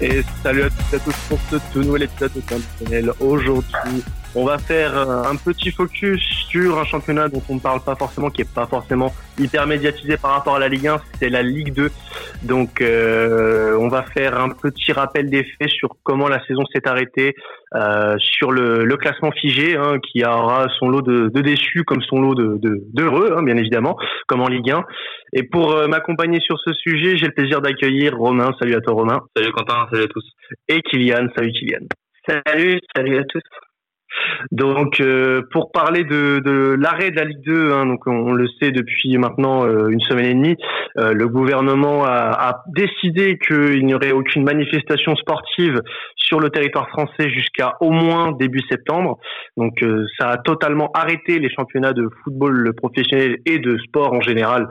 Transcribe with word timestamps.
Et 0.00 0.22
salut 0.42 0.62
à 0.62 0.70
toutes 0.70 0.92
et 0.92 0.96
à 0.96 0.98
tous 0.98 1.14
pour 1.28 1.38
ce 1.50 1.56
tout 1.72 1.82
nouvel 1.82 2.02
épisode 2.02 2.32
de 2.34 3.14
Aujourd'hui, 3.20 4.02
on 4.34 4.44
va 4.44 4.58
faire 4.58 4.96
un 4.98 5.36
petit 5.36 5.70
focus 5.70 6.43
sur 6.54 6.78
un 6.78 6.84
championnat 6.84 7.28
dont 7.28 7.42
on 7.48 7.56
ne 7.56 7.60
parle 7.60 7.80
pas 7.80 7.96
forcément, 7.96 8.30
qui 8.30 8.42
est 8.42 8.54
pas 8.54 8.66
forcément 8.66 9.12
hyper 9.40 9.66
médiatisé 9.66 10.16
par 10.16 10.30
rapport 10.30 10.54
à 10.54 10.60
la 10.60 10.68
Ligue 10.68 10.86
1, 10.86 10.98
c'est 11.18 11.28
la 11.28 11.42
Ligue 11.42 11.74
2. 11.74 11.90
Donc 12.44 12.80
euh, 12.80 13.76
on 13.80 13.88
va 13.88 14.04
faire 14.04 14.38
un 14.38 14.50
petit 14.50 14.92
rappel 14.92 15.28
des 15.30 15.42
faits 15.42 15.70
sur 15.70 15.96
comment 16.04 16.28
la 16.28 16.40
saison 16.46 16.62
s'est 16.72 16.86
arrêtée, 16.86 17.34
euh, 17.74 18.14
sur 18.20 18.52
le, 18.52 18.84
le, 18.84 18.96
classement 18.96 19.32
figé, 19.32 19.76
hein, 19.76 19.98
qui 19.98 20.24
aura 20.24 20.68
son 20.78 20.90
lot 20.90 21.02
de, 21.02 21.28
de, 21.28 21.40
déçus 21.40 21.82
comme 21.82 22.02
son 22.02 22.20
lot 22.20 22.36
de 22.36 22.56
d'heureux, 22.92 23.30
de, 23.30 23.34
hein, 23.34 23.42
bien 23.42 23.56
évidemment, 23.56 23.96
comme 24.28 24.40
en 24.40 24.48
Ligue 24.48 24.70
1. 24.70 24.84
Et 25.32 25.42
pour 25.42 25.72
euh, 25.72 25.88
m'accompagner 25.88 26.38
sur 26.38 26.60
ce 26.64 26.72
sujet, 26.72 27.16
j'ai 27.16 27.26
le 27.26 27.32
plaisir 27.32 27.62
d'accueillir 27.62 28.16
Romain. 28.16 28.52
Salut 28.60 28.76
à 28.76 28.80
toi 28.80 28.94
Romain. 28.94 29.18
Salut 29.36 29.50
Quentin, 29.50 29.88
salut 29.90 30.04
à 30.04 30.06
tous. 30.06 30.24
Et 30.68 30.80
Kylian, 30.82 31.26
salut 31.34 31.50
Kylian. 31.50 31.88
Salut, 32.28 32.78
salut 32.94 33.18
à 33.18 33.24
tous. 33.24 33.42
Donc, 34.52 35.00
euh, 35.00 35.42
pour 35.50 35.72
parler 35.72 36.04
de, 36.04 36.40
de 36.40 36.76
l'arrêt 36.78 37.10
de 37.10 37.16
la 37.16 37.24
Ligue 37.24 37.44
2, 37.44 37.72
hein, 37.72 37.86
donc 37.86 38.06
on, 38.06 38.32
le 38.32 38.46
sait 38.60 38.70
depuis 38.70 39.16
maintenant 39.18 39.66
euh, 39.66 39.88
une 39.88 40.00
semaine 40.00 40.26
et 40.26 40.34
demie, 40.34 40.56
euh, 40.98 41.12
le 41.12 41.28
gouvernement 41.28 42.04
a, 42.04 42.30
a 42.50 42.64
décidé 42.74 43.38
qu'il 43.38 43.84
n'y 43.84 43.94
aurait 43.94 44.12
aucune 44.12 44.44
manifestation 44.44 45.16
sportive 45.16 45.80
sur 46.16 46.40
le 46.40 46.50
territoire 46.50 46.88
français 46.88 47.30
jusqu'à 47.30 47.74
au 47.80 47.90
moins 47.90 48.32
début 48.32 48.62
septembre. 48.68 49.18
Donc, 49.56 49.84
ça 50.18 50.30
a 50.30 50.36
totalement 50.38 50.90
arrêté 50.94 51.38
les 51.38 51.50
championnats 51.50 51.92
de 51.92 52.08
football 52.22 52.72
professionnel 52.74 53.38
et 53.44 53.58
de 53.58 53.76
sport 53.78 54.12
en 54.12 54.20
général 54.20 54.68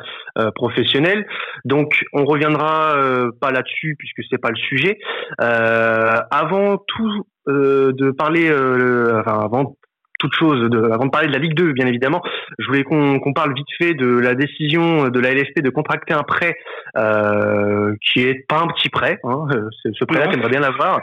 professionnel. 0.55 1.25
Donc, 1.63 2.03
on 2.11 2.25
reviendra 2.25 2.95
pas 3.39 3.51
là-dessus 3.51 3.95
puisque 3.99 4.23
c'est 4.29 4.39
pas 4.39 4.49
le 4.49 4.55
sujet. 4.55 4.97
avant 5.37 6.77
tout, 6.77 7.23
euh, 7.23 7.32
de 7.47 8.11
parler, 8.11 8.49
euh, 8.49 9.19
enfin 9.19 9.39
avant 9.39 9.75
toute 10.19 10.33
chose, 10.35 10.69
de, 10.69 10.91
avant 10.91 11.05
de 11.05 11.09
parler 11.09 11.27
de 11.27 11.33
la 11.33 11.39
Ligue 11.39 11.53
2, 11.53 11.73
bien 11.73 11.85
évidemment, 11.85 12.21
je 12.57 12.65
voulais 12.67 12.83
qu'on 12.83 13.33
parle 13.33 13.53
vite 13.53 13.67
fait 13.77 13.93
de 13.93 14.19
la 14.19 14.35
décision 14.35 15.09
de 15.09 15.19
la 15.19 15.33
LFP 15.33 15.59
de 15.61 15.69
contracter 15.69 16.13
un 16.13 16.23
prêt 16.23 16.55
euh, 16.97 17.93
qui 18.01 18.21
est 18.21 18.45
pas 18.47 18.59
un 18.59 18.67
petit 18.67 18.89
prêt. 18.89 19.19
Hein, 19.23 19.47
ce 19.83 20.05
prêt-là, 20.05 20.29
t'aimerais 20.29 20.49
bien 20.49 20.61
l'avoir 20.61 21.01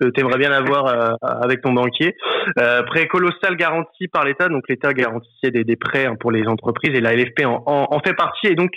que 0.00 0.08
tu 0.08 0.20
aimerais 0.20 0.38
bien 0.38 0.52
avoir 0.52 0.86
euh, 0.86 1.14
avec 1.22 1.62
ton 1.62 1.72
banquier. 1.72 2.16
Euh, 2.58 2.82
prêt 2.82 3.06
colossal 3.06 3.56
garanti 3.56 4.08
par 4.08 4.24
l'État, 4.24 4.48
donc 4.48 4.64
l'État 4.68 4.92
garantissait 4.92 5.50
des, 5.50 5.64
des 5.64 5.76
prêts 5.76 6.06
hein, 6.06 6.16
pour 6.18 6.30
les 6.30 6.46
entreprises 6.46 6.94
et 6.94 7.00
la 7.00 7.14
LFP 7.14 7.44
en, 7.44 7.62
en, 7.66 8.00
fait 8.00 8.14
partie. 8.14 8.48
Et 8.48 8.54
donc, 8.54 8.72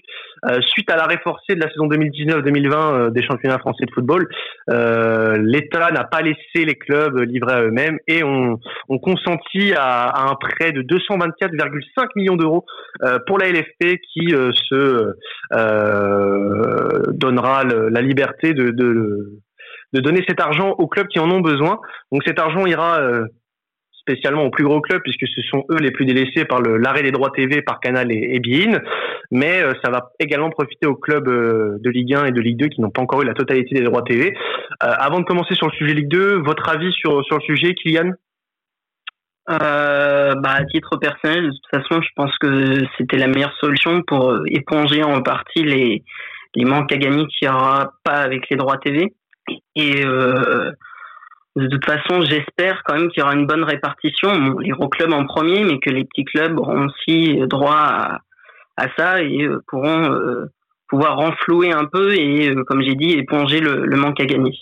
euh, 0.50 0.60
suite 0.62 0.90
à 0.92 0.96
l'arrêt 0.96 1.20
forcé 1.24 1.56
de 1.56 1.60
la 1.60 1.70
saison 1.70 1.88
2019-2020 1.88 2.74
euh, 2.76 3.10
des 3.10 3.24
championnats 3.24 3.60
français 3.60 3.86
de 3.86 3.92
football, 3.92 4.28
euh, 4.70 5.38
l'État 5.40 5.92
n'a 5.92 6.04
pas 6.04 6.22
laissé 6.22 6.66
les 6.66 6.76
clubs 6.76 7.18
livrés 7.20 7.54
à 7.54 7.62
eux-mêmes 7.64 7.98
et 8.08 8.24
ont 8.24 8.60
on 8.90 9.00
consenti 9.00 9.74
à, 9.74 10.08
à, 10.08 10.32
un 10.32 10.36
prêt 10.36 10.72
de 10.72 10.82
224,5 10.82 12.08
millions 12.16 12.36
d'euros 12.36 12.66
pour 13.28 13.38
la 13.38 13.50
LFP 13.50 14.00
qui 14.14 14.30
se 14.30 15.14
donnera 17.12 17.64
la 17.64 18.02
liberté 18.02 18.54
de, 18.54 18.70
de 18.70 19.32
de 19.94 20.02
donner 20.02 20.24
cet 20.28 20.40
argent 20.40 20.72
aux 20.78 20.88
clubs 20.88 21.08
qui 21.08 21.20
en 21.20 21.30
ont 21.32 21.42
besoin. 21.42 21.80
Donc 22.12 22.24
cet 22.26 22.40
argent 22.40 22.66
ira 22.66 23.00
euh, 23.00 23.26
spécialement 23.92 24.44
aux 24.44 24.50
plus 24.50 24.64
gros 24.64 24.82
clubs 24.82 25.02
puisque 25.02 25.28
ce 25.28 25.42
sont 25.42 25.64
eux 25.72 25.78
les 25.80 25.92
plus 25.92 26.06
délaissés 26.06 26.46
par 26.46 26.62
l'arrêt 26.62 27.04
des 27.04 27.12
droits 27.12 27.32
TV 27.32 27.62
par 27.62 27.80
Canal 27.80 28.12
et, 28.12 28.36
et 28.36 28.70
mais 29.32 29.62
euh, 29.62 29.74
ça 29.84 29.90
va 29.90 30.12
également 30.20 30.50
profiter 30.50 30.86
aux 30.86 30.96
clubs 30.96 31.28
euh, 31.28 31.78
de 31.80 31.90
Ligue 31.90 32.14
1 32.14 32.26
et 32.26 32.32
de 32.32 32.42
Ligue 32.42 32.60
2 32.60 32.68
qui 32.68 32.82
n'ont 32.82 32.92
pas 32.92 33.02
encore 33.02 33.22
eu 33.22 33.26
la 33.26 33.34
totalité 33.34 33.76
des 33.76 33.84
droits 33.84 34.04
TV. 34.04 34.36
avant 34.80 35.20
de 35.20 35.26
commencer 35.26 35.56
sur 35.56 35.68
le 35.68 35.74
sujet 35.74 35.94
Ligue 35.94 36.10
2, 36.10 36.42
votre 36.44 36.70
avis 36.70 36.92
sur 36.94 37.24
sur 37.26 37.38
le 37.38 37.44
sujet, 37.44 37.74
Kylian? 37.74 38.12
Bah, 39.48 40.42
à 40.44 40.66
titre 40.66 40.98
personnel, 40.98 41.46
de 41.46 41.52
toute 41.52 41.84
façon, 41.84 42.02
je 42.02 42.10
pense 42.16 42.36
que 42.40 42.84
c'était 42.98 43.18
la 43.18 43.28
meilleure 43.28 43.56
solution 43.60 44.02
pour 44.02 44.36
éponger 44.48 45.04
en 45.04 45.22
partie 45.22 45.64
les, 45.64 46.04
les 46.56 46.66
manques 46.66 46.92
à 46.92 46.98
gagner 46.98 47.26
qu'il 47.28 47.48
n'y 47.48 47.54
aura 47.54 47.92
pas 48.04 48.22
avec 48.22 48.50
les 48.50 48.58
droits 48.58 48.78
TV. 48.78 49.14
Et 49.76 50.06
euh, 50.06 50.72
de 51.56 51.68
toute 51.68 51.86
façon, 51.86 52.22
j'espère 52.22 52.84
quand 52.86 52.96
même 52.96 53.10
qu'il 53.10 53.22
y 53.22 53.24
aura 53.24 53.36
une 53.36 53.48
bonne 53.48 53.64
répartition. 53.64 54.60
les 54.60 54.70
gros 54.70 54.90
clubs 54.90 55.14
en 55.14 55.26
premier, 55.26 55.64
mais 55.64 55.80
que 55.80 55.90
les 55.90 56.06
petits 56.06 56.26
clubs 56.26 56.58
auront 56.60 56.88
aussi 56.88 57.40
droit 57.48 57.76
à, 57.76 58.20
à 58.78 58.88
ça 58.98 59.22
et 59.22 59.44
euh, 59.44 59.62
pourront 59.68 60.12
euh, 60.12 60.46
pouvoir 60.90 61.18
renflouer 61.18 61.72
un 61.72 61.86
peu 61.86 62.14
et, 62.14 62.54
comme 62.68 62.82
j'ai 62.82 62.96
dit, 62.96 63.12
éponger 63.12 63.60
le, 63.60 63.86
le, 63.86 63.98
manque 63.98 64.20
à 64.20 64.26
gagner. 64.26 64.54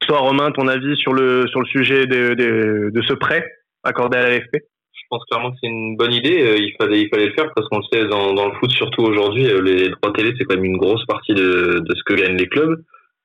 Toi, 0.00 0.18
Romain, 0.18 0.50
ton 0.50 0.68
avis 0.68 0.96
sur 0.96 1.12
le 1.12 1.46
sur 1.48 1.60
le 1.60 1.66
sujet 1.66 2.06
de, 2.06 2.34
de, 2.34 2.90
de 2.94 3.02
ce 3.02 3.12
prêt 3.12 3.44
accordé 3.82 4.16
à 4.16 4.22
la 4.22 4.30
l'AFP 4.30 4.54
Je 4.54 5.02
pense 5.10 5.24
clairement 5.26 5.50
que 5.50 5.56
c'est 5.60 5.68
une 5.68 5.96
bonne 5.96 6.12
idée. 6.12 6.56
Il 6.58 6.74
fallait 6.80 7.02
il 7.02 7.08
fallait 7.08 7.26
le 7.26 7.32
faire 7.32 7.50
parce 7.54 7.68
qu'on 7.68 7.78
le 7.78 7.84
sait 7.92 8.06
dans, 8.06 8.32
dans 8.32 8.46
le 8.46 8.54
foot 8.54 8.70
surtout 8.70 9.02
aujourd'hui, 9.02 9.44
les 9.62 9.90
droits 9.90 10.12
télé 10.14 10.32
c'est 10.38 10.44
quand 10.44 10.54
même 10.54 10.64
une 10.64 10.78
grosse 10.78 11.04
partie 11.06 11.34
de, 11.34 11.80
de 11.80 11.94
ce 11.94 12.02
que 12.04 12.14
gagnent 12.14 12.36
les 12.36 12.48
clubs. 12.48 12.82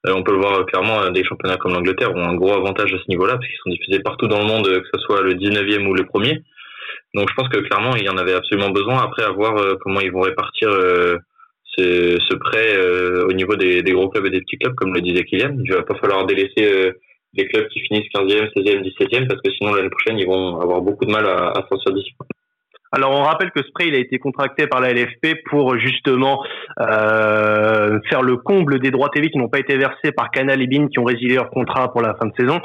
Euh, 0.08 0.14
on 0.14 0.24
peut 0.24 0.34
le 0.34 0.40
voir 0.40 0.66
clairement, 0.66 1.02
euh, 1.02 1.10
des 1.10 1.24
championnats 1.24 1.58
comme 1.58 1.74
l'Angleterre 1.74 2.14
ont 2.14 2.24
un 2.24 2.36
gros 2.36 2.54
avantage 2.54 2.94
à 2.94 2.98
ce 2.98 3.10
niveau-là, 3.10 3.34
parce 3.34 3.48
qu'ils 3.48 3.58
sont 3.64 3.72
diffusés 3.72 4.00
partout 4.00 4.28
dans 4.28 4.40
le 4.40 4.46
monde, 4.46 4.66
que 4.66 4.88
ce 4.94 5.00
soit 5.02 5.22
le 5.22 5.34
19e 5.34 5.88
ou 5.88 5.94
le 5.94 6.06
premier. 6.06 6.44
Donc 7.14 7.30
je 7.30 7.36
pense 7.36 7.50
que 7.50 7.60
clairement, 7.60 7.96
il 7.96 8.04
y 8.04 8.10
en 8.10 8.18
avait 8.18 8.34
absolument 8.34 8.70
besoin. 8.70 9.02
Après, 9.02 9.24
à 9.24 9.32
voir 9.32 9.58
euh, 9.58 9.76
comment 9.82 10.02
ils 10.02 10.12
vont 10.12 10.22
répartir 10.22 10.70
ce, 11.78 12.36
prêt 12.36 12.78
au 13.24 13.34
niveau 13.34 13.56
des, 13.56 13.82
gros 13.84 14.10
clubs 14.10 14.26
et 14.28 14.30
des 14.30 14.42
petits 14.42 14.58
clubs, 14.58 14.76
comme 14.76 14.94
le 14.94 15.02
disait 15.02 15.24
Kylian. 15.24 15.58
Il 15.64 15.74
va 15.74 15.84
pas 15.84 15.96
falloir 15.96 16.26
délaisser 16.26 16.94
les 17.34 17.48
clubs 17.48 17.68
qui 17.70 17.80
finissent 17.82 18.08
15e, 18.14 18.52
16e, 18.56 18.84
17e, 18.84 19.28
parce 19.28 19.42
que 19.42 19.52
sinon 19.52 19.74
l'année 19.74 19.90
prochaine, 19.90 20.20
ils 20.20 20.28
vont 20.28 20.62
avoir 20.62 20.82
beaucoup 20.82 21.06
de 21.06 21.12
mal 21.12 21.26
à, 21.26 21.50
à 21.50 21.66
s'en 21.70 21.78
sortir. 21.80 22.04
Alors 22.95 23.11
on 23.11 23.23
rappelle 23.23 23.51
que 23.51 23.61
ce 23.61 23.72
prêt 23.73 23.89
il 23.89 23.95
a 23.95 23.97
été 23.97 24.19
contracté 24.19 24.67
par 24.67 24.79
la 24.79 24.94
LFP 24.94 25.44
pour 25.50 25.78
justement 25.78 26.41
euh, 26.79 28.00
faire 28.09 28.22
le 28.22 28.38
comble 28.38 28.79
des 28.79 28.89
droits 28.89 29.09
TV 29.09 29.29
qui 29.29 29.38
n'ont 29.38 29.50
pas 29.50 29.59
été 29.59 29.75
versés 29.75 30.13
par 30.16 30.31
Canal 30.31 30.61
et 30.61 30.67
Bein 30.67 30.88
qui 30.88 31.00
ont 31.00 31.03
résilié 31.03 31.35
leur 31.35 31.50
contrat 31.50 31.91
pour 31.91 32.01
la 32.01 32.16
fin 32.16 32.28
de 32.28 32.31
saison. 32.39 32.61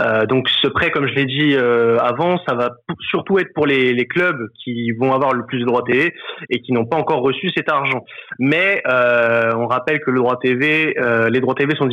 Euh, 0.00 0.24
donc 0.24 0.48
ce 0.48 0.68
prêt, 0.68 0.90
comme 0.90 1.06
je 1.06 1.14
l'ai 1.14 1.26
dit 1.26 1.54
euh, 1.54 1.98
avant, 1.98 2.38
ça 2.46 2.54
va 2.54 2.70
surtout 3.10 3.38
être 3.38 3.52
pour 3.54 3.66
les, 3.66 4.06
clubs 4.06 4.48
qui 4.64 4.92
vont 4.92 5.12
avoir 5.12 5.34
le 5.34 5.44
plus 5.44 5.60
de 5.60 5.64
droits 5.66 5.82
TV 5.82 6.14
et 6.48 6.60
qui 6.60 6.72
n'ont 6.72 6.86
pas 6.86 6.96
encore 6.96 7.20
reçu 7.20 7.50
cet 7.54 7.70
argent. 7.70 8.04
Mais 8.38 8.82
on 8.86 9.66
rappelle 9.66 10.00
que 10.00 10.10
le 10.10 10.20
droit 10.20 10.38
TV, 10.38 10.94
les 11.30 11.40
droits 11.40 11.54
TV 11.54 11.74
sont 11.76 11.88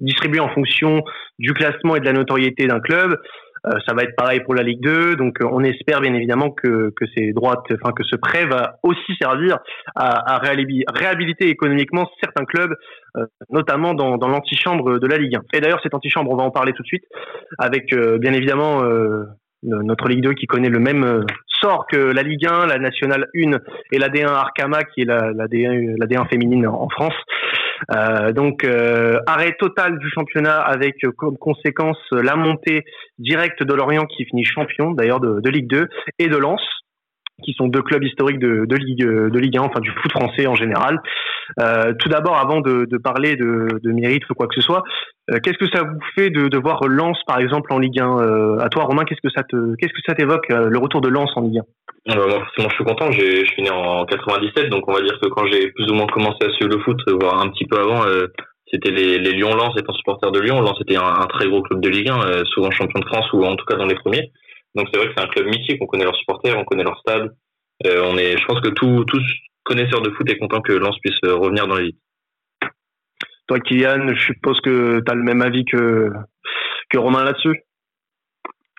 distribués 0.00 0.40
en 0.40 0.48
fonction 0.48 1.04
du 1.38 1.52
classement 1.52 1.94
et 1.94 2.00
de 2.00 2.04
la 2.04 2.12
notoriété 2.12 2.66
d'un 2.66 2.80
club. 2.80 3.16
Euh, 3.66 3.78
ça 3.86 3.94
va 3.94 4.02
être 4.02 4.16
pareil 4.16 4.40
pour 4.40 4.54
la 4.54 4.62
Ligue 4.62 4.80
2, 4.80 5.16
donc 5.16 5.40
euh, 5.40 5.48
on 5.50 5.62
espère 5.62 6.00
bien 6.00 6.14
évidemment 6.14 6.50
que, 6.50 6.90
que 6.96 7.06
ces 7.16 7.32
droits, 7.32 7.62
enfin 7.72 7.92
que 7.92 8.04
ce 8.04 8.16
prêt 8.16 8.46
va 8.46 8.78
aussi 8.82 9.14
servir 9.20 9.58
à, 9.94 10.34
à 10.34 10.38
réhabiliter 10.38 11.48
économiquement 11.48 12.08
certains 12.22 12.44
clubs, 12.44 12.74
euh, 13.16 13.26
notamment 13.50 13.94
dans, 13.94 14.16
dans 14.16 14.28
l'antichambre 14.28 14.98
de 14.98 15.06
la 15.06 15.18
Ligue 15.18 15.36
1. 15.36 15.40
Et 15.54 15.60
d'ailleurs, 15.60 15.80
cette 15.82 15.94
antichambre, 15.94 16.30
on 16.30 16.36
va 16.36 16.44
en 16.44 16.50
parler 16.50 16.72
tout 16.72 16.82
de 16.82 16.88
suite, 16.88 17.04
avec 17.58 17.94
bien 18.20 18.32
évidemment 18.32 18.82
notre 19.62 20.08
Ligue 20.08 20.22
2 20.22 20.34
qui 20.34 20.46
connaît 20.46 20.68
le 20.68 20.78
même 20.78 21.24
sort 21.60 21.86
que 21.86 21.96
la 21.96 22.22
Ligue 22.22 22.46
1, 22.46 22.66
la 22.66 22.78
Nationale 22.78 23.26
1 23.34 23.58
et 23.92 23.98
la 23.98 24.08
D1 24.08 24.26
Arcama 24.26 24.84
qui 24.84 25.02
est 25.02 25.04
la, 25.04 25.32
la, 25.32 25.46
D1, 25.46 25.96
la 25.98 26.06
D1 26.06 26.28
féminine 26.28 26.66
en 26.66 26.88
France. 26.88 27.14
Euh, 27.90 28.32
donc 28.32 28.64
euh, 28.64 29.18
arrêt 29.26 29.54
total 29.58 29.98
du 29.98 30.10
championnat 30.10 30.60
avec 30.60 30.96
euh, 31.04 31.12
comme 31.16 31.36
conséquence 31.36 31.98
la 32.12 32.36
montée 32.36 32.84
directe 33.18 33.62
de 33.62 33.74
Lorient 33.74 34.06
qui 34.06 34.24
finit 34.24 34.44
champion 34.44 34.92
d'ailleurs 34.92 35.20
de, 35.20 35.40
de, 35.40 35.50
Ligue 35.50 35.68
2 35.68 35.88
et 36.18 36.28
de 36.28 36.36
Lens 36.36 36.60
qui 37.42 37.52
sont 37.52 37.68
deux 37.68 37.82
clubs 37.82 38.02
historiques 38.02 38.38
de, 38.38 38.66
Ligue 38.74 39.04
de 39.04 39.38
Ligue 39.38 39.58
1, 39.58 39.62
enfin 39.62 39.80
du 39.80 39.90
foot 39.90 40.10
français 40.10 40.46
en 40.46 40.54
général. 40.54 41.00
Euh, 41.60 41.92
tout 41.98 42.08
d'abord, 42.08 42.36
avant 42.36 42.60
de, 42.60 42.86
parler 42.98 43.36
de, 43.36 43.92
mérite 43.92 44.28
ou 44.30 44.34
quoi 44.34 44.46
que 44.46 44.54
ce 44.54 44.60
soit, 44.60 44.82
qu'est-ce 45.28 45.58
que 45.58 45.68
ça 45.72 45.84
vous 45.84 46.00
fait 46.14 46.30
de, 46.30 46.58
voir 46.58 46.86
Lens 46.88 47.18
par 47.26 47.38
exemple 47.38 47.72
en 47.72 47.78
Ligue 47.78 48.00
1 48.00 48.58
À 48.60 48.68
toi, 48.68 48.84
Romain, 48.84 49.04
qu'est-ce 49.04 49.20
que 49.22 49.32
ça 49.34 49.42
te, 49.42 49.76
qu'est-ce 49.76 50.14
t'évoque 50.14 50.48
le 50.48 50.78
retour 50.78 51.00
de 51.00 51.08
Lens 51.08 51.30
en 51.36 51.42
Ligue 51.42 51.58
1 51.58 51.62
euh, 52.10 52.14
moi, 52.14 52.40
forcément, 52.40 52.68
je 52.70 52.74
suis 52.74 52.84
content. 52.84 53.10
Je 53.12 53.44
suis 53.46 53.62
né 53.62 53.70
en 53.70 54.04
97, 54.06 54.70
donc 54.70 54.88
on 54.88 54.92
va 54.92 55.00
dire 55.00 55.18
que 55.20 55.28
quand 55.28 55.46
j'ai 55.46 55.70
plus 55.72 55.90
ou 55.90 55.94
moins 55.94 56.06
commencé 56.06 56.38
à 56.42 56.50
suivre 56.52 56.70
le 56.74 56.80
foot, 56.82 56.98
voire 57.20 57.40
un 57.40 57.48
petit 57.50 57.66
peu 57.66 57.78
avant, 57.78 58.04
euh, 58.06 58.26
c'était 58.72 58.90
les, 58.90 59.18
les 59.18 59.32
Lyon-Lens 59.32 59.74
étant 59.78 59.92
supporter 59.92 60.30
de 60.30 60.40
Lyon. 60.40 60.60
Lens 60.60 60.78
était 60.80 60.96
un, 60.96 61.26
très 61.26 61.48
gros 61.48 61.62
club 61.62 61.80
de 61.80 61.88
Ligue 61.88 62.08
1, 62.08 62.20
euh, 62.20 62.44
souvent 62.46 62.70
champion 62.70 63.00
de 63.00 63.06
France 63.06 63.30
ou 63.32 63.44
en 63.44 63.56
tout 63.56 63.64
cas 63.66 63.76
dans 63.76 63.86
les 63.86 63.94
premiers. 63.94 64.30
Donc 64.78 64.88
c'est 64.92 64.98
vrai 64.98 65.08
que 65.08 65.14
c'est 65.16 65.24
un 65.24 65.28
club 65.28 65.46
mythique. 65.46 65.82
On 65.82 65.86
connaît 65.86 66.04
leurs 66.04 66.16
supporters, 66.16 66.56
on 66.56 66.64
connaît 66.64 66.84
leur 66.84 66.98
stade. 67.00 67.34
on 67.84 68.16
est, 68.16 68.38
je 68.38 68.46
pense 68.46 68.60
que 68.60 68.68
tout, 68.68 69.04
tous 69.04 69.22
connaisseurs 69.64 70.00
de 70.00 70.10
foot 70.10 70.30
est 70.30 70.38
content 70.38 70.62
que 70.62 70.72
Lens 70.72 70.98
puisse 71.00 71.18
revenir 71.22 71.66
dans 71.66 71.76
l'élite. 71.76 71.98
Toi, 73.48 73.60
Kylian, 73.60 74.14
je 74.14 74.24
suppose 74.26 74.60
que 74.60 75.00
tu 75.00 75.10
as 75.10 75.14
le 75.14 75.22
même 75.22 75.42
avis 75.42 75.64
que, 75.64 76.10
que 76.90 76.98
Romain 76.98 77.24
là-dessus? 77.24 77.62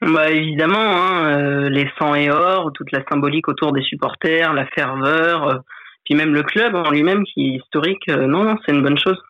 Bah 0.02 0.32
évidemment, 0.32 0.78
hein, 0.80 1.26
euh, 1.26 1.70
les 1.70 1.90
sangs 2.00 2.16
et 2.16 2.30
or, 2.30 2.72
toute 2.74 2.92
la 2.94 3.04
symbolique 3.12 3.50
autour 3.50 3.74
des 3.74 3.82
supporters, 3.82 4.54
la 4.54 4.66
ferveur, 4.68 5.48
euh, 5.50 5.58
puis 6.06 6.16
même 6.16 6.34
le 6.34 6.44
club 6.44 6.74
en 6.74 6.90
lui-même 6.90 7.26
qui 7.26 7.42
est 7.42 7.58
historique. 7.58 8.08
Euh, 8.10 8.26
non, 8.26 8.44
non, 8.46 8.56
c'est 8.66 8.72
une 8.72 8.82
bonne 8.82 8.98
chose. 8.98 9.22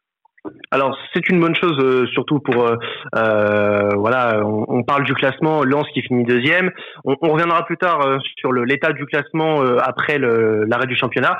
Alors 0.71 0.97
c'est 1.13 1.27
une 1.29 1.39
bonne 1.39 1.55
chose 1.55 1.77
euh, 1.79 2.07
surtout 2.07 2.39
pour 2.39 2.65
euh, 2.65 2.75
euh, 3.15 3.89
voilà 3.95 4.41
on, 4.45 4.83
parle 4.83 5.03
du 5.03 5.13
classement 5.13 5.63
Lens 5.63 5.87
qui 5.93 6.01
finit 6.01 6.23
deuxième. 6.23 6.71
On, 7.03 7.15
reviendra 7.29 7.65
plus 7.65 7.77
tard 7.77 8.19
sur 8.37 8.51
l'état 8.53 8.93
du 8.93 9.05
classement 9.05 9.61
après 9.61 10.17
l'arrêt 10.17 10.87
du 10.87 10.95
championnat 10.95 11.39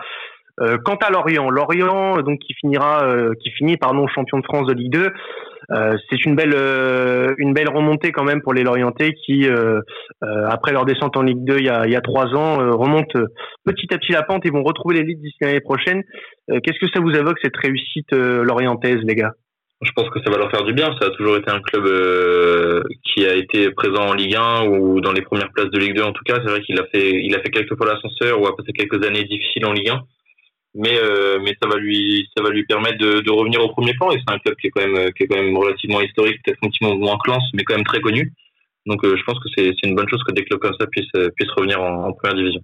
quant 0.83 0.95
à 0.95 1.09
Lorient 1.11 1.50
Lorient 1.50 2.21
donc 2.21 2.39
qui 2.39 2.53
finira 2.53 3.07
qui 3.41 3.51
finit 3.51 3.77
pardon 3.77 4.07
champion 4.07 4.39
de 4.39 4.45
France 4.45 4.67
de 4.67 4.73
Ligue 4.73 4.91
2 4.91 5.11
euh, 5.71 5.95
c'est 6.09 6.25
une 6.25 6.35
belle 6.35 6.53
euh, 6.56 7.35
une 7.38 7.53
belle 7.53 7.69
remontée 7.69 8.11
quand 8.11 8.23
même 8.23 8.41
pour 8.41 8.53
les 8.53 8.63
Lorientais 8.63 9.13
qui 9.13 9.47
euh, 9.47 9.81
après 10.47 10.71
leur 10.71 10.85
descente 10.85 11.15
en 11.15 11.21
Ligue 11.21 11.44
2 11.44 11.57
il 11.59 11.65
y 11.65 11.69
a 11.69 11.85
il 11.85 11.91
y 11.91 11.95
a 11.95 12.01
trois 12.01 12.25
ans 12.33 12.57
remontent 12.75 13.19
petit 13.65 13.94
à 13.94 13.97
petit 14.00 14.13
la 14.13 14.23
pente 14.23 14.45
et 14.45 14.50
vont 14.50 14.63
retrouver 14.63 14.95
l'élite 14.95 15.21
d'ici 15.21 15.38
l'année 15.41 15.59
prochaine. 15.59 16.03
Qu'est-ce 16.47 16.79
que 16.79 16.91
ça 16.91 17.00
vous 17.00 17.11
évoque 17.11 17.38
cette 17.44 17.57
réussite 17.57 18.11
lorientaise 18.11 19.00
les 19.03 19.15
gars? 19.15 19.33
Je 19.81 19.91
pense 19.91 20.09
que 20.09 20.19
ça 20.23 20.31
va 20.31 20.38
leur 20.38 20.50
faire 20.50 20.63
du 20.63 20.73
bien. 20.73 20.89
Ça 21.00 21.07
a 21.07 21.09
toujours 21.11 21.38
été 21.38 21.50
un 21.51 21.61
club 21.61 21.85
qui 23.03 23.25
a 23.25 23.35
été 23.35 23.69
présent 23.71 24.07
en 24.07 24.13
Ligue 24.13 24.35
1 24.35 24.65
ou 24.65 25.00
dans 25.01 25.11
les 25.11 25.21
premières 25.21 25.51
places 25.51 25.69
de 25.69 25.79
Ligue 25.79 25.95
2 25.95 26.01
en 26.01 26.11
tout 26.11 26.23
cas. 26.25 26.39
C'est 26.44 26.50
vrai 26.50 26.61
qu'il 26.61 26.79
a 26.79 26.85
fait, 26.85 27.11
il 27.11 27.35
a 27.35 27.41
fait 27.41 27.51
quelques 27.51 27.77
fois 27.77 27.85
l'ascenseur 27.85 28.41
ou 28.41 28.47
a 28.47 28.56
passé 28.56 28.73
quelques 28.73 29.06
années 29.06 29.23
difficiles 29.23 29.65
en 29.65 29.73
Ligue 29.73 29.89
1 29.89 30.01
mais 30.75 30.98
euh, 30.98 31.39
mais 31.42 31.56
ça 31.62 31.68
va 31.68 31.77
lui 31.77 32.27
ça 32.36 32.44
va 32.44 32.50
lui 32.50 32.63
permettre 32.66 32.98
de, 32.98 33.31
revenir 33.31 33.62
au 33.62 33.69
premier 33.69 33.94
plan 33.94 34.12
et 34.12 34.18
c'est 34.18 34.33
un 34.33 34.39
club 34.39 34.56
qui 34.57 34.68
est 34.68 34.69
quand 34.69 34.86
même 34.86 35.12
qui 35.13 35.24
est 35.24 35.27
quand 35.27 35.42
même 35.42 35.57
relativement 35.57 36.01
historique 36.01 36.39
peut-être 36.44 36.60
un 36.63 36.69
petit 36.69 36.80
peu 36.80 36.94
moins 36.94 37.18
classe 37.24 37.44
mais 37.54 37.63
quand 37.63 37.75
même 37.75 37.86
très 37.86 38.01
connu 38.01 38.31
donc 38.86 39.04
euh, 39.04 39.16
je 39.18 39.24
pense 39.24 39.39
que 39.39 39.50
c'est 39.57 39.74
une 39.83 39.95
bonne 39.95 40.10
chose 40.10 40.24
que 40.27 40.33
des 40.33 40.44
clubs 40.44 40.60
comme 40.60 40.75
ça 40.80 40.88
puissent 40.88 41.31
puissent 41.36 41.51
revenir 41.57 41.81
en, 41.81 42.13
première 42.13 42.36
division 42.36 42.62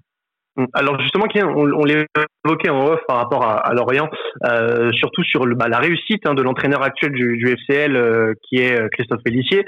hum, 0.58 0.68
alors 0.74 1.00
justement, 1.02 1.26
on, 1.36 1.72
on 1.72 1.84
l'évoquait 1.84 2.70
en 2.70 2.86
off 2.86 3.00
par 3.08 3.18
rapport 3.18 3.44
à, 3.44 3.74
Lorient, 3.74 4.10
euh, 4.46 4.92
surtout 4.94 5.24
sur 5.24 5.46
bah, 5.48 5.68
la 5.68 5.80
réussite 5.80 6.26
hein, 6.26 6.34
de 6.34 6.42
l'entraîneur 6.42 6.82
actuel 6.82 7.12
du, 7.12 7.58
FCL, 7.58 7.96
euh, 7.96 8.34
qui 8.44 8.60
est 8.60 8.90
Christophe 8.94 9.22
Pellissier, 9.24 9.66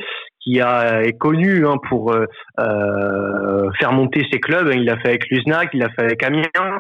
qui 0.48 0.62
a, 0.62 1.04
est 1.04 1.18
connu 1.18 1.68
hein, 1.68 1.76
pour 1.90 2.14
euh, 2.14 3.70
faire 3.80 3.92
monter 3.92 4.26
ses 4.32 4.40
clubs. 4.40 4.72
Il 4.74 4.86
l'a 4.86 4.98
fait 5.00 5.10
avec 5.10 5.30
Luznac, 5.30 5.70
il 5.74 5.82
l'a 5.82 5.90
fait 5.90 6.04
avec 6.04 6.24
Amiens. 6.24 6.80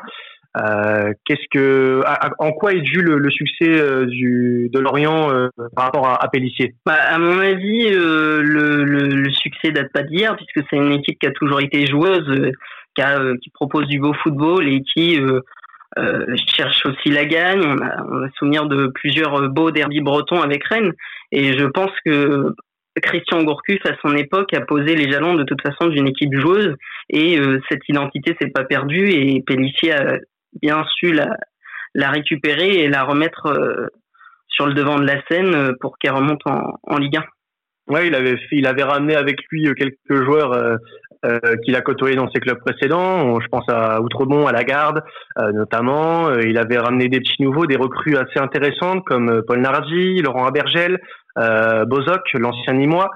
Euh, 0.57 1.13
qu'est-ce 1.25 1.45
que, 1.51 2.01
en 2.39 2.51
quoi 2.51 2.73
est 2.73 2.81
dû 2.81 3.01
le, 3.01 3.29
succès 3.29 3.69
euh, 3.69 4.05
du, 4.05 4.69
de 4.71 4.79
Lorient 4.79 5.29
euh, 5.31 5.49
par 5.75 5.85
rapport 5.85 6.07
à, 6.07 6.23
à 6.23 6.27
Pellissier? 6.29 6.73
Bah, 6.85 6.95
À 6.95 7.19
mon 7.19 7.39
avis, 7.39 7.89
le, 7.89 8.41
le, 8.41 8.83
le, 8.83 9.31
succès 9.31 9.71
date 9.71 9.91
pas 9.91 10.03
d'hier, 10.03 10.35
puisque 10.35 10.67
c'est 10.69 10.77
une 10.77 10.93
équipe 10.93 11.19
qui 11.19 11.27
a 11.27 11.31
toujours 11.31 11.61
été 11.61 11.85
joueuse, 11.85 12.51
qui, 12.95 13.49
propose 13.53 13.87
du 13.87 13.99
beau 13.99 14.13
football 14.13 14.67
et 14.67 14.81
qui 14.81 15.19
cherche 16.55 16.85
aussi 16.85 17.09
la 17.09 17.25
gagne. 17.25 17.61
On 17.63 18.23
a, 18.23 18.29
souvenir 18.39 18.65
de 18.65 18.87
plusieurs 18.87 19.49
beaux 19.49 19.71
derbies 19.71 20.01
bretons 20.01 20.41
avec 20.41 20.63
Rennes, 20.63 20.93
et 21.31 21.57
je 21.57 21.65
pense 21.65 21.91
que 22.05 22.53
Christian 23.03 23.43
Gourcuff 23.43 23.85
à 23.85 23.95
son 24.01 24.15
époque 24.15 24.55
a 24.55 24.61
posé 24.61 24.95
les 24.95 25.11
jalons 25.11 25.35
de 25.35 25.43
toute 25.43 25.61
façon 25.61 25.87
d'une 25.87 26.07
équipe 26.07 26.33
joueuse. 26.33 26.73
Et 27.09 27.39
cette 27.69 27.87
identité 27.87 28.35
s'est 28.41 28.49
pas 28.49 28.63
perdue 28.63 29.11
et 29.11 29.43
Pellissier 29.45 29.93
a 29.93 30.17
bien 30.61 30.83
su 30.97 31.13
la, 31.13 32.11
récupérer 32.11 32.83
et 32.83 32.87
la 32.87 33.03
remettre 33.03 33.47
euh, 33.47 33.87
sur 34.47 34.67
le 34.67 34.73
devant 34.73 34.97
de 34.97 35.05
la 35.05 35.21
scène 35.29 35.53
euh, 35.55 35.71
pour 35.79 35.97
qu'elle 35.97 36.13
remonte 36.13 36.41
en, 36.45 36.79
en 36.83 36.97
Ligue 36.97 37.17
1. 37.17 37.23
Ouais, 37.93 38.07
il 38.07 38.15
avait 38.15 38.37
il 38.51 38.67
avait 38.67 38.83
ramené 38.83 39.15
avec 39.15 39.37
lui 39.49 39.67
euh, 39.67 39.73
quelques 39.73 40.23
joueurs 40.23 40.77
qu'il 41.63 41.75
a 41.75 41.81
côtoyé 41.81 42.15
dans 42.15 42.29
ses 42.29 42.39
clubs 42.39 42.59
précédents. 42.59 43.37
Je 43.41 43.47
pense 43.47 43.67
à 43.67 43.99
Outrebon, 44.01 44.47
à 44.47 44.53
la 44.53 44.63
Garde, 44.63 45.03
notamment. 45.35 46.31
il 46.35 46.57
avait 46.57 46.77
ramené 46.77 47.09
des 47.09 47.19
petits 47.19 47.41
nouveaux, 47.41 47.65
des 47.65 47.75
recrues 47.75 48.15
assez 48.15 48.39
intéressantes 48.39 49.03
comme 49.03 49.41
Paul 49.45 49.59
Nardi, 49.59 50.21
Laurent 50.21 50.45
Abergel, 50.45 51.01
euh, 51.37 51.85
Bozoc, 51.85 52.21
l'ancien 52.33 52.73
Nîmois. 52.73 53.09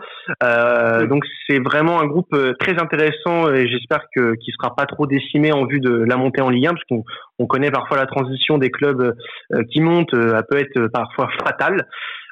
Euh, 0.43 1.07
donc 1.07 1.25
c'est 1.47 1.59
vraiment 1.59 1.99
un 1.99 2.05
groupe 2.05 2.33
euh, 2.33 2.53
très 2.59 2.79
intéressant 2.79 3.51
et 3.51 3.67
j'espère 3.67 4.05
que 4.15 4.35
qui 4.35 4.51
sera 4.51 4.75
pas 4.75 4.85
trop 4.85 5.07
décimé 5.07 5.51
en 5.51 5.65
vue 5.65 5.79
de 5.79 5.91
la 5.91 6.17
montée 6.17 6.41
en 6.41 6.49
Ligue 6.49 6.67
1 6.67 6.69
parce 6.73 6.83
qu'on 6.85 7.03
on 7.39 7.47
connaît 7.47 7.71
parfois 7.71 7.97
la 7.97 8.05
transition 8.05 8.57
des 8.57 8.69
clubs 8.69 9.15
euh, 9.53 9.63
qui 9.71 9.81
montent, 9.81 10.13
elle 10.13 10.43
peut 10.49 10.59
être 10.59 10.87
parfois 10.87 11.29
fatale. 11.43 11.87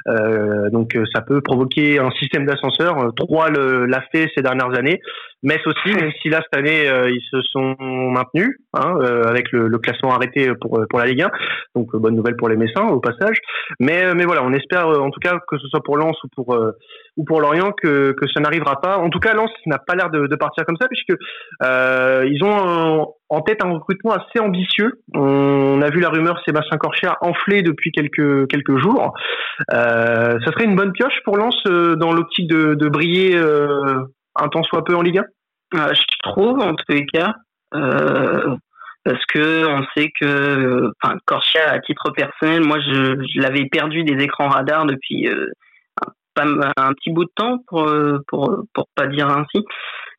Euh, 0.08 0.70
donc 0.70 0.98
ça 1.14 1.22
peut 1.22 1.42
provoquer 1.42 2.00
un 2.00 2.12
système 2.12 2.46
d'ascenseur. 2.46 3.14
Trois 3.16 3.50
l'a 3.50 4.02
fait 4.12 4.30
ces 4.36 4.42
dernières 4.42 4.78
années. 4.78 5.02
Metz 5.42 5.62
aussi, 5.66 5.96
même 5.96 6.12
si 6.22 6.30
là 6.30 6.42
cette 6.42 6.60
année 6.60 6.86
ils 6.86 7.24
se 7.32 7.42
sont 7.44 7.76
maintenus 7.80 8.58
hein, 8.74 9.00
avec 9.26 9.52
le, 9.54 9.68
le, 9.68 9.78
classement 9.78 10.14
arrêté 10.14 10.52
pour 10.60 10.82
pour 10.90 11.00
la 11.00 11.06
Ligue 11.06 11.22
1. 11.22 11.30
Donc 11.76 11.96
bonne 11.96 12.16
nouvelle 12.16 12.36
pour 12.36 12.50
les 12.50 12.58
Messins 12.58 12.88
au 12.88 13.00
passage. 13.00 13.38
Mais 13.80 14.14
mais 14.16 14.26
voilà, 14.26 14.44
on 14.44 14.52
espère 14.52 14.88
en 14.88 15.12
tout 15.12 15.22
cas 15.22 15.40
que 15.48 15.58
ce 15.58 15.68
soit 15.68 15.82
pour 15.84 15.98
Lens 15.98 16.18
ou 16.24 16.28
pour 16.36 16.56
euh, 16.56 16.72
ou 17.20 17.26
pour 17.26 17.42
Lorient 17.42 17.74
que, 17.74 18.14
que 18.14 18.28
ça 18.34 18.40
n'arrivera 18.40 18.80
pas. 18.80 18.98
En 18.98 19.10
tout 19.10 19.20
cas, 19.20 19.34
Lens 19.34 19.52
n'a 19.66 19.78
pas 19.78 19.94
l'air 19.94 20.10
de, 20.10 20.34
partir 20.38 20.66
comme 20.66 20.78
ça 20.80 20.88
puisque 20.88 21.14
euh, 21.62 22.26
ils 22.32 22.42
ont 22.46 23.14
en 23.28 23.42
tête 23.42 23.62
un 23.62 23.72
recrutement 23.72 24.14
assez 24.14 24.40
ambitieux. 24.40 25.02
On 25.14 25.82
a 25.82 25.90
vu 25.90 26.00
la 26.00 26.10
rumeur 26.10 26.42
Sébastien 26.46 26.78
Corchia 26.78 27.18
enfler 27.20 27.62
depuis 27.62 27.92
quelques 27.92 28.48
quelques 28.48 28.78
jours. 28.78 29.14
Euh, 29.74 30.40
ça 30.46 30.52
serait 30.54 30.64
une 30.64 30.78
bonne 30.78 30.94
pioche 30.94 31.20
pour 31.26 31.36
Lens 31.36 31.62
euh, 31.68 31.98
dans 31.98 32.14
l'optique 32.14 32.48
de, 32.48 32.88
briller 32.88 33.38
un 33.38 34.48
temps 34.48 34.64
soit 34.64 34.86
peu 34.86 34.96
en 34.96 35.02
Ligue 35.02 35.20
1. 35.74 35.94
je 35.94 36.02
trouve 36.24 36.60
en 36.60 36.74
tous 36.74 36.86
les 36.88 37.06
cas. 37.06 37.34
parce 39.04 39.26
que 39.34 39.68
on 39.68 39.84
sait 39.94 40.10
que 40.22 40.90
enfin 41.02 41.18
Corchia 41.26 41.70
à 41.70 41.80
titre 41.80 42.12
personnel 42.12 42.64
moi 42.64 42.80
je 42.80 43.42
l'avais 43.42 43.66
perdu 43.66 44.04
des 44.04 44.24
écrans 44.24 44.48
radars 44.48 44.86
depuis 44.86 45.28
un 46.38 46.94
petit 46.94 47.12
bout 47.12 47.26
de 47.26 47.32
temps 47.36 47.60
pour 47.68 47.88
euh, 47.88 48.20
pour 48.28 48.64
pour 48.74 48.88
pas 48.96 49.08
dire 49.08 49.30
ainsi. 49.30 49.66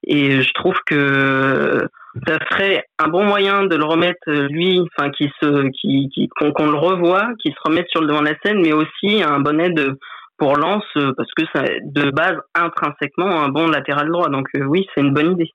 Et 0.07 0.43
je 0.43 0.53
trouve 0.55 0.77
que 0.87 1.87
ça 2.27 2.39
serait 2.51 2.85
un 2.99 3.09
bon 3.09 3.25
moyen 3.25 3.65
de 3.65 3.77
le 3.77 3.85
remettre 3.85 4.31
lui 4.31 4.81
enfin 4.81 5.11
qui 5.11 5.31
se 5.41 5.69
qui 5.71 6.29
qu'on 6.39 6.71
le 6.71 6.77
revoit 6.77 7.29
qui 7.41 7.51
se 7.51 7.59
remette 7.63 7.89
sur 7.91 8.01
le 8.01 8.09
devant 8.09 8.21
de 8.21 8.29
la 8.29 8.39
scène 8.43 8.61
mais 8.63 8.73
aussi 8.73 9.23
un 9.23 9.41
bon 9.41 9.61
aide 9.61 9.95
pour 10.39 10.57
Lens 10.57 10.85
parce 10.95 11.31
que 11.37 11.45
ça 11.55 11.63
de 11.83 12.11
base 12.11 12.37
intrinsèquement 12.55 13.43
un 13.43 13.49
bon 13.49 13.69
latéral 13.69 14.09
droit. 14.09 14.29
Donc 14.29 14.49
euh, 14.57 14.65
oui 14.65 14.87
c'est 14.95 15.03
une 15.03 15.13
bonne 15.13 15.33
idée 15.33 15.53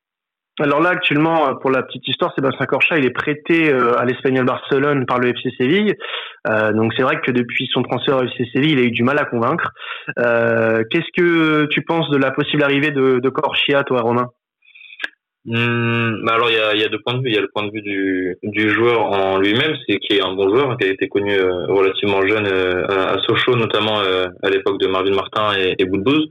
alors 0.59 0.79
là, 0.79 0.89
actuellement, 0.89 1.49
euh, 1.49 1.53
pour 1.55 1.69
la 1.69 1.83
petite 1.83 2.07
histoire, 2.07 2.33
Sébastien 2.33 2.65
Corcha, 2.65 2.97
il 2.97 3.05
est 3.05 3.11
prêté 3.11 3.73
euh, 3.73 3.99
à 3.99 4.05
l'Espagnol 4.05 4.45
Barcelone 4.45 5.05
par 5.05 5.19
le 5.19 5.29
FC 5.29 5.51
Séville. 5.57 5.95
Euh, 6.47 6.71
donc 6.71 6.93
c'est 6.95 7.03
vrai 7.03 7.19
que 7.19 7.31
depuis 7.31 7.67
son 7.73 7.83
transfert 7.83 8.17
au 8.17 8.23
FC 8.23 8.45
Séville, 8.53 8.71
il 8.71 8.79
a 8.79 8.83
eu 8.83 8.91
du 8.91 9.03
mal 9.03 9.19
à 9.19 9.25
convaincre. 9.25 9.71
Qu'est-ce 10.15 11.11
que 11.15 11.65
tu 11.65 11.81
penses 11.81 12.09
de 12.09 12.17
la 12.17 12.31
possible 12.31 12.63
arrivée 12.63 12.91
de, 12.91 13.19
de 13.19 13.29
Corchia, 13.29 13.83
toi, 13.83 14.01
Romain? 14.01 14.27
Hum, 15.47 16.23
bah 16.25 16.33
alors 16.33 16.49
il 16.49 16.55
y 16.55 16.59
a, 16.59 16.73
y 16.73 16.83
a, 16.83 16.89
deux 16.89 17.01
points 17.05 17.13
de 17.13 17.21
vue. 17.21 17.29
Il 17.29 17.35
y 17.35 17.37
a 17.37 17.41
le 17.41 17.49
point 17.53 17.67
de 17.67 17.71
vue 17.71 17.83
du, 17.83 18.35
du 18.41 18.69
joueur 18.69 19.03
en 19.03 19.37
lui-même, 19.37 19.75
c'est 19.87 19.99
qui 19.99 20.13
est 20.13 20.21
un 20.23 20.33
bon 20.33 20.49
joueur, 20.49 20.75
qui 20.77 20.87
a 20.87 20.91
été 20.91 21.07
connu 21.07 21.39
relativement 21.39 22.25
jeune 22.25 22.47
à 22.47 23.19
Sochaux, 23.27 23.55
notamment 23.55 23.99
à 23.99 24.49
l'époque 24.49 24.79
de 24.79 24.87
Marvin 24.87 25.13
Martin 25.13 25.51
et, 25.55 25.75
et 25.77 25.85
Boudbouz. 25.85 26.25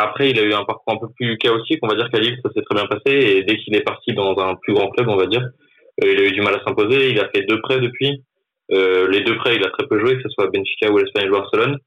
Après, 0.00 0.30
il 0.30 0.38
a 0.38 0.42
eu 0.42 0.52
un 0.52 0.64
parcours 0.64 0.94
un 0.94 0.96
peu 0.96 1.08
plus 1.12 1.36
chaotique. 1.38 1.80
On 1.82 1.88
va 1.88 1.96
dire 1.96 2.08
qu'à 2.08 2.20
Lille, 2.20 2.38
ça 2.44 2.52
s'est 2.54 2.62
très 2.62 2.76
bien 2.76 2.86
passé. 2.86 3.10
Et 3.10 3.42
dès 3.42 3.56
qu'il 3.56 3.74
est 3.74 3.82
parti 3.82 4.12
dans 4.14 4.38
un 4.38 4.54
plus 4.54 4.72
grand 4.72 4.88
club, 4.90 5.08
on 5.08 5.16
va 5.16 5.26
dire, 5.26 5.42
euh, 5.42 6.12
il 6.12 6.20
a 6.20 6.22
eu 6.22 6.30
du 6.30 6.40
mal 6.40 6.54
à 6.54 6.62
s'imposer. 6.64 7.10
Il 7.10 7.18
a 7.18 7.28
fait 7.34 7.42
deux 7.42 7.60
prêts 7.60 7.80
depuis. 7.80 8.22
Euh, 8.70 9.08
les 9.10 9.22
deux 9.22 9.36
prêts, 9.38 9.56
il 9.56 9.66
a 9.66 9.70
très 9.70 9.88
peu 9.88 9.98
joué, 9.98 10.14
que 10.14 10.22
ce 10.22 10.28
soit 10.28 10.46
Benfica 10.52 10.88
ou 10.92 10.98
l'Espagnol 10.98 11.32
Barcelone. 11.32 11.78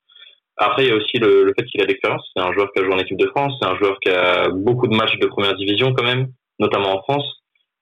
Après, 0.58 0.84
il 0.84 0.90
y 0.90 0.92
a 0.92 0.96
aussi 0.96 1.20
le, 1.20 1.46
le 1.46 1.54
fait 1.58 1.66
qu'il 1.68 1.82
a 1.82 1.86
l'expérience. 1.86 2.30
C'est 2.36 2.44
un 2.44 2.52
joueur 2.52 2.70
qui 2.74 2.82
a 2.82 2.84
joué 2.84 2.94
en 2.94 3.00
équipe 3.00 3.18
de 3.18 3.28
France. 3.28 3.54
C'est 3.62 3.70
un 3.70 3.78
joueur 3.78 3.98
qui 4.02 4.10
a 4.10 4.50
beaucoup 4.50 4.88
de 4.88 4.96
matchs 4.96 5.18
de 5.18 5.28
première 5.28 5.56
division 5.56 5.94
quand 5.94 6.04
même, 6.04 6.28
notamment 6.60 6.98
en 6.98 7.02
France. 7.04 7.26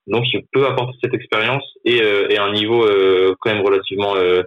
Donc, 0.06 0.24
il 0.32 0.46
peut 0.52 0.64
apporter 0.64 0.96
cette 1.02 1.14
expérience 1.14 1.64
et, 1.84 2.00
euh, 2.02 2.28
et 2.30 2.38
un 2.38 2.52
niveau 2.52 2.84
euh, 2.84 3.34
quand 3.40 3.52
même 3.52 3.64
relativement, 3.64 4.14
euh, 4.14 4.42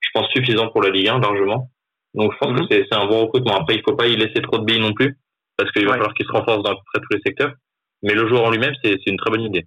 je 0.00 0.08
pense, 0.14 0.28
suffisant 0.28 0.68
pour 0.68 0.80
la 0.80 0.90
Ligue 0.90 1.08
1, 1.08 1.18
largement. 1.18 1.70
Donc, 2.14 2.32
je 2.32 2.38
pense 2.38 2.68
que 2.68 2.74
mhm. 2.74 2.84
c'est 2.88 2.96
un 2.96 3.06
bon 3.06 3.22
recrutement. 3.22 3.56
Après, 3.56 3.74
il 3.74 3.82
faut 3.82 3.96
pas 3.96 4.06
y 4.06 4.14
laisser 4.14 4.40
trop 4.42 4.58
de 4.58 4.64
billes 4.64 4.78
non 4.78 4.92
plus 4.92 5.16
parce 5.56 5.70
qu'il 5.72 5.86
va 5.86 5.92
falloir 5.92 6.14
qu'il 6.14 6.26
se 6.26 6.32
renforce 6.32 6.62
dans 6.62 6.72
à 6.72 6.74
peu 6.74 6.82
près 6.92 7.00
tous 7.00 7.16
les 7.16 7.20
secteurs. 7.24 7.52
Mais 8.02 8.14
le 8.14 8.28
joueur 8.28 8.44
en 8.44 8.50
lui-même, 8.50 8.74
c'est 8.82 8.98
une 9.06 9.16
très 9.16 9.30
bonne 9.30 9.42
idée. 9.42 9.66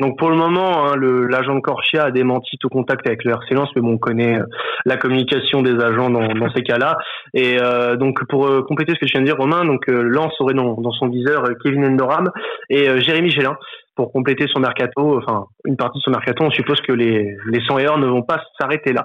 Donc 0.00 0.18
pour 0.18 0.28
le 0.28 0.36
moment, 0.36 0.86
hein, 0.86 0.96
l'agent 0.96 1.54
de 1.54 1.60
Corchia 1.60 2.04
a 2.04 2.10
démenti 2.10 2.56
tout 2.58 2.68
contact 2.68 3.06
avec 3.06 3.22
le 3.22 3.30
RC 3.30 3.54
Lens, 3.54 3.68
mais 3.76 3.82
bon, 3.82 3.92
on 3.92 3.98
connaît 3.98 4.40
euh, 4.40 4.44
la 4.84 4.96
communication 4.96 5.62
des 5.62 5.80
agents 5.80 6.10
dans, 6.10 6.34
dans 6.34 6.50
ces 6.52 6.62
cas-là. 6.62 6.98
Et 7.32 7.58
euh, 7.60 7.94
donc 7.94 8.24
pour 8.28 8.46
euh, 8.46 8.62
compléter 8.62 8.94
ce 8.94 8.98
que 8.98 9.06
je 9.06 9.12
viens 9.12 9.20
de 9.20 9.26
dire, 9.26 9.36
Romain, 9.36 9.64
donc 9.64 9.88
euh, 9.88 10.02
Lens 10.02 10.32
aurait 10.40 10.54
dans, 10.54 10.74
dans 10.74 10.90
son 10.90 11.08
viseur 11.08 11.44
Kevin 11.62 11.84
Endoram 11.84 12.32
et 12.70 13.00
Jérémy 13.02 13.30
Gélin 13.30 13.56
pour 13.94 14.10
compléter 14.10 14.46
son 14.52 14.58
mercato, 14.58 15.18
enfin 15.18 15.44
une 15.64 15.76
partie 15.76 15.98
de 15.98 16.02
son 16.02 16.10
mercato. 16.10 16.42
On 16.42 16.50
suppose 16.50 16.80
que 16.80 16.92
les 16.92 17.36
les 17.46 17.60
100 17.60 17.78
et 17.78 17.84
ne 17.84 18.06
vont 18.06 18.22
pas 18.22 18.42
s'arrêter 18.58 18.92
là. 18.92 19.04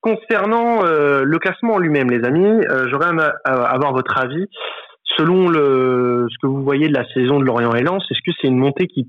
Concernant 0.00 0.82
le 0.84 1.38
classement 1.38 1.74
en 1.74 1.78
lui-même, 1.78 2.10
les 2.10 2.24
amis, 2.24 2.64
j'aurais 2.88 3.10
à 3.44 3.50
avoir 3.50 3.92
votre 3.92 4.16
avis 4.18 4.46
selon 5.16 5.48
le, 5.48 6.26
ce 6.30 6.36
que 6.42 6.46
vous 6.46 6.62
voyez 6.62 6.88
de 6.88 6.94
la 6.94 7.06
saison 7.12 7.38
de 7.38 7.44
Lorient 7.44 7.74
et 7.74 7.82
Lens, 7.82 8.04
est-ce 8.10 8.20
que 8.24 8.36
c'est 8.40 8.48
une 8.48 8.58
montée 8.58 8.86
qui 8.86 9.08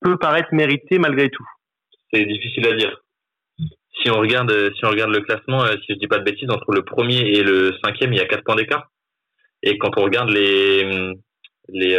peut 0.00 0.18
paraître 0.18 0.48
méritée 0.52 0.98
malgré 0.98 1.30
tout? 1.30 1.46
C'est 2.12 2.24
difficile 2.24 2.66
à 2.66 2.76
dire. 2.76 3.00
si 4.02 4.10
on 4.10 4.18
regarde, 4.18 4.52
si 4.76 4.84
on 4.84 4.90
regarde 4.90 5.10
le 5.10 5.20
classement, 5.20 5.66
si 5.66 5.94
je 5.94 5.98
dis 5.98 6.06
pas 6.06 6.18
de 6.18 6.24
bêtises, 6.24 6.50
entre 6.50 6.72
le 6.72 6.82
premier 6.82 7.20
et 7.20 7.42
le 7.42 7.72
cinquième, 7.84 8.12
il 8.12 8.18
y 8.18 8.22
a 8.22 8.26
quatre 8.26 8.44
points 8.44 8.56
d'écart. 8.56 8.90
Et 9.62 9.78
quand 9.78 9.98
on 9.98 10.02
regarde 10.02 10.30
les 10.30 11.14
les 11.68 11.98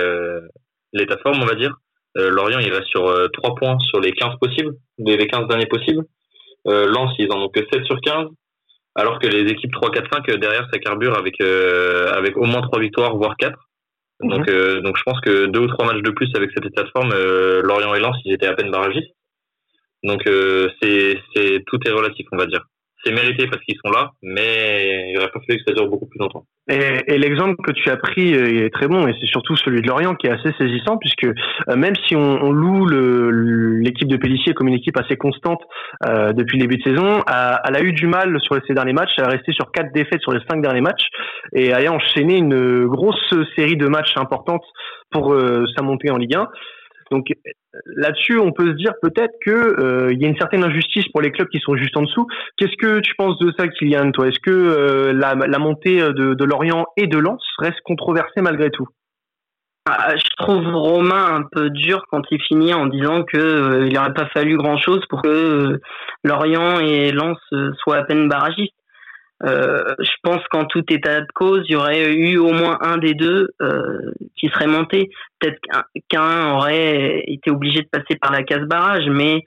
les 0.93 1.05
plateformes, 1.05 1.41
on 1.41 1.45
va 1.45 1.55
dire, 1.55 1.75
Lorient 2.15 2.59
il 2.59 2.71
reste 2.71 2.87
sur 2.87 3.29
trois 3.33 3.55
points 3.55 3.77
sur 3.79 3.99
les 3.99 4.11
15 4.11 4.35
possibles, 4.39 4.75
les 4.97 5.27
15 5.27 5.47
derniers 5.47 5.65
possibles. 5.65 6.05
Lens 6.65 7.13
ils 7.19 7.31
en 7.31 7.41
ont 7.41 7.49
que 7.49 7.61
7 7.71 7.85
sur 7.85 7.99
15 8.01 8.27
alors 8.97 9.19
que 9.19 9.27
les 9.27 9.49
équipes 9.51 9.71
3, 9.71 9.91
4, 9.91 10.09
5 10.11 10.39
derrière 10.39 10.67
ça 10.73 10.79
carbure 10.79 11.17
avec 11.17 11.39
euh, 11.39 12.11
avec 12.11 12.35
au 12.35 12.45
moins 12.45 12.61
3 12.61 12.79
victoires 12.79 13.15
voire 13.15 13.37
4. 13.37 13.57
Donc 14.21 14.39
mhm. 14.39 14.45
euh, 14.49 14.81
donc 14.81 14.97
je 14.97 15.03
pense 15.03 15.21
que 15.21 15.45
deux 15.45 15.59
ou 15.59 15.67
trois 15.67 15.85
matchs 15.85 16.01
de 16.01 16.09
plus 16.09 16.29
avec 16.35 16.49
cette 16.51 16.73
plateforme 16.73 17.11
euh, 17.13 17.61
Lorient 17.61 17.93
et 17.93 17.99
Lens 17.99 18.17
ils 18.25 18.33
étaient 18.33 18.47
à 18.47 18.55
peine 18.55 18.71
barragistes. 18.71 19.13
Donc 20.03 20.23
c'est 20.81 21.19
c'est 21.35 21.63
tout 21.65 21.79
est 21.85 21.91
relatif 21.91 22.27
on 22.31 22.37
va 22.37 22.45
dire 22.45 22.63
c'est 23.03 23.11
mérité 23.11 23.47
parce 23.47 23.63
qu'ils 23.63 23.77
sont 23.83 23.91
là, 23.91 24.11
mais 24.21 25.11
il 25.11 25.17
aurait 25.17 25.29
pas 25.29 25.39
fallu 25.45 25.59
que 25.59 25.63
ça 25.67 25.73
dure 25.73 25.87
beaucoup 25.87 26.07
plus 26.07 26.19
longtemps. 26.19 26.45
Et, 26.69 27.17
l'exemple 27.17 27.55
que 27.63 27.71
tu 27.71 27.89
as 27.89 27.97
pris 27.97 28.33
est 28.33 28.73
très 28.73 28.87
bon, 28.87 29.07
et 29.07 29.13
c'est 29.19 29.27
surtout 29.27 29.55
celui 29.55 29.81
de 29.81 29.87
Lorient 29.87 30.15
qui 30.15 30.27
est 30.27 30.31
assez 30.31 30.51
saisissant, 30.57 30.97
puisque 30.97 31.25
euh, 31.25 31.75
même 31.75 31.95
si 32.07 32.15
on, 32.15 32.43
on 32.43 32.51
loue 32.51 32.87
l'équipe 32.87 34.07
de 34.07 34.17
Pellissier 34.17 34.53
comme 34.53 34.67
une 34.67 34.75
équipe 34.75 34.97
assez 34.97 35.15
constante 35.15 35.61
euh, 36.05 36.33
depuis 36.33 36.57
le 36.57 36.67
début 36.67 36.77
de 36.77 36.83
saison, 36.83 37.21
elle 37.27 37.75
a 37.75 37.81
eu 37.81 37.93
du 37.93 38.07
mal 38.07 38.37
sur 38.41 38.59
ces 38.67 38.73
derniers 38.73 38.93
matchs, 38.93 39.11
elle 39.17 39.25
a 39.25 39.29
resté 39.29 39.51
sur 39.53 39.71
quatre 39.71 39.93
défaites 39.93 40.21
sur 40.21 40.31
les 40.31 40.41
cinq 40.49 40.61
derniers 40.61 40.81
matchs, 40.81 41.07
et 41.53 41.73
a 41.73 41.91
enchaîné 41.91 42.37
une 42.37 42.85
grosse 42.87 43.33
série 43.55 43.77
de 43.77 43.87
matchs 43.87 44.17
importantes 44.17 44.65
pour 45.11 45.33
euh, 45.33 45.65
sa 45.75 45.83
montée 45.83 46.11
en 46.11 46.17
Ligue 46.17 46.35
1. 46.35 46.47
Donc 47.11 47.27
là-dessus, 47.85 48.37
on 48.37 48.51
peut 48.51 48.67
se 48.67 48.75
dire 48.75 48.93
peut-être 49.01 49.33
que 49.45 49.51
euh, 49.51 50.11
il 50.11 50.21
y 50.21 50.25
a 50.25 50.27
une 50.27 50.37
certaine 50.37 50.63
injustice 50.63 51.07
pour 51.09 51.21
les 51.21 51.31
clubs 51.31 51.47
qui 51.49 51.59
sont 51.59 51.75
juste 51.75 51.95
en 51.97 52.01
dessous. 52.01 52.27
Qu'est-ce 52.57 52.75
que 52.77 52.99
tu 52.99 53.13
penses 53.15 53.37
de 53.39 53.51
ça, 53.57 53.67
Kylian 53.67 54.11
Toi, 54.11 54.27
est-ce 54.27 54.39
que 54.39 54.51
euh, 54.51 55.13
la, 55.13 55.59
montée 55.59 55.99
de, 55.99 56.43
Lorient 56.43 56.85
et 56.97 57.07
de 57.07 57.17
Lens 57.17 57.43
reste 57.59 57.81
controversée 57.83 58.41
malgré 58.41 58.69
tout? 58.69 58.87
Ah, 59.89 60.15
je 60.17 60.43
trouve 60.43 60.65
Romain 60.65 61.35
un 61.35 61.43
peu 61.49 61.69
dur 61.69 62.03
quand 62.11 62.21
il 62.29 62.41
finit 62.41 62.73
en 62.73 62.87
disant 62.87 63.23
que 63.23 63.37
euh, 63.37 63.87
il 63.87 63.93
n'aurait 63.93 64.13
pas 64.13 64.27
fallu 64.33 64.57
grand 64.57 64.77
chose 64.77 65.01
pour 65.09 65.21
que 65.21 65.79
Lorient 66.25 66.81
et 66.81 67.11
Lens 67.11 67.39
soient 67.79 67.97
à 67.97 68.03
peine 68.03 68.27
barragistes. 68.27 68.73
Euh, 69.43 69.93
je 69.99 70.11
pense 70.23 70.41
qu'en 70.49 70.65
tout 70.65 70.83
état 70.89 71.21
de 71.21 71.27
cause, 71.33 71.63
il 71.67 71.73
y 71.73 71.75
aurait 71.75 72.11
eu 72.11 72.37
au 72.37 72.51
moins 72.51 72.79
un 72.81 72.97
des 72.97 73.13
deux 73.13 73.49
euh, 73.61 74.11
qui 74.35 74.47
serait 74.47 74.67
monté. 74.67 75.09
Peut-être 75.39 75.59
qu'un 76.09 76.53
aurait 76.53 77.23
été 77.27 77.51
obligé 77.51 77.81
de 77.81 77.87
passer 77.91 78.17
par 78.19 78.31
la 78.31 78.43
case 78.43 78.67
barrage, 78.67 79.07
mais 79.09 79.45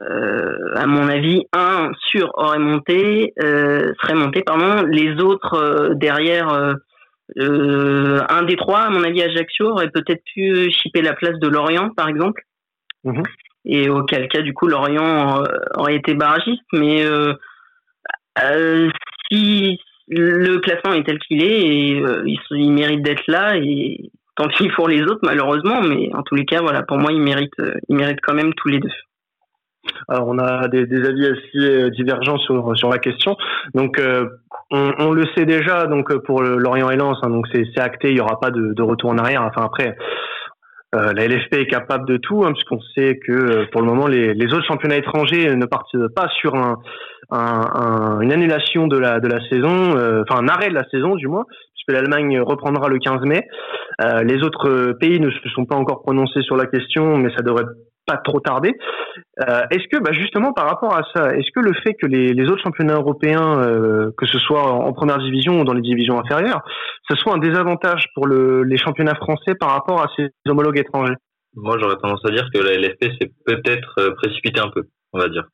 euh, 0.00 0.74
à 0.76 0.86
mon 0.86 1.08
avis, 1.08 1.46
un 1.54 1.90
sûr 2.08 2.30
aurait 2.34 2.58
monté, 2.58 3.32
serait 3.38 4.14
monté, 4.14 4.42
pardon. 4.42 4.82
Les 4.86 5.14
autres 5.22 5.94
derrière, 5.94 6.48
un 7.36 8.42
des 8.42 8.56
trois, 8.56 8.80
à 8.80 8.90
mon 8.90 9.02
avis, 9.04 9.22
Ajaccio 9.22 9.70
aurait 9.70 9.90
peut-être 9.90 10.22
pu 10.34 10.70
chipper 10.70 11.00
la 11.00 11.14
place 11.14 11.38
de 11.40 11.48
Lorient, 11.48 11.90
par 11.96 12.08
exemple. 12.08 12.42
Mhm. 13.04 13.22
Et 13.64 13.88
auquel 13.88 14.28
cas, 14.28 14.42
du 14.42 14.52
coup, 14.52 14.66
Lorient 14.66 15.42
aurait 15.76 15.96
été 15.96 16.14
barragiste, 16.14 16.62
mais 16.72 17.04
si 19.30 19.78
le 20.08 20.58
classement 20.58 20.94
est 20.94 21.04
tel 21.04 21.18
qu'il 21.18 21.42
est, 21.42 21.60
et, 21.60 22.00
euh, 22.00 22.22
il, 22.50 22.72
mérite 22.72 23.02
d'être 23.02 23.26
là, 23.28 23.56
et 23.56 24.10
tant 24.36 24.48
pis 24.48 24.68
pour 24.70 24.88
les 24.88 25.02
autres, 25.02 25.20
malheureusement, 25.22 25.82
mais 25.82 26.10
en 26.14 26.22
tous 26.22 26.34
les 26.34 26.44
cas, 26.44 26.60
voilà, 26.60 26.82
pour 26.82 26.98
moi, 26.98 27.12
il 27.12 27.20
mérite, 27.20 27.52
euh, 27.60 27.74
il 27.88 27.96
mérite 27.96 28.18
quand 28.22 28.34
même 28.34 28.54
tous 28.54 28.68
les 28.68 28.78
deux. 28.78 28.90
Alors, 30.08 30.28
on 30.28 30.38
a 30.38 30.68
des, 30.68 30.82
avis 30.82 31.26
assez 31.26 31.90
divergents 31.92 32.38
sur, 32.38 32.76
sur 32.76 32.90
la 32.90 32.98
question. 32.98 33.36
Donc, 33.74 33.98
on, 34.70 35.12
le 35.12 35.24
sait 35.34 35.46
déjà. 35.46 35.86
Donc, 35.86 36.14
pour 36.24 36.42
Lorient 36.42 36.90
et 36.90 36.96
Lens, 36.96 37.16
hein, 37.22 37.30
donc 37.30 37.46
c'est 37.52 37.80
acté. 37.80 38.08
Il 38.08 38.14
n'y 38.14 38.20
aura 38.20 38.38
pas 38.38 38.50
de, 38.50 38.74
de, 38.74 38.82
retour 38.82 39.10
en 39.10 39.18
arrière. 39.18 39.42
Enfin, 39.42 39.64
après, 39.64 39.96
euh, 40.94 41.12
la 41.12 41.26
LFP 41.26 41.54
est 41.54 41.66
capable 41.66 42.08
de 42.08 42.16
tout, 42.16 42.44
hein, 42.44 42.52
puisqu'on 42.52 42.80
sait 42.94 43.18
que 43.18 43.32
euh, 43.32 43.66
pour 43.70 43.82
le 43.82 43.86
moment, 43.86 44.06
les, 44.06 44.32
les, 44.32 44.54
autres 44.54 44.66
championnats 44.66 44.96
étrangers 44.96 45.54
ne 45.54 45.66
partent 45.66 46.08
pas 46.14 46.28
sur 46.40 46.54
un, 46.54 46.78
un, 47.30 48.20
une 48.20 48.32
annulation 48.32 48.86
de 48.86 48.96
la, 48.96 49.20
de 49.20 49.28
la 49.28 49.46
saison, 49.50 49.96
euh, 49.98 50.22
enfin 50.26 50.42
un 50.42 50.48
arrêt 50.48 50.70
de 50.70 50.74
la 50.74 50.88
saison 50.88 51.14
du 51.14 51.28
moins, 51.28 51.44
puisque 51.74 51.92
l'Allemagne 51.92 52.40
reprendra 52.40 52.88
le 52.88 52.98
15 52.98 53.20
mai. 53.26 53.46
les 54.24 54.42
autres 54.42 54.92
pays 54.98 55.20
ne 55.20 55.30
se 55.30 55.48
sont 55.50 55.66
pas 55.66 55.76
encore 55.76 56.00
prononcés 56.00 56.40
sur 56.40 56.56
la 56.56 56.64
question, 56.64 57.18
mais 57.18 57.30
ça 57.36 57.42
devrait 57.42 57.66
pas 58.08 58.16
trop 58.16 58.40
tarder. 58.40 58.74
Euh, 59.40 59.62
est-ce 59.70 59.86
que, 59.88 60.02
bah 60.02 60.12
justement, 60.12 60.52
par 60.52 60.66
rapport 60.66 60.94
à 60.96 61.02
ça, 61.14 61.36
est-ce 61.36 61.50
que 61.54 61.60
le 61.60 61.74
fait 61.84 61.94
que 61.94 62.06
les, 62.06 62.32
les 62.32 62.44
autres 62.50 62.62
championnats 62.62 62.94
européens, 62.94 63.60
euh, 63.60 64.10
que 64.16 64.26
ce 64.26 64.38
soit 64.38 64.64
en 64.64 64.92
première 64.92 65.18
division 65.18 65.60
ou 65.60 65.64
dans 65.64 65.74
les 65.74 65.82
divisions 65.82 66.18
inférieures, 66.18 66.62
ce 67.08 67.16
soit 67.16 67.34
un 67.34 67.38
désavantage 67.38 68.06
pour 68.14 68.26
le, 68.26 68.62
les 68.64 68.78
championnats 68.78 69.14
français 69.14 69.54
par 69.54 69.70
rapport 69.70 70.00
à 70.00 70.08
ses 70.16 70.30
homologues 70.48 70.78
étrangers? 70.78 71.14
Moi, 71.54 71.76
j'aurais 71.78 71.96
tendance 71.96 72.24
à 72.24 72.30
dire 72.30 72.48
que 72.52 72.58
la 72.58 72.74
LFP 72.74 73.04
s'est 73.20 73.30
peut-être 73.46 73.94
euh, 73.98 74.14
précipité 74.14 74.60
un 74.60 74.70
peu, 74.70 74.84
on 75.12 75.18
va 75.18 75.28
dire. 75.28 75.44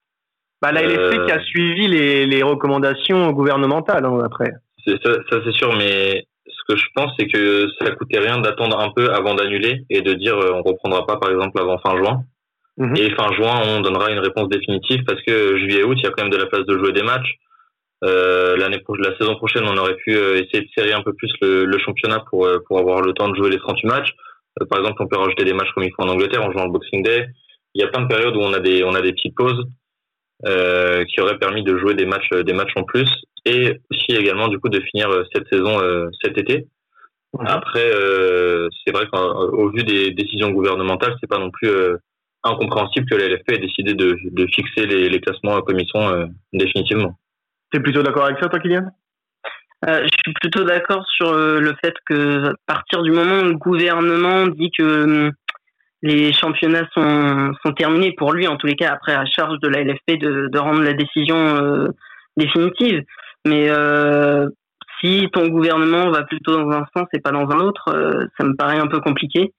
Bah, 0.62 0.72
la 0.72 0.82
LFP 0.82 1.26
qui 1.26 1.32
a 1.32 1.40
suivi 1.42 1.88
les, 1.88 2.26
les 2.26 2.42
recommandations 2.42 3.32
gouvernementales, 3.32 4.04
hein, 4.04 4.18
après. 4.24 4.52
Ça, 4.86 4.92
ça 5.30 5.38
c'est 5.44 5.52
sûr, 5.52 5.74
mais 5.76 6.24
ce 6.46 6.72
que 6.72 6.78
je 6.78 6.86
pense, 6.94 7.10
c'est 7.18 7.26
que 7.26 7.66
ça 7.80 7.90
coûtait 7.92 8.18
rien 8.18 8.38
d'attendre 8.38 8.78
un 8.78 8.90
peu 8.94 9.10
avant 9.12 9.34
d'annuler 9.34 9.84
et 9.90 10.00
de 10.00 10.14
dire 10.14 10.36
on 10.36 10.62
reprendra 10.62 11.06
pas, 11.06 11.16
par 11.16 11.30
exemple, 11.30 11.60
avant 11.60 11.78
fin 11.78 11.96
juin. 11.96 12.22
Mhm. 12.76 12.96
Et 12.96 13.10
fin 13.14 13.32
juin, 13.32 13.62
on 13.66 13.80
donnera 13.80 14.10
une 14.10 14.18
réponse 14.18 14.48
définitive 14.48 15.04
parce 15.04 15.22
que 15.22 15.56
juillet-août, 15.58 15.96
il 15.96 16.04
y 16.04 16.06
a 16.06 16.10
quand 16.10 16.24
même 16.24 16.32
de 16.32 16.38
la 16.38 16.46
place 16.46 16.66
de 16.66 16.76
jouer 16.76 16.92
des 16.92 17.02
matchs. 17.02 17.38
Euh, 18.02 18.56
l'année 18.56 18.82
la 18.98 19.16
saison 19.16 19.36
prochaine, 19.36 19.64
on 19.66 19.76
aurait 19.76 19.96
pu 19.96 20.14
euh, 20.14 20.34
essayer 20.34 20.62
de 20.62 20.68
serrer 20.76 20.92
un 20.92 21.02
peu 21.02 21.12
plus 21.14 21.32
le, 21.40 21.64
le 21.64 21.78
championnat 21.78 22.22
pour 22.28 22.46
euh, 22.46 22.58
pour 22.66 22.78
avoir 22.78 23.00
le 23.00 23.12
temps 23.12 23.28
de 23.28 23.36
jouer 23.36 23.50
les 23.50 23.58
38 23.58 23.86
matchs. 23.86 24.14
Euh, 24.60 24.66
par 24.66 24.80
exemple, 24.80 25.02
on 25.02 25.06
peut 25.06 25.16
rajouter 25.16 25.44
des 25.44 25.54
matchs 25.54 25.70
comme 25.74 25.84
il 25.84 25.92
faut 25.94 26.02
en 26.02 26.08
Angleterre 26.08 26.42
en 26.42 26.52
jouant 26.52 26.64
le 26.64 26.72
Boxing 26.72 27.02
Day. 27.02 27.28
Il 27.74 27.82
y 27.82 27.84
a 27.84 27.88
plein 27.88 28.02
de 28.02 28.08
périodes 28.08 28.36
où 28.36 28.40
on 28.40 28.52
a 28.52 28.60
des 28.60 28.82
on 28.84 28.94
a 28.94 29.00
des 29.00 29.12
petites 29.12 29.36
pauses 29.36 29.64
euh, 30.46 31.04
qui 31.04 31.20
auraient 31.20 31.38
permis 31.38 31.62
de 31.62 31.78
jouer 31.78 31.94
des 31.94 32.06
matchs 32.06 32.28
des 32.30 32.52
matchs 32.52 32.76
en 32.76 32.82
plus 32.82 33.08
et 33.46 33.80
aussi 33.90 34.16
également 34.18 34.48
du 34.48 34.58
coup 34.58 34.68
de 34.68 34.80
finir 34.80 35.08
cette 35.32 35.48
saison 35.48 35.78
cet 36.22 36.36
été. 36.38 36.66
Mhm. 37.38 37.46
Après, 37.46 37.90
c'est 38.84 38.92
vrai 38.92 39.06
qu'au 39.06 39.70
vu 39.70 39.82
des 39.84 40.10
décisions 40.10 40.50
gouvernementales, 40.50 41.16
c'est 41.20 41.28
pas 41.28 41.38
non 41.38 41.50
plus 41.50 41.70
incompréhensible 42.44 43.06
que 43.06 43.14
la 43.14 43.28
LFP 43.28 43.52
ait 43.52 43.58
décidé 43.58 43.94
de, 43.94 44.16
de 44.24 44.46
fixer 44.46 44.86
les, 44.86 45.08
les, 45.08 45.20
classements 45.20 45.60
comme 45.62 45.78
ils 45.78 45.88
sont 45.88 46.06
euh, 46.06 46.26
définitivement. 46.52 47.18
Tu 47.72 47.78
es 47.78 47.82
plutôt 47.82 48.02
d'accord 48.02 48.26
avec 48.26 48.38
ça, 48.38 48.48
toi, 48.48 48.60
Kylian? 48.60 48.86
Euh, 49.88 50.02
je 50.02 50.08
suis 50.24 50.32
plutôt 50.40 50.64
d'accord 50.64 51.04
sur 51.08 51.28
euh, 51.28 51.60
le 51.60 51.74
fait 51.84 51.94
que 52.06 52.48
à 52.48 52.54
partir 52.66 53.02
du 53.02 53.10
moment 53.10 53.40
où 53.40 53.44
le 53.44 53.56
gouvernement 53.56 54.46
dit 54.46 54.70
que 54.76 55.04
hum, 55.04 55.32
les 56.02 56.32
championnats 56.32 56.88
sont, 56.94 57.52
sont 57.64 57.72
terminés 57.72 58.12
pour 58.12 58.32
lui, 58.32 58.46
en 58.46 58.56
tous 58.56 58.66
les 58.66 58.76
cas, 58.76 58.92
après 58.92 59.14
à 59.14 59.24
charge 59.26 59.58
de 59.60 59.68
la 59.68 59.82
LFP 59.82 60.18
de, 60.20 60.48
de 60.48 60.58
rendre 60.58 60.82
la 60.82 60.92
décision 60.92 61.36
euh, 61.36 61.88
définitive. 62.36 63.02
Mais 63.46 63.68
euh, 63.68 64.48
si 65.00 65.28
ton 65.32 65.48
gouvernement 65.48 66.10
va 66.10 66.22
plutôt 66.22 66.56
dans 66.56 66.70
un 66.70 66.86
sens 66.96 67.06
et 67.12 67.20
pas 67.20 67.32
dans 67.32 67.48
un 67.50 67.58
autre, 67.58 68.28
ça 68.38 68.44
me 68.44 68.54
paraît 68.56 68.78
un 68.78 68.86
peu 68.86 69.00
compliqué. 69.00 69.52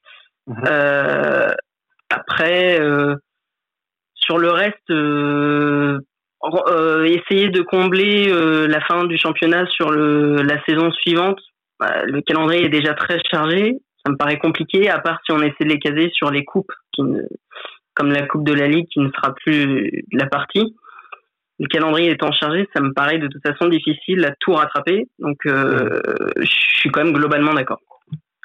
Mhm. 0.48 0.64
Après, 2.16 2.80
euh, 2.80 3.16
sur 4.14 4.38
le 4.38 4.50
reste, 4.50 4.90
euh, 4.90 6.00
euh, 6.70 7.04
essayer 7.04 7.50
de 7.50 7.62
combler 7.62 8.28
la 8.68 8.80
fin 8.82 9.04
du 9.06 9.18
championnat 9.18 9.66
sur 9.68 9.92
le, 9.92 10.42
la 10.42 10.64
saison 10.64 10.92
suivante, 10.92 11.40
bah, 11.80 12.06
le 12.06 12.22
calendrier 12.22 12.66
est 12.66 12.70
déjà 12.70 12.94
très 12.94 13.20
chargé. 13.30 13.78
Ça 14.06 14.12
me 14.12 14.18
paraît 14.18 14.38
compliqué, 14.38 14.90
à 14.90 15.00
part 15.00 15.20
si 15.26 15.32
on 15.32 15.42
essaie 15.42 15.66
de 15.66 15.70
les 15.70 15.80
caser 15.80 16.10
sur 16.14 16.30
les 16.32 16.46
coupes, 16.46 16.72
qui 16.94 17.02
comme 17.96 18.12
la 18.12 18.28
Coupe 18.28 18.46
de 18.46 18.54
la 18.54 18.68
Ligue 18.68 18.88
qui 18.92 19.00
ne 19.00 19.10
sera 19.10 19.34
plus 19.34 20.04
la 20.12 20.28
partie. 20.28 20.76
Le 21.60 21.68
calendrier 21.68 22.12
étant 22.12 22.32
chargé, 22.34 22.68
ça 22.76 22.82
me 22.82 22.92
paraît 22.94 23.20
de 23.20 23.28
toute 23.28 23.42
façon 23.42 23.70
difficile 23.70 24.26
à 24.26 24.34
tout 24.42 24.52
rattraper. 24.52 25.08
Donc, 25.20 25.38
je 25.46 26.46
suis 26.46 26.92
quand 26.92 27.04
même 27.04 27.14
globalement 27.14 27.54
d'accord. 27.54 27.80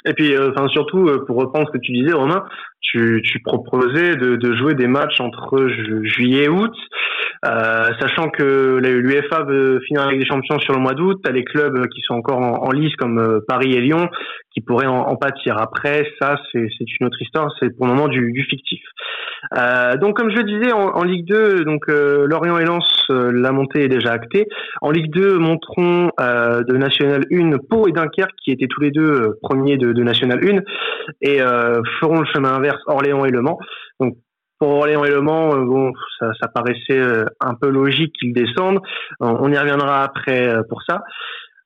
Et 0.07 0.15
puis, 0.15 0.35
euh, 0.35 0.51
enfin 0.51 0.69
surtout, 0.69 1.09
euh, 1.09 1.25
pour 1.27 1.37
reprendre 1.37 1.67
ce 1.69 1.73
que 1.73 1.83
tu 1.83 1.93
disais, 1.93 2.13
Romain, 2.13 2.45
tu, 2.81 3.23
tu 3.25 3.41
proposais 3.41 4.17
de, 4.17 4.37
de 4.37 4.57
jouer 4.57 4.75
des 4.75 4.87
matchs 4.87 5.21
entre 5.21 5.69
juillet 6.03 6.45
et 6.45 6.49
août, 6.49 6.75
euh, 7.47 7.91
sachant 8.01 8.29
que 8.29 8.79
l'UEFA 8.83 9.45
veut 9.45 9.81
finir 9.87 10.03
avec 10.03 10.19
des 10.19 10.27
champions 10.27 10.59
sur 10.59 10.75
le 10.75 10.81
mois 10.81 10.95
d'août. 10.95 11.21
T'as 11.23 11.33
les 11.33 11.45
clubs 11.45 11.87
qui 11.89 12.01
sont 12.03 12.15
encore 12.15 12.39
en, 12.39 12.71
lice 12.71 12.95
comme 12.97 13.19
euh, 13.19 13.41
Paris 13.47 13.73
et 13.73 13.81
Lyon 13.81 14.09
qui 14.53 14.61
pourraient 14.61 14.87
en, 14.87 15.03
en 15.03 15.17
pâtir. 15.17 15.57
Après, 15.59 16.11
ça, 16.21 16.37
c'est 16.53 16.69
une 17.01 17.07
autre 17.07 17.21
histoire. 17.23 17.53
C'est 17.61 17.77
pour 17.77 17.87
le 17.87 17.95
moment 17.95 18.09
du, 18.09 18.33
du 18.33 18.43
fictif. 18.45 18.83
Euh, 19.57 19.97
donc, 19.97 20.17
comme 20.17 20.31
je 20.31 20.37
le 20.37 20.43
disais, 20.43 20.73
en, 20.73 20.89
en 20.89 21.05
Ligue 21.05 21.27
2, 21.27 21.65
donc 21.65 21.87
Lorient 21.87 22.59
et 22.59 22.65
Lens, 22.65 23.07
la 23.09 23.53
montée 23.53 23.85
est 23.85 23.89
déjà 23.89 24.11
actée. 24.11 24.49
En 24.83 24.91
Ligue 24.91 25.13
2, 25.13 25.39
montrons 25.39 26.11
de 26.19 26.77
National 26.77 27.25
1 27.33 27.59
Pau 27.69 27.87
et 27.87 27.93
Dunkerque 27.93 28.35
qui 28.43 28.51
étaient 28.51 28.67
tous 28.67 28.81
les 28.81 28.91
deux 28.91 29.39
premiers 29.41 29.77
de, 29.77 29.90
de 29.93 30.03
National 30.03 30.41
1 30.43 30.61
et 31.23 31.39
feront 32.01 32.21
le 32.21 32.27
chemin 32.33 32.55
inverse 32.55 32.81
Orléans 32.87 33.25
et 33.25 33.31
Le 33.31 33.43
Mans. 33.43 33.59
Donc 33.99 34.17
pour 34.59 34.71
Orléans 34.71 35.05
et 35.05 35.11
Le 35.11 35.21
Mans, 35.21 35.57
bon, 35.57 35.93
ça, 36.19 36.33
ça 36.41 36.49
paraissait 36.49 37.01
un 37.41 37.55
peu 37.55 37.69
logique 37.69 38.15
qu'ils 38.19 38.33
descendent. 38.33 38.81
On 39.21 39.51
y 39.51 39.59
reviendra 39.59 40.03
après 40.03 40.55
pour 40.69 40.83
ça. 40.83 41.03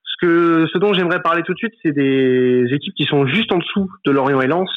Ce 0.03 0.25
que, 0.25 0.65
ce 0.71 0.77
dont 0.77 0.93
j'aimerais 0.93 1.21
parler 1.21 1.43
tout 1.43 1.53
de 1.53 1.57
suite, 1.57 1.73
c'est 1.83 1.91
des 1.91 2.65
équipes 2.71 2.93
qui 2.95 3.03
sont 3.03 3.27
juste 3.27 3.51
en 3.51 3.57
dessous 3.57 3.89
de 4.05 4.11
Lorient 4.11 4.41
et 4.41 4.47
Lens. 4.47 4.69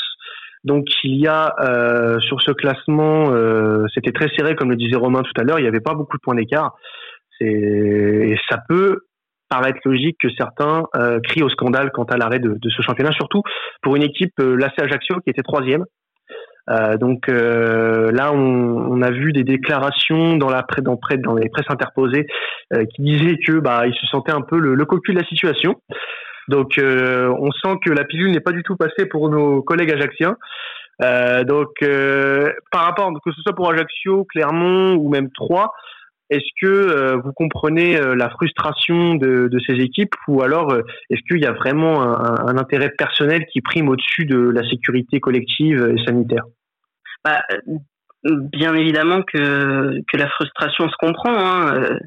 Donc 0.64 0.86
il 1.04 1.16
y 1.16 1.26
a 1.26 1.54
euh, 1.60 2.18
sur 2.20 2.42
ce 2.42 2.52
classement, 2.52 3.30
euh, 3.30 3.84
c'était 3.94 4.12
très 4.12 4.28
serré 4.36 4.56
comme 4.56 4.70
le 4.70 4.76
disait 4.76 4.96
Romain 4.96 5.22
tout 5.22 5.40
à 5.40 5.44
l'heure, 5.44 5.58
il 5.58 5.62
n'y 5.62 5.68
avait 5.68 5.80
pas 5.80 5.94
beaucoup 5.94 6.16
de 6.16 6.22
points 6.22 6.34
d'écart. 6.34 6.74
Et 7.40 8.36
ça 8.50 8.58
peut 8.68 9.02
paraître 9.48 9.80
logique 9.84 10.16
que 10.20 10.28
certains 10.36 10.84
euh, 10.96 11.20
crient 11.20 11.42
au 11.42 11.48
scandale 11.48 11.90
quant 11.92 12.04
à 12.04 12.16
l'arrêt 12.16 12.38
de, 12.38 12.54
de, 12.54 12.70
ce 12.70 12.82
championnat, 12.82 13.12
surtout 13.12 13.42
pour 13.82 13.96
une 13.96 14.02
équipe, 14.02 14.34
euh, 14.40 14.56
l'AC 14.56 14.80
Ajaccio, 14.80 15.16
qui 15.20 15.30
était 15.30 15.42
troisième. 15.42 15.84
Euh, 16.70 16.98
donc 16.98 17.28
euh, 17.28 18.12
là, 18.12 18.32
on, 18.32 18.38
on, 18.38 19.00
a 19.00 19.10
vu 19.10 19.32
des 19.32 19.42
déclarations 19.42 20.36
dans 20.36 20.50
la 20.50 20.66
dans, 20.82 20.98
dans 21.24 21.34
les 21.34 21.48
presses 21.48 21.70
interposées 21.70 22.26
qui 22.94 23.02
disaient 23.02 23.38
que 23.38 23.58
bah 23.58 23.86
ils 23.86 23.94
se 23.94 24.06
sentaient 24.08 24.32
un 24.32 24.42
peu 24.42 24.58
le, 24.58 24.74
le 24.74 24.84
cocu 24.84 25.14
de 25.14 25.18
la 25.18 25.26
situation. 25.26 25.76
Donc 26.48 26.78
euh, 26.78 27.32
on 27.38 27.52
sent 27.52 27.78
que 27.84 27.90
la 27.90 28.04
pilule 28.04 28.32
n'est 28.32 28.40
pas 28.40 28.52
du 28.52 28.62
tout 28.62 28.76
passée 28.76 29.06
pour 29.06 29.28
nos 29.28 29.62
collègues 29.62 29.92
ajaxiens. 29.92 30.36
Euh, 31.02 31.44
donc 31.44 31.70
euh, 31.82 32.52
par 32.72 32.82
rapport 32.84 33.12
que 33.24 33.30
ce 33.32 33.40
soit 33.42 33.54
pour 33.54 33.70
Ajaccio, 33.70 34.24
Clermont 34.24 34.94
ou 34.94 35.08
même 35.10 35.30
Troyes, 35.30 35.70
est-ce 36.30 36.48
que 36.60 37.14
vous 37.16 37.32
comprenez 37.32 37.98
la 38.16 38.28
frustration 38.30 39.14
de, 39.14 39.48
de, 39.48 39.58
ces 39.66 39.74
équipes 39.74 40.14
ou 40.26 40.42
alors 40.42 40.74
est-ce 41.10 41.20
qu'il 41.28 41.42
y 41.42 41.46
a 41.46 41.52
vraiment 41.52 42.02
un, 42.02 42.46
un, 42.46 42.58
intérêt 42.58 42.90
personnel 42.90 43.46
qui 43.46 43.60
prime 43.60 43.88
au-dessus 43.88 44.26
de 44.26 44.38
la 44.38 44.62
sécurité 44.68 45.20
collective 45.20 45.94
et 45.96 46.04
sanitaire? 46.04 46.44
Bah, 47.24 47.40
Bien 48.24 48.74
évidemment 48.74 49.22
que, 49.22 50.00
que 50.10 50.16
la 50.16 50.28
frustration 50.28 50.88
se 50.88 50.96
comprend. 50.98 51.32
Hein. 51.38 51.98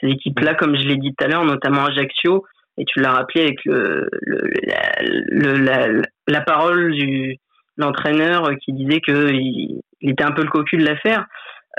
Ces 0.00 0.08
équipes-là, 0.08 0.54
comme 0.54 0.76
je 0.76 0.86
l'ai 0.86 0.96
dit 0.96 1.12
tout 1.16 1.24
à 1.24 1.28
l'heure, 1.28 1.44
notamment 1.44 1.84
Ajaccio, 1.84 2.44
et 2.76 2.84
tu 2.84 3.00
l'as 3.00 3.10
rappelé 3.10 3.42
avec 3.42 3.64
le, 3.64 4.08
le, 4.22 5.54
la, 5.56 5.88
la, 6.28 6.40
parole 6.42 6.92
du 6.92 7.38
l'entraîneur 7.76 8.50
qui 8.64 8.72
disait 8.72 9.00
que 9.00 9.32
il, 9.32 9.80
était 10.00 10.22
un 10.22 10.30
peu 10.30 10.42
le 10.42 10.48
cocu 10.48 10.76
de 10.76 10.84
l'affaire. 10.84 11.26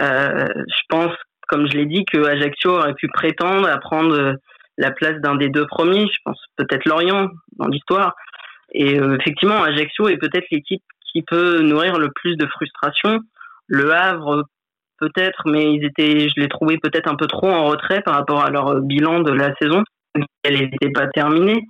Euh, 0.02 0.46
je 0.68 0.82
pense, 0.90 1.14
comme 1.50 1.68
je 1.68 1.78
l'ai 1.78 1.86
dit, 1.86 2.06
que 2.06 2.24
Ajaccio 2.26 2.72
aurait 2.72 2.94
pu 2.94 3.08
prétendre 3.10 3.68
à 3.68 3.78
prendre 3.78 4.36
la 4.78 4.92
place 4.92 5.20
d'un 5.22 5.36
des 5.36 5.50
deux 5.50 5.66
premiers. 5.68 6.06
Je 6.08 6.20
pense 6.24 6.42
peut-être 6.56 6.86
Lorient 6.86 7.30
dans 7.58 7.68
l'histoire. 7.68 8.16
Et 8.72 9.00
euh, 9.00 9.18
effectivement, 9.20 9.62
Ajaccio 9.64 10.08
est 10.08 10.18
peut-être 10.18 10.46
l'équipe 10.52 10.84
qui 11.12 11.24
peut 11.24 11.60
nourrir 11.62 11.98
le 11.98 12.10
plus 12.16 12.38
de 12.38 12.46
frustration. 12.46 13.20
Le 13.68 13.92
Havre 13.92 14.46
peut-être, 15.00 15.44
mais 15.46 15.74
ils 15.74 15.86
étaient, 15.86 16.30
je 16.30 16.40
les 16.40 16.48
trouvais 16.48 16.78
peut-être 16.78 17.10
un 17.10 17.16
peu 17.16 17.28
trop 17.28 17.50
en 17.50 17.66
retrait 17.66 18.02
par 18.02 18.16
rapport 18.16 18.44
à 18.44 18.50
leur 18.50 18.82
bilan 18.82 19.22
de 19.22 19.32
la 19.32 19.54
saison 19.56 19.84
elle 20.44 20.60
n'était 20.60 20.92
pas 20.92 21.08
terminée. 21.08 21.66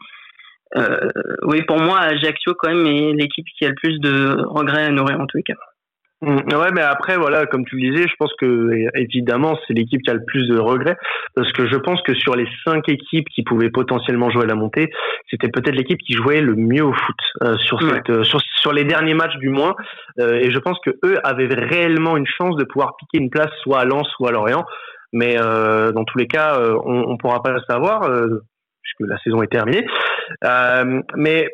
Euh, 0.75 1.09
oui, 1.43 1.63
pour 1.63 1.79
moi, 1.79 2.00
Ajaccio, 2.00 2.53
quand 2.55 2.69
même, 2.69 2.86
est 2.86 3.13
l'équipe 3.13 3.45
qui 3.57 3.65
a 3.65 3.69
le 3.69 3.75
plus 3.75 4.00
de 4.00 4.43
regrets 4.45 4.86
à 4.86 4.91
nourrir, 4.91 5.19
en 5.19 5.25
les 5.33 5.43
cas. 5.43 5.55
Mmh, 6.21 6.53
ouais, 6.53 6.71
mais 6.73 6.81
après, 6.81 7.15
voilà, 7.15 7.45
comme 7.45 7.65
tu 7.65 7.77
le 7.77 7.91
disais, 7.91 8.07
je 8.07 8.15
pense 8.19 8.33
que 8.39 8.89
évidemment, 8.95 9.57
c'est 9.65 9.73
l'équipe 9.73 10.01
qui 10.01 10.09
a 10.09 10.13
le 10.13 10.25
plus 10.25 10.47
de 10.49 10.59
regrets, 10.59 10.97
parce 11.33 11.51
que 11.53 11.65
je 11.65 11.77
pense 11.77 12.01
que 12.01 12.13
sur 12.13 12.35
les 12.35 12.47
cinq 12.65 12.89
équipes 12.89 13.29
qui 13.29 13.43
pouvaient 13.43 13.69
potentiellement 13.69 14.29
jouer 14.29 14.43
à 14.43 14.47
la 14.47 14.55
montée, 14.55 14.91
c'était 15.29 15.47
peut-être 15.47 15.75
l'équipe 15.75 15.99
qui 15.99 16.13
jouait 16.13 16.41
le 16.41 16.55
mieux 16.55 16.83
au 16.83 16.93
foot 16.93 17.15
euh, 17.43 17.57
sur, 17.57 17.81
cette, 17.81 18.09
euh, 18.09 18.23
sur, 18.23 18.41
sur 18.41 18.73
les 18.73 18.83
derniers 18.83 19.13
matchs 19.13 19.38
du 19.38 19.49
moins, 19.49 19.75
et 20.19 20.51
je 20.51 20.59
pense 20.59 20.77
que 20.85 20.91
eux 21.05 21.17
avaient 21.23 21.47
réellement 21.47 22.17
une 22.17 22.27
chance 22.27 22.57
de 22.57 22.65
pouvoir 22.65 22.97
piquer 22.97 23.23
une 23.23 23.29
place 23.29 23.51
soit 23.63 23.79
à 23.79 23.85
Lens, 23.85 24.07
soit 24.17 24.29
à 24.29 24.31
Lorient. 24.33 24.65
Mais 25.13 25.38
euh, 25.39 25.91
dans 25.91 26.03
tous 26.03 26.17
les 26.17 26.27
cas, 26.27 26.60
euh, 26.60 26.77
on 26.86 27.12
ne 27.13 27.17
pourra 27.17 27.41
pas 27.41 27.51
le 27.51 27.62
savoir 27.67 28.03
euh, 28.03 28.43
puisque 28.82 29.10
la 29.10 29.17
saison 29.19 29.41
est 29.41 29.51
terminée. 29.51 29.86
Euh, 30.43 31.01
mais 31.15 31.49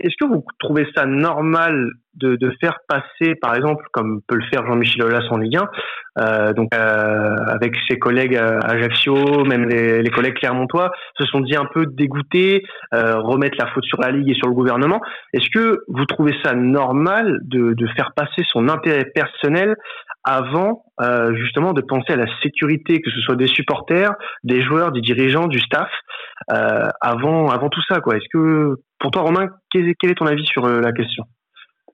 est-ce 0.00 0.14
que 0.20 0.28
vous 0.28 0.44
trouvez 0.58 0.86
ça 0.94 1.06
normal 1.06 1.90
de, 2.14 2.36
de, 2.36 2.50
faire 2.60 2.78
passer, 2.88 3.34
par 3.34 3.54
exemple, 3.54 3.84
comme 3.92 4.20
peut 4.26 4.36
le 4.36 4.44
faire 4.50 4.66
Jean-Michel 4.66 5.02
Aulas 5.02 5.26
en 5.30 5.36
Ligue 5.36 5.56
1, 5.56 5.68
euh, 6.18 6.52
donc 6.54 6.74
euh, 6.74 7.34
avec 7.46 7.74
ses 7.88 7.98
collègues 7.98 8.36
Ajaccio, 8.36 9.44
même 9.44 9.68
les, 9.68 10.02
les, 10.02 10.10
collègues 10.10 10.34
clermontois, 10.34 10.92
se 11.18 11.26
sont 11.26 11.40
dit 11.40 11.56
un 11.56 11.66
peu 11.66 11.84
dégoûtés, 11.86 12.62
euh, 12.94 13.18
remettre 13.20 13.56
la 13.58 13.66
faute 13.66 13.84
sur 13.84 14.00
la 14.00 14.10
Ligue 14.10 14.30
et 14.30 14.34
sur 14.34 14.48
le 14.48 14.54
gouvernement. 14.54 15.00
Est-ce 15.34 15.50
que 15.50 15.80
vous 15.88 16.06
trouvez 16.06 16.34
ça 16.42 16.54
normal 16.54 17.38
de, 17.44 17.74
de 17.74 17.86
faire 17.96 18.12
passer 18.16 18.42
son 18.48 18.68
intérêt 18.68 19.04
personnel 19.04 19.76
avant 20.26 20.84
euh, 21.00 21.34
justement 21.36 21.72
de 21.72 21.80
penser 21.80 22.12
à 22.12 22.16
la 22.16 22.26
sécurité, 22.42 23.00
que 23.00 23.10
ce 23.10 23.20
soit 23.20 23.36
des 23.36 23.46
supporters, 23.46 24.12
des 24.42 24.60
joueurs, 24.62 24.90
des 24.90 25.00
dirigeants, 25.00 25.46
du 25.46 25.60
staff, 25.60 25.88
euh, 26.52 26.88
avant, 27.00 27.48
avant 27.48 27.68
tout 27.68 27.80
ça. 27.88 28.00
Quoi. 28.00 28.16
Est-ce 28.16 28.28
que, 28.32 28.74
pour 28.98 29.12
toi, 29.12 29.22
Romain, 29.22 29.48
quel, 29.70 29.88
est 29.88 30.14
ton 30.14 30.26
avis 30.26 30.44
sur 30.46 30.64
euh, 30.64 30.80
la 30.80 30.92
question? 30.92 31.24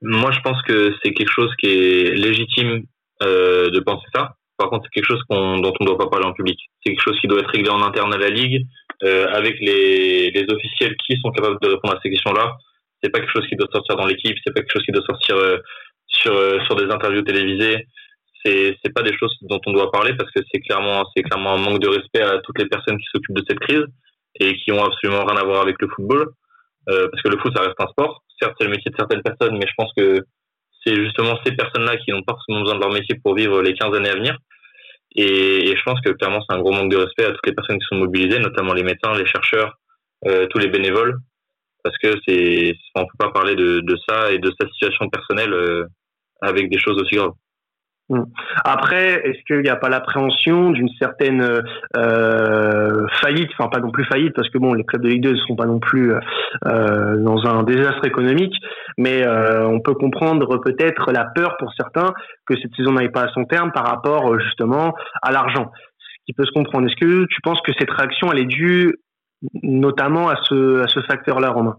Moi, 0.01 0.31
je 0.31 0.39
pense 0.39 0.61
que 0.63 0.93
c'est 1.01 1.13
quelque 1.13 1.31
chose 1.31 1.53
qui 1.59 1.67
est 1.67 2.15
légitime 2.15 2.83
euh, 3.21 3.69
de 3.69 3.79
penser 3.79 4.05
ça. 4.13 4.33
Par 4.57 4.69
contre, 4.69 4.85
c'est 4.85 4.99
quelque 4.99 5.11
chose 5.13 5.23
dont 5.29 5.73
on 5.79 5.83
ne 5.83 5.85
doit 5.85 5.97
pas 5.97 6.07
parler 6.07 6.25
en 6.25 6.33
public. 6.33 6.57
C'est 6.83 6.91
quelque 6.91 7.03
chose 7.03 7.19
qui 7.21 7.27
doit 7.27 7.39
être 7.39 7.51
réglé 7.51 7.69
en 7.69 7.81
interne 7.81 8.13
à 8.13 8.17
la 8.17 8.29
Ligue, 8.29 8.65
euh, 9.03 9.27
avec 9.31 9.59
les, 9.59 10.31
les 10.31 10.45
officiels 10.49 10.95
qui 11.05 11.17
sont 11.21 11.31
capables 11.31 11.57
de 11.61 11.69
répondre 11.69 11.95
à 11.95 11.99
ces 12.01 12.09
questions-là. 12.09 12.57
C'est 13.01 13.09
pas 13.09 13.19
quelque 13.19 13.33
chose 13.33 13.47
qui 13.47 13.55
doit 13.55 13.67
sortir 13.71 13.95
dans 13.95 14.05
l'équipe, 14.05 14.37
c'est 14.43 14.53
pas 14.53 14.61
quelque 14.61 14.73
chose 14.73 14.85
qui 14.85 14.91
doit 14.91 15.03
sortir 15.05 15.35
euh, 15.35 15.57
sur, 16.07 16.33
sur 16.65 16.75
des 16.75 16.91
interviews 16.91 17.21
télévisées 17.21 17.87
c'est 18.43 18.77
c'est 18.83 18.93
pas 18.93 19.03
des 19.03 19.15
choses 19.17 19.35
dont 19.41 19.59
on 19.65 19.73
doit 19.73 19.91
parler 19.91 20.13
parce 20.15 20.31
que 20.31 20.41
c'est 20.51 20.59
clairement 20.61 21.03
c'est 21.15 21.23
clairement 21.23 21.53
un 21.53 21.57
manque 21.57 21.79
de 21.79 21.87
respect 21.87 22.21
à 22.21 22.39
toutes 22.39 22.59
les 22.59 22.67
personnes 22.67 22.97
qui 22.97 23.05
s'occupent 23.13 23.37
de 23.37 23.45
cette 23.47 23.59
crise 23.59 23.85
et 24.39 24.55
qui 24.57 24.71
ont 24.71 24.83
absolument 24.83 25.25
rien 25.25 25.37
à 25.37 25.43
voir 25.43 25.61
avec 25.61 25.75
le 25.79 25.87
football. 25.89 26.31
Euh, 26.89 27.07
parce 27.09 27.23
que 27.23 27.29
le 27.29 27.37
foot 27.37 27.53
ça 27.55 27.63
reste 27.63 27.79
un 27.79 27.87
sport. 27.87 28.23
Certes 28.41 28.55
c'est 28.59 28.65
le 28.65 28.71
métier 28.71 28.91
de 28.91 28.95
certaines 28.97 29.21
personnes 29.21 29.57
mais 29.57 29.67
je 29.67 29.73
pense 29.77 29.91
que 29.95 30.19
c'est 30.85 30.95
justement 30.95 31.37
ces 31.45 31.53
personnes-là 31.53 31.95
qui 31.97 32.11
n'ont 32.11 32.23
pas 32.23 32.33
forcément 32.33 32.61
besoin 32.61 32.75
de 32.75 32.81
leur 32.81 32.91
métier 32.91 33.15
pour 33.23 33.35
vivre 33.35 33.61
les 33.61 33.73
15 33.73 33.95
années 33.95 34.09
à 34.09 34.15
venir. 34.15 34.37
Et, 35.15 35.69
et 35.69 35.75
je 35.75 35.83
pense 35.83 36.01
que 36.01 36.09
clairement 36.11 36.43
c'est 36.47 36.55
un 36.55 36.59
gros 36.59 36.71
manque 36.71 36.91
de 36.91 36.97
respect 36.97 37.25
à 37.25 37.31
toutes 37.31 37.45
les 37.45 37.53
personnes 37.53 37.79
qui 37.79 37.85
sont 37.89 37.97
mobilisées 37.97 38.39
notamment 38.39 38.73
les 38.73 38.83
médecins 38.83 39.13
les 39.17 39.25
chercheurs 39.25 39.77
euh, 40.27 40.47
tous 40.47 40.59
les 40.59 40.67
bénévoles. 40.67 41.17
Parce 41.83 41.97
que 41.97 42.15
c'est 42.27 42.73
on 42.95 43.05
peut 43.05 43.17
pas 43.17 43.31
parler 43.31 43.55
de, 43.55 43.81
de 43.81 43.97
ça 44.07 44.31
et 44.31 44.39
de 44.39 44.51
sa 44.59 44.67
situation 44.69 45.09
personnelle 45.09 45.53
euh, 45.53 45.85
avec 46.41 46.69
des 46.69 46.79
choses 46.79 47.01
aussi 47.01 47.15
graves. 47.15 47.33
Après, 48.63 49.21
est-ce 49.25 49.43
qu'il 49.45 49.61
n'y 49.61 49.69
a 49.69 49.75
pas 49.75 49.89
l'appréhension 49.89 50.71
d'une 50.71 50.89
certaine 50.99 51.61
euh, 51.95 53.07
faillite, 53.21 53.49
enfin 53.57 53.69
pas 53.69 53.79
non 53.79 53.91
plus 53.91 54.05
faillite, 54.05 54.33
parce 54.35 54.49
que 54.49 54.57
bon, 54.57 54.73
les 54.73 54.83
clubs 54.83 55.01
de 55.01 55.09
Ligue 55.09 55.23
2 55.23 55.31
ne 55.31 55.37
sont 55.37 55.55
pas 55.55 55.65
non 55.65 55.79
plus 55.79 56.13
euh, 56.13 57.17
dans 57.17 57.45
un 57.45 57.63
désastre 57.63 58.05
économique, 58.05 58.55
mais 58.97 59.25
euh, 59.25 59.67
on 59.67 59.79
peut 59.79 59.93
comprendre 59.93 60.59
peut-être 60.59 61.11
la 61.11 61.25
peur 61.25 61.57
pour 61.57 61.71
certains 61.73 62.13
que 62.45 62.55
cette 62.59 62.73
saison 62.75 62.93
n'aille 62.93 63.11
pas 63.11 63.23
à 63.23 63.33
son 63.33 63.45
terme 63.45 63.71
par 63.71 63.85
rapport 63.85 64.39
justement 64.39 64.93
à 65.21 65.31
l'argent, 65.31 65.71
ce 65.99 66.25
qui 66.25 66.33
peut 66.33 66.45
se 66.45 66.51
comprendre. 66.51 66.87
Est-ce 66.87 66.99
que 66.99 67.25
tu 67.25 67.41
penses 67.41 67.61
que 67.61 67.71
cette 67.77 67.91
réaction, 67.91 68.31
elle 68.31 68.39
est 68.39 68.45
due 68.45 68.95
notamment 69.61 70.29
à 70.29 70.35
ce, 70.43 70.81
à 70.81 70.87
ce 70.87 71.01
facteur-là, 71.01 71.51
Romain? 71.51 71.75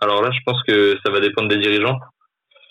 Alors 0.00 0.22
là, 0.22 0.30
je 0.32 0.40
pense 0.44 0.62
que 0.64 0.96
ça 1.04 1.12
va 1.12 1.20
dépendre 1.20 1.48
des 1.48 1.58
dirigeants. 1.58 1.98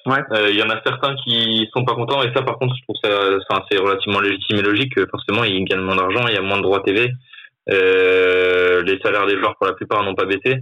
Euh, 0.05 0.49
il 0.49 0.57
y 0.57 0.63
en 0.63 0.69
a 0.69 0.81
certains 0.85 1.15
qui 1.23 1.69
sont 1.73 1.85
pas 1.85 1.95
contents 1.95 2.21
et 2.23 2.33
ça 2.33 2.41
par 2.41 2.57
contre 2.59 2.75
je 2.75 2.83
trouve 2.83 2.97
ça 3.01 3.63
c'est 3.71 3.77
relativement 3.77 4.19
légitime 4.19 4.57
et 4.57 4.61
logique 4.61 4.93
forcément 5.09 5.45
ils 5.45 5.63
gagnent 5.63 5.79
moins 5.79 5.95
d'argent 5.95 6.27
il 6.27 6.33
y 6.33 6.37
a 6.37 6.41
moins 6.41 6.57
de 6.57 6.63
droits 6.63 6.81
TV. 6.81 7.09
Euh, 7.71 8.83
les 8.83 8.99
salaires 8.99 9.25
des 9.25 9.37
joueurs 9.37 9.55
pour 9.55 9.67
la 9.67 9.73
plupart 9.73 10.03
n'ont 10.03 10.15
pas 10.15 10.25
baissé. 10.25 10.59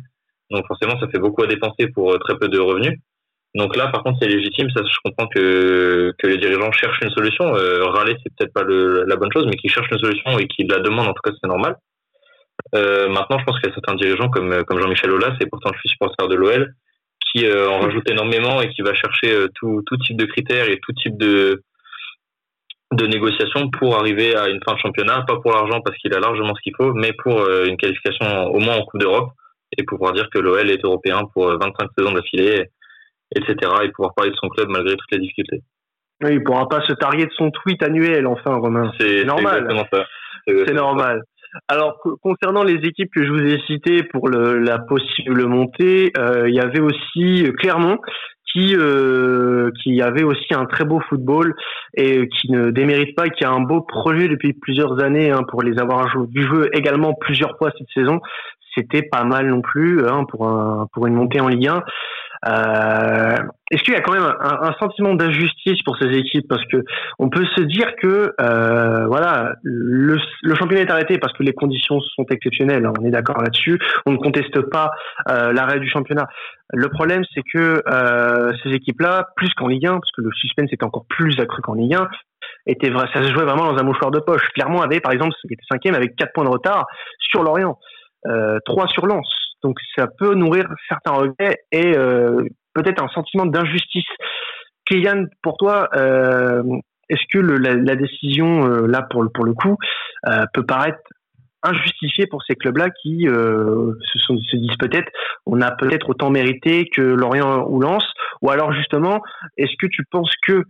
Donc 0.51 0.67
forcément 0.67 0.99
ça 0.99 1.07
fait 1.07 1.17
beaucoup 1.17 1.43
à 1.43 1.47
dépenser 1.47 1.87
pour 1.87 2.13
euh, 2.13 2.19
très 2.19 2.37
peu 2.37 2.49
de 2.49 2.59
revenus. 2.59 2.99
Donc 3.55 3.75
là 3.75 3.87
par 3.87 4.03
contre 4.03 4.19
c'est 4.21 4.27
légitime 4.27 4.69
ça 4.75 4.83
je 4.83 4.97
comprends 5.03 5.27
que 5.27 6.13
que 6.19 6.27
les 6.27 6.37
dirigeants 6.37 6.71
cherchent 6.71 7.01
une 7.01 7.09
solution. 7.09 7.55
Euh, 7.55 7.85
râler 7.87 8.15
c'est 8.21 8.35
peut-être 8.35 8.53
pas 8.53 8.63
le, 8.63 9.05
la 9.07 9.15
bonne 9.15 9.31
chose 9.33 9.45
mais 9.47 9.57
qu'ils 9.57 9.71
cherchent 9.71 9.91
une 9.91 9.99
solution 9.99 10.37
et 10.37 10.47
qu'ils 10.47 10.67
la 10.67 10.79
demandent 10.79 11.07
en 11.07 11.13
tout 11.13 11.23
cas 11.23 11.31
c'est 11.41 11.47
normal. 11.47 11.77
Euh, 12.75 13.09
maintenant 13.09 13.39
je 13.39 13.45
pense 13.45 13.59
qu'il 13.59 13.69
y 13.69 13.71
a 13.71 13.75
certains 13.75 13.95
dirigeants 13.95 14.29
comme 14.29 14.63
comme 14.65 14.79
Jean-Michel 14.79 15.11
Aulas 15.11 15.35
et 15.41 15.47
pourtant 15.47 15.71
je 15.73 15.79
suis 15.79 15.89
supporter 15.89 16.27
de 16.27 16.35
l'OL 16.35 16.75
qui 17.33 17.45
euh, 17.45 17.69
en 17.69 17.79
rajoute 17.79 18.09
énormément 18.09 18.61
et 18.61 18.69
qui 18.69 18.81
va 18.81 18.93
chercher 18.93 19.33
euh, 19.33 19.47
tout, 19.55 19.81
tout 19.85 19.97
type 19.97 20.17
de 20.17 20.25
critères 20.25 20.69
et 20.69 20.79
tout 20.79 20.93
type 20.93 21.17
de 21.17 21.63
de 22.91 23.07
négociations 23.07 23.69
pour 23.69 23.97
arriver 23.97 24.35
à 24.35 24.49
une 24.49 24.59
fin 24.65 24.73
de 24.73 24.79
championnat, 24.79 25.23
pas 25.25 25.39
pour 25.39 25.53
l'argent 25.53 25.79
parce 25.79 25.97
qu'il 25.97 26.13
a 26.13 26.19
largement 26.19 26.53
ce 26.55 26.61
qu'il 26.61 26.75
faut, 26.75 26.93
mais 26.93 27.13
pour 27.13 27.39
euh, 27.39 27.65
une 27.65 27.77
qualification 27.77 28.47
au 28.47 28.59
moins 28.59 28.75
en 28.75 28.83
Coupe 28.83 28.99
d'Europe 28.99 29.29
et 29.77 29.83
pouvoir 29.83 30.11
dire 30.11 30.27
que 30.29 30.39
l'OL 30.39 30.69
est 30.69 30.83
européen 30.83 31.21
pour 31.33 31.47
25 31.47 31.71
saisons 31.97 32.11
d'affilée, 32.11 32.65
etc. 33.33 33.71
et 33.83 33.89
pouvoir 33.91 34.13
parler 34.13 34.31
de 34.31 34.35
son 34.35 34.49
club 34.49 34.67
malgré 34.67 34.97
toutes 34.97 35.11
les 35.13 35.19
difficultés. 35.19 35.61
Oui, 36.21 36.33
il 36.33 36.43
pourra 36.43 36.67
pas 36.67 36.81
se 36.81 36.91
targuer 36.91 37.27
de 37.27 37.31
son 37.31 37.49
tweet 37.51 37.81
annuel, 37.81 38.27
enfin, 38.27 38.55
Romain. 38.55 38.91
C'est 38.99 39.23
normal. 39.23 39.65
C'est 40.45 40.73
normal. 40.73 41.23
Alors 41.67 41.99
concernant 42.21 42.63
les 42.63 42.75
équipes 42.87 43.11
que 43.13 43.25
je 43.25 43.31
vous 43.31 43.45
ai 43.45 43.59
citées 43.67 44.03
pour 44.03 44.29
la 44.29 44.79
possible 44.79 45.45
montée, 45.47 46.11
euh, 46.17 46.47
il 46.47 46.55
y 46.55 46.59
avait 46.59 46.79
aussi 46.79 47.45
Clermont 47.57 47.99
qui 48.51 48.75
euh, 48.75 49.71
qui 49.81 50.01
avait 50.01 50.23
aussi 50.23 50.53
un 50.53 50.65
très 50.65 50.85
beau 50.85 50.99
football 51.09 51.53
et 51.95 52.27
qui 52.27 52.51
ne 52.51 52.69
démérite 52.71 53.15
pas, 53.15 53.29
qui 53.29 53.43
a 53.43 53.51
un 53.51 53.61
beau 53.61 53.81
projet 53.81 54.27
depuis 54.27 54.53
plusieurs 54.53 55.01
années 55.01 55.31
hein, 55.31 55.43
pour 55.49 55.61
les 55.61 55.77
avoir 55.79 56.07
du 56.27 56.43
jeu 56.43 56.69
également 56.73 57.13
plusieurs 57.13 57.57
fois 57.57 57.71
cette 57.77 57.89
saison. 57.93 58.19
C'était 58.75 59.03
pas 59.03 59.25
mal 59.25 59.47
non 59.47 59.61
plus 59.61 60.05
hein, 60.07 60.23
pour 60.29 60.49
pour 60.93 61.07
une 61.07 61.15
montée 61.15 61.41
en 61.41 61.49
Ligue 61.49 61.67
1. 61.67 61.83
Euh, 62.47 63.35
Est-ce 63.69 63.83
qu'il 63.83 63.93
y 63.93 63.97
a 63.97 64.01
quand 64.01 64.13
même 64.13 64.33
un, 64.39 64.73
sentiment 64.79 65.13
d'injustice 65.13 65.81
pour 65.83 65.97
ces 65.97 66.07
équipes? 66.07 66.47
Parce 66.49 66.65
que 66.65 66.83
on 67.19 67.29
peut 67.29 67.45
se 67.55 67.61
dire 67.61 67.95
que 68.01 68.33
euh, 68.41 69.05
voilà 69.07 69.53
le, 69.63 70.17
le, 70.41 70.55
championnat 70.55 70.81
est 70.81 70.91
arrêté 70.91 71.19
parce 71.19 71.33
que 71.33 71.43
les 71.43 71.53
conditions 71.53 71.99
sont 71.99 72.25
exceptionnelles. 72.31 72.85
Hein, 72.85 72.93
on 72.99 73.05
est 73.05 73.11
d'accord 73.11 73.41
là-dessus. 73.41 73.79
On 74.05 74.13
ne 74.13 74.17
conteste 74.17 74.61
pas 74.71 74.91
euh, 75.29 75.53
l'arrêt 75.53 75.79
du 75.79 75.89
championnat. 75.89 76.27
Le 76.73 76.87
problème, 76.87 77.23
c'est 77.33 77.43
que 77.43 77.83
euh, 77.87 78.51
ces 78.63 78.69
équipes-là, 78.69 79.27
plus 79.35 79.53
qu'en 79.55 79.67
Ligue 79.67 79.87
1, 79.87 79.91
parce 79.91 80.11
que 80.15 80.21
le 80.21 80.31
suspense 80.33 80.71
était 80.71 80.85
encore 80.85 81.05
plus 81.07 81.39
accru 81.39 81.61
qu'en 81.61 81.73
Ligue 81.73 81.95
1, 81.95 82.07
était 82.65 82.91
ça 82.91 83.23
se 83.23 83.31
jouait 83.31 83.43
vraiment 83.43 83.71
dans 83.71 83.77
un 83.77 83.83
mouchoir 83.83 84.11
de 84.11 84.19
poche. 84.19 84.41
Clairement, 84.53 84.81
avait 84.81 84.99
par 84.99 85.11
exemple, 85.11 85.33
qui 85.47 85.53
était 85.53 85.63
cinquième 85.69 85.95
avec 85.95 86.15
quatre 86.15 86.33
points 86.33 86.45
de 86.45 86.49
retard 86.49 86.85
sur 87.19 87.43
Lorient, 87.43 87.77
euh, 88.27 88.59
trois 88.65 88.87
sur 88.87 89.05
Lens. 89.05 89.27
Donc 89.63 89.77
ça 89.95 90.07
peut 90.07 90.33
nourrir 90.33 90.67
certains 90.87 91.11
regrets 91.11 91.57
et 91.71 91.95
euh, 91.95 92.43
peut-être 92.73 93.03
un 93.03 93.07
sentiment 93.09 93.45
d'injustice. 93.45 94.05
Kylian, 94.85 95.25
pour 95.43 95.57
toi, 95.57 95.89
euh, 95.95 96.63
est-ce 97.09 97.23
que 97.31 97.39
le, 97.39 97.57
la, 97.57 97.95
décision 97.95 98.65
euh, 98.65 98.87
là 98.87 99.03
pour 99.09 99.23
le 99.23 99.53
coup 99.53 99.77
peut 100.53 100.65
paraître 100.65 100.99
injustifiée 101.63 102.25
pour 102.25 102.41
ces 102.43 102.55
clubs-là 102.55 102.89
qui 102.89 103.27
se 103.27 104.57
disent 104.57 104.77
peut-être 104.79 105.11
on 105.45 105.61
a 105.61 105.71
peut-être 105.71 106.09
autant 106.09 106.31
mérité 106.31 106.85
que 106.85 107.01
Lorient 107.01 107.67
ou 107.67 107.79
Lens? 107.79 108.03
Ou 108.41 108.49
alors 108.49 108.73
justement 108.73 109.21
est-ce 109.57 109.73
que 109.79 109.87
tu 109.87 110.03
penses 110.09 110.33
que 110.47 110.63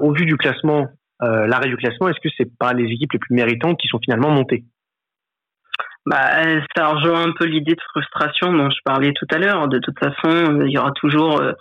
au 0.00 0.12
vu 0.12 0.24
du 0.26 0.36
classement 0.36 0.88
l'arrêt 1.20 1.68
du 1.68 1.76
classement 1.76 2.08
est-ce 2.08 2.20
que 2.20 2.34
c'est 2.36 2.50
pas 2.58 2.72
les 2.72 2.86
équipes 2.92 3.12
les 3.12 3.18
plus 3.20 3.34
méritantes 3.34 3.78
qui 3.78 3.86
sont 3.86 4.00
finalement 4.00 4.30
montées? 4.30 4.64
Bah, 6.06 6.42
ça 6.76 6.88
rejoint 6.88 7.28
un 7.28 7.32
peu 7.32 7.44
l'idée 7.44 7.74
de 7.74 7.80
frustration 7.90 8.52
dont 8.52 8.70
je 8.70 8.78
parlais 8.84 9.12
tout 9.12 9.26
à 9.30 9.38
l'heure. 9.38 9.68
De 9.68 9.78
toute 9.78 9.98
façon, 9.98 10.60
il 10.64 10.70
y 10.70 10.78
aura 10.78 10.92
toujours 10.92 11.40
euh, 11.40 11.52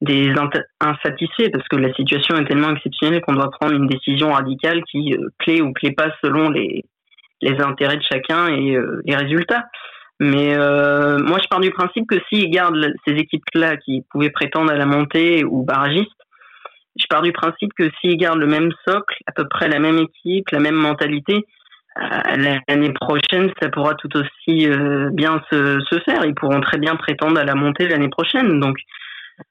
des 0.00 0.32
insatisfaits 0.80 1.50
parce 1.52 1.66
que 1.68 1.76
la 1.76 1.92
situation 1.94 2.36
est 2.36 2.44
tellement 2.44 2.70
exceptionnelle 2.70 3.22
qu'on 3.22 3.34
doit 3.34 3.50
prendre 3.50 3.74
une 3.74 3.86
décision 3.86 4.32
radicale 4.32 4.82
qui 4.90 5.14
euh, 5.14 5.28
plaît 5.38 5.62
ou 5.62 5.72
plaît 5.72 5.92
pas 5.92 6.10
selon 6.22 6.50
les, 6.50 6.84
les 7.42 7.60
intérêts 7.60 7.96
de 7.96 8.02
chacun 8.02 8.48
et 8.48 8.76
euh, 8.76 9.00
les 9.04 9.16
résultats. 9.16 9.64
Mais 10.18 10.56
euh, 10.56 11.18
moi, 11.18 11.38
je 11.42 11.48
pars 11.48 11.60
du 11.60 11.70
principe 11.70 12.06
que 12.08 12.16
s'ils 12.28 12.50
gardent 12.50 12.92
ces 13.06 13.14
équipes-là 13.14 13.76
qui 13.76 14.04
pouvaient 14.10 14.30
prétendre 14.30 14.72
à 14.72 14.76
la 14.76 14.86
montée 14.86 15.44
ou 15.44 15.62
barragistes, 15.62 16.10
je 16.98 17.04
pars 17.10 17.20
du 17.20 17.32
principe 17.32 17.72
que 17.78 17.90
s'ils 18.00 18.16
gardent 18.16 18.38
le 18.38 18.46
même 18.46 18.72
socle, 18.88 19.16
à 19.26 19.32
peu 19.32 19.46
près 19.48 19.68
la 19.68 19.78
même 19.78 19.98
équipe, 19.98 20.48
la 20.50 20.60
même 20.60 20.74
mentalité, 20.74 21.34
euh, 21.34 21.42
l'année 21.98 22.92
prochaine, 22.92 23.50
ça 23.60 23.68
pourra 23.68 23.94
tout 23.94 24.10
aussi 24.16 24.68
euh, 24.68 25.10
bien 25.12 25.42
se, 25.50 25.80
se, 25.80 26.00
faire. 26.00 26.24
Ils 26.24 26.34
pourront 26.34 26.60
très 26.60 26.78
bien 26.78 26.96
prétendre 26.96 27.40
à 27.40 27.44
la 27.44 27.54
montée 27.54 27.88
l'année 27.88 28.08
prochaine. 28.08 28.60
Donc, 28.60 28.76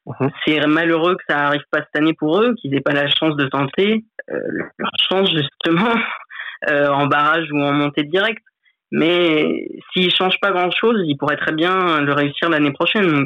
mhm. 0.05 0.29
c'est 0.45 0.65
malheureux 0.67 1.15
que 1.15 1.23
ça 1.27 1.47
arrive 1.47 1.63
pas 1.71 1.79
cette 1.79 1.95
année 2.01 2.13
pour 2.13 2.41
eux, 2.41 2.53
qu'ils 2.55 2.71
n'aient 2.71 2.81
pas 2.81 2.93
la 2.93 3.07
chance 3.07 3.35
de 3.35 3.47
tenter 3.47 4.05
euh, 4.31 4.39
leur 4.77 4.91
chance 5.09 5.29
justement 5.31 5.93
euh, 6.69 6.87
en 6.89 7.07
barrage 7.07 7.47
ou 7.51 7.59
en 7.61 7.73
montée 7.73 8.03
directe. 8.03 8.43
Mais 8.91 9.67
s'ils 9.91 10.13
changent 10.13 10.39
pas 10.39 10.51
grand-chose, 10.51 11.01
ils 11.05 11.17
pourraient 11.17 11.37
très 11.37 11.53
bien 11.53 12.01
le 12.01 12.13
réussir 12.13 12.49
l'année 12.49 12.71
prochaine. 12.71 13.25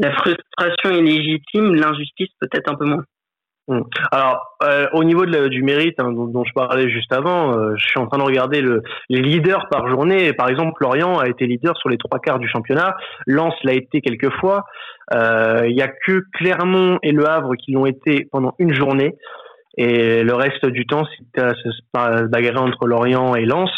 la 0.00 0.12
frustration 0.12 0.90
est 0.90 1.02
légitime, 1.02 1.74
l'injustice 1.74 2.30
peut-être 2.40 2.70
un 2.70 2.74
peu 2.74 2.84
moins. 2.84 3.04
Hmm. 3.68 3.82
Alors, 4.12 4.56
euh, 4.62 4.86
au 4.94 5.04
niveau 5.04 5.26
de 5.26 5.48
du 5.48 5.62
mérite 5.62 6.00
hein, 6.00 6.10
dont, 6.10 6.42
je 6.42 6.52
parlais 6.54 6.88
juste 6.88 7.12
avant, 7.12 7.52
euh, 7.52 7.74
je 7.76 7.86
suis 7.86 8.00
en 8.00 8.06
train 8.06 8.16
de 8.16 8.22
regarder 8.22 8.62
le, 8.62 8.82
les 9.10 9.20
leaders 9.20 9.68
par 9.68 9.86
journée. 9.88 10.32
Par 10.32 10.48
exemple, 10.48 10.82
Lorient 10.82 11.18
a 11.18 11.28
été 11.28 11.46
leader 11.46 11.76
sur 11.76 11.90
les 11.90 11.98
trois 11.98 12.18
quarts 12.18 12.38
du 12.38 12.48
championnat. 12.48 12.96
Lens 13.26 13.54
l'a 13.64 13.74
été 13.74 14.00
quelques 14.00 14.32
fois. 14.40 14.64
Euh, 15.12 15.66
il 15.68 15.76
y 15.76 15.82
a 15.82 15.88
que 15.88 16.24
Clermont 16.32 16.98
et 17.02 17.12
Le 17.12 17.28
Havre 17.28 17.56
qui 17.56 17.72
l'ont 17.72 17.84
été 17.84 18.26
pendant 18.32 18.54
une 18.58 18.72
journée. 18.72 19.16
Et 19.76 20.24
le 20.24 20.34
reste 20.34 20.64
du 20.64 20.86
temps, 20.86 21.04
c'était 21.18 21.42
à 21.42 21.52
se 21.54 22.26
bagarrer 22.26 22.58
entre 22.58 22.86
Lorient 22.86 23.34
et 23.34 23.44
Lens. 23.44 23.70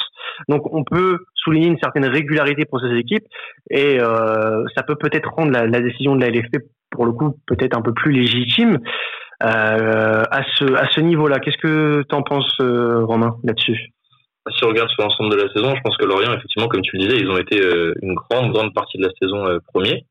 Donc, 0.48 0.72
on 0.72 0.84
peut 0.84 1.18
souligner 1.34 1.66
une 1.66 1.78
certaine 1.78 2.06
régularité 2.06 2.64
pour 2.64 2.80
ces 2.80 2.96
équipes. 2.96 3.26
Et 3.70 3.98
ça 3.98 4.82
peut 4.86 4.94
peut-être 4.94 5.28
rendre 5.30 5.50
la, 5.50 5.66
la 5.66 5.80
décision 5.80 6.16
de 6.16 6.22
la 6.22 6.30
LFP, 6.30 6.58
pour 6.90 7.04
le 7.04 7.12
coup, 7.12 7.36
peut-être 7.46 7.76
un 7.76 7.82
peu 7.82 7.92
plus 7.92 8.12
légitime. 8.12 8.78
Euh, 9.42 10.22
à 10.30 10.42
ce, 10.58 10.64
à 10.74 10.90
ce 10.90 11.00
niveau-là. 11.00 11.38
Qu'est-ce 11.38 11.56
que 11.56 12.04
tu 12.08 12.14
en 12.14 12.22
penses, 12.22 12.52
euh, 12.60 13.04
Romain, 13.04 13.36
là-dessus? 13.42 13.92
Si 14.56 14.64
on 14.64 14.68
regarde 14.68 14.90
sur 14.90 15.02
l'ensemble 15.02 15.30
de 15.30 15.42
la 15.42 15.52
saison, 15.52 15.74
je 15.74 15.80
pense 15.82 15.96
que 15.96 16.04
Lorient, 16.04 16.32
effectivement, 16.34 16.68
comme 16.68 16.82
tu 16.82 16.96
le 16.96 17.06
disais, 17.06 17.18
ils 17.18 17.30
ont 17.30 17.38
été 17.38 17.60
euh, 17.60 17.94
une 18.02 18.14
grande, 18.14 18.52
grande 18.52 18.74
partie 18.74 18.98
de 18.98 19.04
la 19.04 19.12
saison 19.20 19.58
premier. 19.72 20.04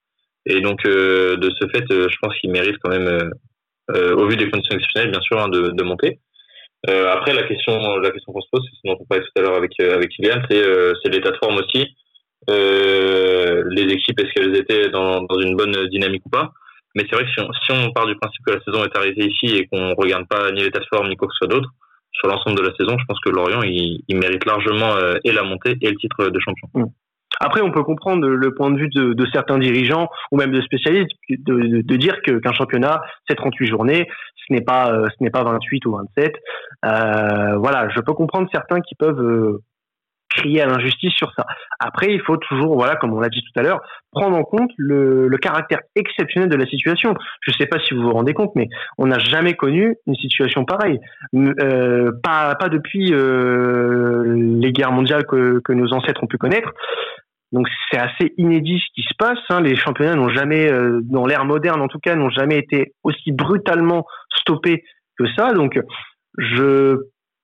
Et 0.46 0.62
donc, 0.62 0.84
de 0.84 1.50
ce 1.60 1.68
fait, 1.68 1.84
je 1.90 2.16
pense 2.22 2.34
qu'ils 2.38 2.50
méritent 2.50 2.78
quand 2.82 2.90
même, 2.90 3.32
au 3.94 4.26
vu 4.28 4.36
des 4.36 4.50
conditions 4.50 4.76
exceptionnelles, 4.76 5.12
bien 5.12 5.22
sûr, 5.22 5.40
hein, 5.40 5.50
de, 5.50 5.70
de, 5.72 5.84
monter. 5.84 6.20
après, 6.88 7.34
la 7.34 7.44
question, 7.44 7.98
la 7.98 8.10
question 8.10 8.32
qu'on 8.32 8.42
se 8.42 8.48
pose, 8.52 8.62
c'est 8.64 8.76
ce 8.78 8.82
dont 8.86 8.98
on 9.00 9.06
parlait 9.06 9.24
tout 9.24 9.40
à 9.40 9.42
l'heure 9.42 9.56
avec 9.58 9.78
avec 9.80 10.10
Kylian, 10.10 10.42
c'est 10.50 11.14
l'état 11.14 11.32
de 11.32 11.38
forme 11.38 11.58
aussi. 11.58 11.86
les 12.48 13.94
équipes, 13.94 14.20
est-ce 14.22 14.34
qu'elles 14.34 14.56
étaient 14.56 14.90
dans, 14.90 15.22
dans 15.22 15.40
une 15.40 15.56
bonne 15.56 15.88
dynamique 15.90 16.26
ou 16.26 16.30
pas? 16.30 16.52
Mais 16.96 17.06
c'est 17.10 17.16
vrai 17.16 17.26
que 17.26 17.32
si 17.32 17.40
on, 17.42 17.52
si 17.54 17.72
on, 17.72 17.92
part 17.92 18.06
du 18.06 18.16
principe 18.16 18.46
que 18.46 18.54
la 18.54 18.62
saison 18.62 18.84
est 18.84 18.98
arrêtée 18.98 19.28
ici 19.28 19.56
et 19.56 19.68
qu'on 19.68 19.94
regarde 19.96 20.28
pas 20.28 20.52
ni 20.52 20.62
l'état 20.62 20.80
de 20.80 20.86
forme 20.92 21.10
ni 21.10 21.16
quoi 21.16 21.28
que 21.28 21.34
ce 21.34 21.46
soit 21.46 21.56
d'autre, 21.56 21.70
sur 22.12 22.28
l'ensemble 22.28 22.58
de 22.58 22.64
la 22.64 22.76
saison, 22.76 22.98
je 22.98 23.06
pense 23.06 23.20
que 23.20 23.30
Lorient, 23.30 23.62
il, 23.64 24.04
il 24.08 24.18
mérite 24.18 24.46
largement 24.46 24.96
euh, 24.96 25.16
et 25.24 25.32
la 25.32 25.44
montée 25.44 25.78
et 25.82 25.90
le 25.90 25.96
titre 25.96 26.30
de 26.30 26.40
champion. 26.40 26.68
Mm. 26.74 26.86
Après, 27.40 27.62
on 27.62 27.72
peut 27.72 27.84
comprendre 27.84 28.28
le 28.28 28.54
point 28.54 28.70
de 28.70 28.78
vue 28.78 28.90
de, 28.90 29.14
de 29.14 29.26
certains 29.32 29.60
dirigeants 29.60 30.10
ou 30.32 30.38
même 30.38 30.52
de 30.52 30.62
spécialistes 30.62 31.12
de, 31.30 31.38
de, 31.38 31.82
de 31.82 31.96
dire 31.96 32.22
que 32.22 32.40
qu'un 32.40 32.52
championnat, 32.52 33.02
c'est 33.28 33.36
38 33.36 33.68
journées, 33.68 34.08
ce 34.36 34.54
n'est 34.54 34.62
pas 34.62 34.92
euh, 34.92 35.08
ce 35.10 35.24
n'est 35.24 35.30
pas 35.30 35.44
28 35.44 35.86
ou 35.86 35.96
27. 35.96 36.34
Euh, 36.86 37.58
voilà, 37.58 37.88
je 37.96 38.00
peux 38.02 38.14
comprendre 38.14 38.50
certains 38.52 38.82
qui 38.82 38.96
peuvent 38.96 39.22
euh, 39.22 39.62
crier 40.30 40.62
à 40.62 40.68
l'injustice 40.68 41.14
sur 41.14 41.32
ça. 41.36 41.46
Après, 41.80 42.14
il 42.14 42.22
faut 42.22 42.38
toujours, 42.38 42.76
voilà, 42.76 42.96
comme 42.96 43.14
on 43.14 43.20
l'a 43.20 43.30
dit 43.30 43.42
tout 43.42 43.60
à 43.60 43.64
l'heure, 43.64 43.82
prendre 44.12 44.38
en 44.38 44.44
compte 44.44 44.72
le, 44.78 45.28
le, 45.28 45.38
caractère 45.38 45.80
exceptionnel 45.96 46.50
de 46.50 46.56
la 46.56 46.66
situation. 46.66 47.16
Je 47.42 47.52
ne 47.52 47.56
sais 47.56 47.66
pas 47.66 47.80
si 47.80 47.94
vous 47.94 48.02
vous 48.04 48.12
rendez 48.12 48.34
compte, 48.34 48.52
mais 48.56 48.68
on 48.98 49.08
n'a 49.08 49.20
jamais 49.20 49.56
connu 49.56 49.96
une 50.08 50.16
situation 50.16 50.66
pareille. 50.66 51.00
Euh, 51.36 52.12
pas, 52.24 52.56
pas 52.56 52.70
depuis 52.70 53.14
euh, 53.14 54.36
les 54.60 54.72
guerres 54.72 54.92
mondiales 54.92 55.26
que, 55.26 55.60
que 55.64 55.74
nos 55.74 55.94
ancêtres 55.94 56.24
ont 56.24 56.28
pu 56.28 56.38
connaître. 56.38 56.72
Donc 57.52 57.68
c'est 57.90 57.98
assez 57.98 58.34
inédit 58.38 58.80
ce 58.80 58.94
qui 58.94 59.02
se 59.02 59.16
passe. 59.18 59.40
Hein. 59.50 59.62
Les 59.62 59.76
championnats 59.76 60.16
n'ont 60.16 60.30
jamais, 60.30 60.72
euh, 60.72 61.00
dans 61.04 61.26
l'ère 61.26 61.46
moderne 61.46 61.82
en 61.82 61.88
tout 61.88 62.00
cas, 62.00 62.16
n'ont 62.16 62.30
jamais 62.30 62.58
été 62.58 62.94
aussi 63.04 63.32
brutalement 63.32 64.06
stoppés 64.30 64.84
que 65.18 65.26
ça. 65.36 65.52
Donc 65.54 65.80
je 66.38 67.00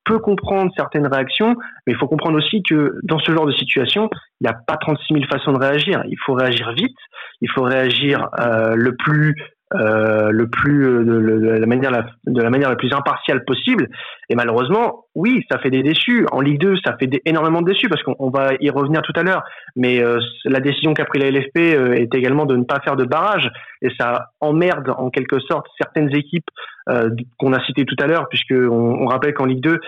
peut 0.05 0.19
comprendre 0.19 0.71
certaines 0.75 1.07
réactions, 1.07 1.55
mais 1.85 1.93
il 1.93 1.95
faut 1.95 2.07
comprendre 2.07 2.37
aussi 2.37 2.63
que 2.63 2.99
dans 3.03 3.19
ce 3.19 3.31
genre 3.31 3.45
de 3.45 3.53
situation, 3.53 4.09
il 4.39 4.47
n'y 4.47 4.49
a 4.49 4.53
pas 4.53 4.77
36 4.77 5.13
000 5.13 5.25
façons 5.29 5.51
de 5.51 5.59
réagir. 5.59 6.03
Il 6.07 6.17
faut 6.25 6.33
réagir 6.33 6.71
vite, 6.73 6.97
il 7.41 7.49
faut 7.49 7.63
réagir 7.63 8.29
euh, 8.39 8.75
le 8.75 8.95
plus 8.95 9.35
euh, 9.73 10.29
le 10.29 10.47
plus 10.47 10.85
euh, 10.85 11.03
de, 11.03 11.59
la 11.59 11.65
manière 11.65 11.89
la, 11.89 12.05
de 12.27 12.41
la 12.41 12.49
manière 12.51 12.69
la 12.69 12.75
plus 12.75 12.93
impartiale 12.93 13.43
possible. 13.45 13.89
Et 14.29 14.35
malheureusement 14.35 15.05
oui 15.15 15.43
ça 15.49 15.57
fait 15.57 15.71
des 15.71 15.81
déçus. 15.81 16.27
En 16.31 16.39
Ligue 16.39 16.59
2 16.59 16.75
ça 16.85 16.95
fait 16.99 17.09
énormément 17.25 17.61
de 17.61 17.71
déçus 17.71 17.89
parce 17.89 18.03
qu'on 18.03 18.29
va 18.29 18.51
y 18.59 18.69
revenir 18.69 19.01
tout 19.01 19.13
à 19.15 19.23
l'heure. 19.23 19.43
Mais 19.75 20.03
euh, 20.03 20.19
la 20.45 20.59
décision 20.59 20.93
qu'a 20.93 21.05
pris 21.05 21.19
la 21.19 21.31
LFP 21.31 21.57
euh, 21.57 21.93
est 21.93 22.13
également 22.13 22.45
de 22.45 22.55
ne 22.55 22.63
pas 22.63 22.79
faire 22.81 22.95
de 22.95 23.05
barrage. 23.05 23.49
Et 23.81 23.89
ça 23.99 24.27
emmerde 24.39 24.93
en 24.97 25.09
quelque 25.09 25.39
sorte 25.39 25.65
certaines 25.79 26.15
équipes 26.15 26.49
euh, 26.89 27.09
qu'on 27.39 27.53
a 27.53 27.63
citées 27.65 27.85
tout 27.85 27.95
à 27.99 28.05
l'heure 28.05 28.27
puisque 28.29 28.53
on, 28.53 29.01
on 29.01 29.07
rappelle 29.07 29.33
qu'en 29.33 29.45
Ligue 29.45 29.61
2 29.61 29.79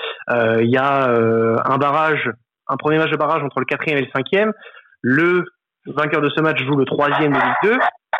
il 0.61 0.69
y 0.69 0.77
a 0.77 1.07
un 1.07 1.77
barrage 1.77 2.29
un 2.69 2.77
premier 2.77 2.97
match 2.97 3.11
de 3.11 3.17
barrage 3.17 3.43
entre 3.43 3.59
le 3.59 3.65
quatrième 3.65 3.99
et 3.99 4.01
le 4.01 4.11
cinquième. 4.13 4.53
Le 5.01 5.45
vainqueur 5.87 6.21
de 6.21 6.29
ce 6.29 6.41
match 6.41 6.63
joue 6.63 6.75
le 6.75 6.85
troisième 6.85 7.33
de 7.33 7.37
Ligue 7.37 7.55
2 7.63 7.77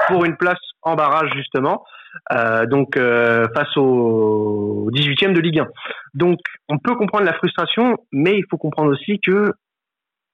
pour 0.07 0.25
une 0.25 0.37
place 0.37 0.59
en 0.81 0.95
barrage 0.95 1.31
justement, 1.35 1.83
euh, 2.31 2.65
donc 2.65 2.97
euh, 2.97 3.45
face 3.55 3.75
au 3.77 4.89
18e 4.93 5.33
de 5.33 5.39
Ligue 5.39 5.59
1. 5.59 5.67
Donc 6.13 6.39
on 6.69 6.77
peut 6.77 6.95
comprendre 6.95 7.25
la 7.25 7.33
frustration, 7.33 7.97
mais 8.11 8.37
il 8.37 8.45
faut 8.49 8.57
comprendre 8.57 8.91
aussi 8.91 9.19
que, 9.19 9.51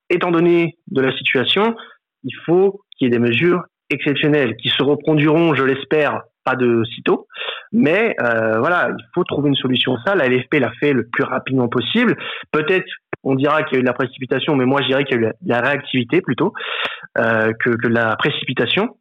étant 0.10 0.32
donné 0.32 0.78
de 0.88 1.02
la 1.02 1.16
situation, 1.18 1.76
il 2.24 2.36
faut 2.46 2.82
qu'il 2.98 3.08
y 3.08 3.08
ait 3.08 3.18
des 3.18 3.20
mesures 3.20 3.64
exceptionnelles 3.90 4.56
qui 4.58 4.70
se 4.70 4.84
reproduiront, 4.84 5.56
je 5.56 5.64
l'espère, 5.64 6.22
pas 6.44 6.56
de 6.56 6.84
sitôt, 6.96 7.28
mais 7.72 8.16
euh, 8.22 8.60
voilà, 8.60 8.90
il 8.98 9.06
faut 9.14 9.24
trouver 9.24 9.50
une 9.50 9.56
solution. 9.56 9.98
Ça, 10.06 10.16
la 10.16 10.28
LFP 10.28 10.56
l'a 10.60 10.72
fait 10.80 10.94
le 10.94 11.08
plus 11.08 11.24
rapidement 11.24 11.68
possible. 11.68 12.18
Peut-être 12.52 12.88
on 13.24 13.36
dira 13.36 13.64
qu'il 13.64 13.76
y 13.76 13.78
a 13.78 13.80
eu 13.80 13.84
de 13.84 13.88
la 13.88 13.94
précipitation, 13.94 14.56
mais 14.56 14.66
moi 14.66 14.82
je 14.82 14.88
dirais 14.88 15.06
qu'il 15.06 15.22
y 15.22 15.26
a 15.26 15.30
eu 15.30 15.32
de 15.42 15.50
la 15.50 15.62
réactivité 15.62 16.22
plutôt 16.22 16.54
euh, 17.18 17.52
que, 17.60 17.70
que 17.70 17.88
de 17.88 17.94
la 17.94 18.16
précipitation. 18.16 18.98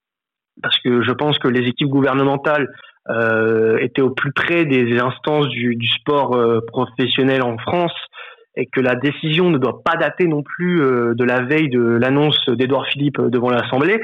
parce 0.62 0.78
que 0.80 1.02
je 1.02 1.12
pense 1.12 1.38
que 1.38 1.48
les 1.48 1.66
équipes 1.68 1.88
gouvernementales 1.88 2.68
euh, 3.08 3.78
étaient 3.78 4.02
au 4.02 4.10
plus 4.10 4.32
près 4.32 4.64
des 4.64 4.98
instances 4.98 5.48
du, 5.48 5.76
du 5.76 5.86
sport 5.86 6.34
euh, 6.34 6.60
professionnel 6.66 7.42
en 7.42 7.58
France 7.58 7.94
et 8.54 8.66
que 8.66 8.80
la 8.80 8.94
décision 8.94 9.50
ne 9.50 9.58
doit 9.58 9.82
pas 9.82 9.96
dater 9.96 10.26
non 10.26 10.42
plus 10.42 10.82
euh, 10.82 11.14
de 11.14 11.24
la 11.24 11.40
veille 11.40 11.70
de 11.70 11.80
l'annonce 11.80 12.38
d'Edouard 12.48 12.86
Philippe 12.86 13.20
devant 13.20 13.50
l'Assemblée. 13.50 14.00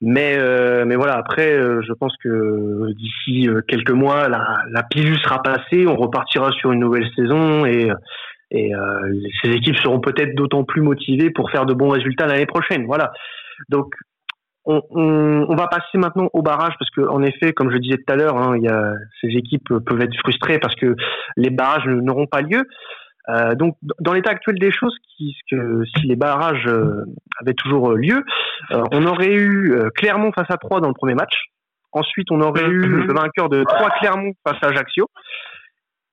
Mais, 0.00 0.36
euh, 0.36 0.84
mais 0.84 0.96
voilà, 0.96 1.14
après, 1.14 1.56
je 1.56 1.92
pense 1.94 2.14
que 2.22 2.92
d'ici 2.94 3.48
quelques 3.68 3.92
mois, 3.92 4.28
la, 4.28 4.58
la 4.70 4.82
pilule 4.82 5.18
sera 5.20 5.40
passée, 5.40 5.86
on 5.86 5.96
repartira 5.96 6.50
sur 6.50 6.72
une 6.72 6.80
nouvelle 6.80 7.08
saison 7.16 7.64
et, 7.64 7.90
et 8.56 8.72
ces 9.42 9.50
équipes 9.50 9.76
seront 9.78 10.00
peut-être 10.00 10.34
d'autant 10.34 10.64
plus 10.64 10.80
motivées 10.80 11.30
pour 11.30 11.50
faire 11.50 11.66
de 11.66 11.74
bons 11.74 11.88
résultats 11.88 12.26
l'année 12.26 12.46
prochaine. 12.46 12.86
Voilà. 12.86 13.12
Donc 13.68 13.94
on, 14.64 14.80
on, 14.90 15.46
on, 15.48 15.56
va 15.56 15.66
passer 15.66 15.98
maintenant 15.98 16.30
au 16.32 16.42
barrage 16.42 16.74
parce 16.78 16.90
que 16.90 17.02
en 17.02 17.22
effet, 17.22 17.52
comme 17.52 17.70
je 17.70 17.78
disais 17.78 17.96
tout 17.96 18.12
à 18.12 18.16
l'heure, 18.16 18.36
hein, 18.36 18.56
il 18.56 18.62
y 18.62 18.68
a, 18.68 18.94
ces 19.20 19.28
équipes 19.28 19.68
peuvent 19.84 20.00
être 20.00 20.16
frustrées 20.18 20.58
parce 20.58 20.74
que 20.74 20.96
les 21.36 21.50
barrages 21.50 21.86
n'auront 21.86 22.26
pas 22.26 22.40
lieu. 22.40 22.62
Euh, 23.30 23.54
donc, 23.54 23.76
dans 24.00 24.12
l'état 24.12 24.30
actuel 24.30 24.58
des 24.58 24.70
choses, 24.70 24.94
qui, 25.16 25.34
que, 25.50 25.82
si 25.96 26.06
les 26.06 26.16
barrages 26.16 26.66
euh, 26.66 27.04
avaient 27.40 27.54
toujours 27.54 27.92
lieu, 27.92 28.22
euh, 28.72 28.82
on 28.92 29.06
aurait 29.06 29.34
eu 29.34 29.74
Clermont 29.96 30.32
face 30.32 30.50
à 30.50 30.56
3 30.56 30.80
dans 30.80 30.88
le 30.88 30.94
premier 30.94 31.14
match. 31.14 31.34
Ensuite, 31.92 32.30
on 32.30 32.40
aurait 32.40 32.66
eu 32.66 32.86
mhm. 32.86 33.06
le 33.06 33.14
vainqueur 33.14 33.48
de 33.48 33.62
3 33.62 33.90
Clermont 34.00 34.32
face 34.46 34.58
à 34.62 34.68
Ajaccio. 34.68 35.06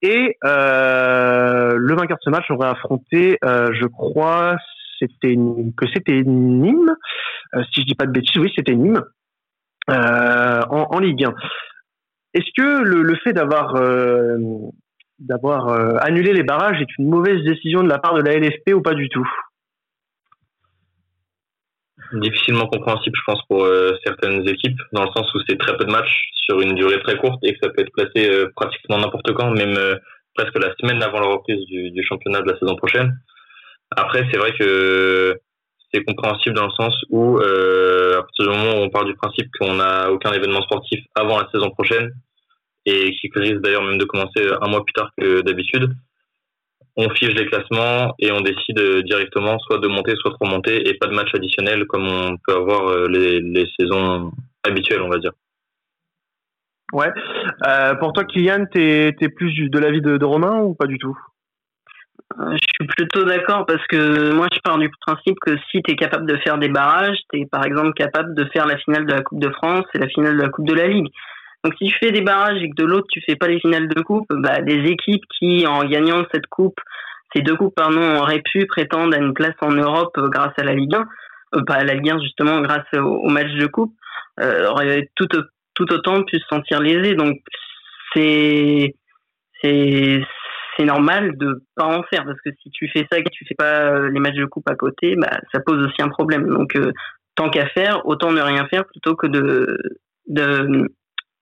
Et 0.02 0.38
le 0.44 1.96
vainqueur 1.96 2.18
de 2.18 2.24
ce 2.24 2.30
match 2.30 2.50
aurait 2.50 2.70
affronté, 2.70 3.38
je 3.42 3.86
crois, 3.86 4.58
c'était 5.02 5.36
que 5.36 5.86
c'était 5.94 6.22
Nîmes, 6.24 6.96
euh, 7.56 7.64
si 7.74 7.82
je 7.82 7.88
dis 7.88 7.96
pas 7.96 8.06
de 8.06 8.12
bêtises, 8.12 8.38
oui, 8.38 8.52
c'était 8.56 8.76
Nîmes. 8.76 9.04
Euh, 9.90 10.62
en, 10.70 10.88
en, 10.92 11.00
Ligue 11.00 11.26
1. 11.26 11.34
Est-ce 12.36 12.50
que 12.56 12.84
le, 12.84 13.02
le 13.02 13.16
fait 13.16 13.34
d'avoir 13.34 13.76
euh, 13.76 14.38
d'avoir 15.20 15.70
annulé 16.04 16.34
les 16.34 16.44
barrages 16.44 16.80
est 16.82 16.98
une 16.98 17.10
mauvaise 17.10 17.44
décision 17.44 17.84
de 17.84 17.90
la 17.90 17.98
part 17.98 18.14
de 18.14 18.22
la 18.22 18.38
LFP 18.38 18.74
ou 18.74 18.82
pas 18.82 18.94
du 18.94 19.10
tout? 19.10 19.28
Difficilement 22.14 22.68
compréhensible, 22.68 23.16
je 23.18 23.24
pense, 23.26 23.42
pour 23.48 23.66
certaines 24.06 24.48
équipes, 24.48 24.78
dans 24.92 25.04
le 25.04 25.12
sens 25.16 25.34
où 25.34 25.40
c'est 25.48 25.58
très 25.58 25.78
peu 25.78 25.86
de 25.86 25.92
matchs 25.92 26.30
sur 26.34 26.60
une 26.60 26.76
durée 26.76 27.02
très 27.04 27.18
courte 27.18 27.40
et 27.44 27.54
que 27.54 27.60
ça 27.64 27.70
peut 27.70 27.82
être 27.82 27.92
placé 27.94 28.30
pratiquement 28.56 28.98
n'importe 28.98 29.32
quand, 29.34 29.52
même 29.52 29.78
presque 30.36 30.58
la 30.58 30.74
semaine 30.80 31.02
avant 31.04 31.20
la 31.20 31.28
reprise 31.28 31.66
du, 31.68 31.92
du, 31.92 32.04
championnat 32.04 32.42
de 32.42 32.52
la 32.52 32.60
saison 32.60 32.76
prochaine. 32.76 33.18
Après, 33.96 34.26
c'est 34.32 34.38
vrai 34.38 34.54
que 34.58 35.38
c'est 35.94 36.04
compréhensible 36.04 36.56
dans 36.56 36.66
le 36.66 36.72
sens 36.72 36.96
où, 37.10 37.38
euh, 37.40 38.20
à 38.20 38.22
partir 38.22 38.46
du 38.46 38.58
moment 38.58 38.80
où 38.80 38.84
on 38.84 38.90
part 38.90 39.06
du 39.06 39.16
principe 39.16 39.50
qu'on 39.60 39.76
n'a 39.76 40.12
aucun 40.12 40.32
événement 40.32 40.62
sportif 40.62 41.04
avant 41.16 41.40
la 41.40 41.50
saison 41.52 41.70
prochaine, 41.72 42.12
et 42.86 43.12
qui 43.12 43.30
risque 43.36 43.62
d'ailleurs 43.62 43.84
même 43.84 43.98
de 43.98 44.06
commencer 44.06 44.48
un 44.62 44.68
mois 44.68 44.84
plus 44.84 44.94
tard 44.94 45.12
que 45.18 45.42
d'habitude, 45.42 45.94
on 46.98 47.10
fiche 47.12 47.34
les 47.34 47.46
classements 47.46 48.14
et 48.20 48.32
on 48.32 48.42
décide 48.42 48.80
directement 49.06 49.58
soit 49.60 49.80
de 49.80 49.88
monter, 49.88 50.14
soit 50.16 50.32
de 50.32 50.46
remonter, 50.46 50.90
et 50.90 50.94
pas 50.96 51.08
de 51.08 51.14
match 51.14 51.30
additionnel 51.34 51.86
comme 51.86 52.08
on 52.08 52.38
peut 52.46 52.56
avoir 52.56 52.88
euh, 52.88 53.08
les, 53.08 53.40
les 53.40 53.68
saisons 53.80 54.32
habituelles, 54.64 55.02
on 55.02 55.10
va 55.10 55.18
dire. 55.18 55.32
Ouais. 56.94 57.12
Euh, 57.66 57.96
pour 57.96 58.12
toi, 58.12 58.26
Kylian, 58.26 58.66
t'es 58.66 59.16
es 59.20 59.30
plus 59.30 59.70
de 59.70 59.80
l'avis 59.80 60.02
de, 60.02 60.18
de 60.18 60.26
Romain 60.26 60.60
ou 60.60 60.74
pas 60.76 60.88
du 60.88 60.98
tout? 60.98 61.18
Euh, 62.40 62.52
je 62.52 62.58
suis 62.58 62.88
plutôt 62.96 63.24
d'accord 63.24 63.66
parce 63.66 63.86
que 63.88 64.34
moi 64.34 64.48
je 64.54 64.60
pars 64.64 64.78
du 64.78 64.90
principe 65.06 65.38
que 65.42 65.58
si 65.70 65.82
tu 65.82 65.92
es 65.92 65.96
capable 65.96 66.26
de 66.26 66.38
faire 66.38 66.58
des 66.58 66.70
barrages, 66.70 67.18
tu 67.32 67.42
es 67.42 67.46
par 67.46 67.66
exemple 67.66 67.94
capable 67.94 68.34
de 68.36 68.46
faire 68.54 68.66
la 68.66 68.78
finale 68.78 69.06
de 69.06 69.14
la 69.14 69.22
Coupe 69.22 69.42
de 69.42 69.50
France 69.50 69.86
et 69.94 69.98
la 69.98 70.08
finale 70.08 70.38
de 70.38 70.42
la 70.42 70.50
Coupe 70.50 70.68
de 70.68 70.74
la 70.74 70.88
Ligue. 70.88 71.12
Donc 71.64 71.74
si 71.78 71.90
tu 71.90 71.98
fais 72.00 72.12
des 72.12 72.22
barrages 72.22 72.62
et 72.62 72.70
que 72.70 72.76
de 72.76 72.86
l'autre 72.86 73.08
tu 73.12 73.22
fais 73.22 73.36
pas 73.36 73.48
les 73.48 73.60
finales 73.60 73.88
de 73.88 74.02
coupe, 74.02 74.28
bah, 74.30 74.62
des 74.62 74.90
équipes 74.90 75.24
qui 75.38 75.66
en 75.68 75.84
gagnant 75.84 76.24
cette 76.34 76.48
coupe, 76.48 76.80
ces 77.36 77.42
deux 77.42 77.56
coupes 77.56 77.76
pardon, 77.76 78.18
auraient 78.18 78.42
pu 78.42 78.66
prétendre 78.66 79.16
à 79.16 79.20
une 79.20 79.34
place 79.34 79.56
en 79.62 79.72
Europe 79.72 80.18
euh, 80.18 80.28
grâce 80.28 80.54
à 80.58 80.64
la 80.64 80.74
Ligue 80.74 80.96
1, 80.96 81.06
euh, 81.56 81.62
à 81.68 81.84
la 81.84 81.94
Ligue 81.94 82.12
1 82.12 82.20
justement 82.22 82.62
grâce 82.62 82.88
au, 82.94 83.00
au 83.00 83.30
match 83.30 83.52
de 83.52 83.68
coupe, 83.68 83.94
euh, 84.40 84.68
auraient 84.70 85.10
tout, 85.16 85.28
tout 85.76 85.94
autant 85.94 86.24
pu 86.24 86.40
se 86.40 86.48
sentir 86.48 86.82
lésées. 86.82 87.16
Donc 87.16 87.38
c'est 88.14 88.96
c'est 89.62 90.22
c'est 90.78 90.86
normal 90.86 91.38
de 91.38 91.64
pas 91.76 91.86
en 91.86 92.04
faire 92.04 92.26
parce 92.26 92.40
que 92.42 92.50
si 92.62 92.70
tu 92.72 92.88
fais 92.90 93.06
ça 93.12 93.20
et 93.20 93.24
que 93.24 93.30
tu 93.30 93.46
fais 93.46 93.56
pas 93.56 93.92
euh, 93.92 94.10
les 94.10 94.20
matchs 94.20 94.36
de 94.36 94.46
coupe 94.46 94.70
à 94.70 94.76
côté, 94.76 95.16
bah, 95.16 95.40
ça 95.54 95.60
pose 95.60 95.84
aussi 95.86 96.02
un 96.02 96.10
problème. 96.10 96.48
Donc, 96.48 96.76
euh, 96.76 96.92
tant 97.36 97.50
qu'à 97.50 97.68
faire, 97.68 98.06
autant 98.06 98.32
ne 98.32 98.42
rien 98.42 98.66
faire 98.68 98.86
plutôt 98.86 99.16
que 99.16 99.28
de, 99.28 99.78
de 100.28 100.88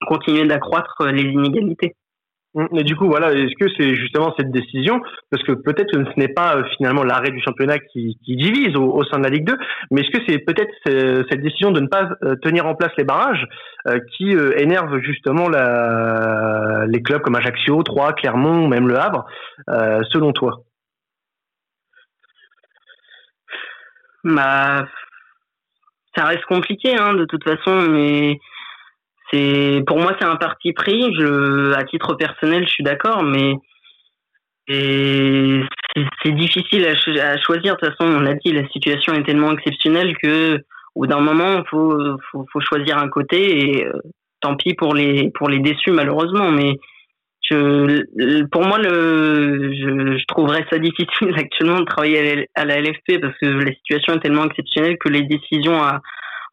continuer 0.08 0.46
d'accroître 0.46 1.06
les 1.06 1.24
inégalités. 1.24 1.96
Mais 2.56 2.84
du 2.84 2.96
coup, 2.96 3.06
voilà, 3.06 3.32
est-ce 3.32 3.54
que 3.60 3.72
c'est 3.78 3.94
justement 3.96 4.34
cette 4.36 4.50
décision, 4.50 5.02
parce 5.30 5.44
que 5.44 5.52
peut-être 5.52 5.92
que 5.92 6.04
ce 6.04 6.20
n'est 6.20 6.34
pas 6.34 6.56
euh, 6.56 6.64
finalement 6.78 7.04
l'arrêt 7.04 7.30
du 7.30 7.40
championnat 7.42 7.78
qui, 7.78 8.18
qui 8.26 8.36
divise 8.38 8.76
au, 8.76 9.04
sein 9.04 9.20
de 9.20 9.24
la 9.24 9.30
Ligue 9.30 9.46
2, 9.46 9.56
mais 9.92 10.02
est-ce 10.02 10.10
que 10.10 10.24
c'est 10.28 10.40
peut-être 10.40 10.74
cette 11.30 11.42
décision 11.42 11.70
de 11.70 11.80
ne 11.80 11.88
pas 11.88 12.10
euh, 12.24 12.36
tenir 12.42 12.66
en 12.66 12.74
place 12.74 12.92
les 12.98 13.04
barrages 13.04 13.46
euh, 13.88 14.00
qui 14.18 14.32
énerve 14.58 15.00
justement 15.02 15.48
la, 15.48 16.86
les 16.88 17.04
clubs 17.04 17.22
comme 17.22 17.36
Ajaccio, 17.36 17.84
Troyes, 17.84 18.14
Clermont, 18.14 18.68
même 18.68 18.88
Le 18.88 18.98
Havre, 18.98 19.26
selon 20.10 20.34
toi? 20.34 20.64
Bah, 24.24 24.88
ça 26.16 26.26
reste 26.26 26.46
compliqué, 26.46 26.98
hein, 26.98 27.14
de 27.14 27.26
toute 27.26 27.44
façon, 27.44 27.90
mais 27.90 28.40
c'est 29.32 29.84
pour 29.86 30.00
moi 30.00 30.16
c'est 30.20 30.26
un 30.26 30.36
parti 30.36 30.74
pris. 30.74 31.14
Je, 31.20 31.74
à 31.74 31.84
titre 31.84 32.16
personnel, 32.16 32.64
je 32.64 32.72
suis 32.72 32.84
d'accord, 32.84 33.24
mais 33.24 33.54
c'est 34.68 36.32
difficile 36.32 36.86
à, 36.86 37.38
choisir. 37.40 37.76
De 37.76 37.80
toute 37.80 37.90
façon, 37.90 38.12
on 38.12 38.20
l'a 38.20 38.36
dit, 38.36 38.52
la 38.52 38.68
situation 38.70 39.14
est 39.14 39.24
tellement 39.24 39.52
exceptionnelle 39.52 40.16
que 40.22 40.58
au 40.96 41.02
bout 41.02 41.08
d'un 41.08 41.22
moment, 41.22 41.64
faut, 41.70 41.98
faut, 42.32 42.60
choisir 42.62 42.98
un 42.98 43.10
côté 43.10 43.78
et 43.78 43.86
euh, 43.86 43.94
tant 44.42 44.56
pis 44.56 44.74
pour 44.74 44.94
les 44.94 45.32
pour 45.32 45.50
les 45.50 45.60
déçus 45.60 45.92
malheureusement. 45.92 46.52
Mais 46.52 46.78
je, 47.50 48.46
pour 48.48 48.66
moi, 48.66 48.78
le, 48.78 49.74
je, 49.74 50.26
trouverais 50.28 50.66
ça 50.70 50.78
difficile 50.80 51.34
actuellement 51.36 51.80
de 51.80 51.86
travailler 51.86 52.48
à 52.56 52.66
la 52.66 52.82
LFP 52.82 53.22
parce 53.22 53.38
que 53.40 53.46
la 53.46 53.74
situation 53.74 54.14
est 54.14 54.20
tellement 54.20 54.46
exceptionnelle 54.46 54.98
que 55.00 55.10
les 55.10 55.24
décisions 55.24 55.82
à 55.82 56.02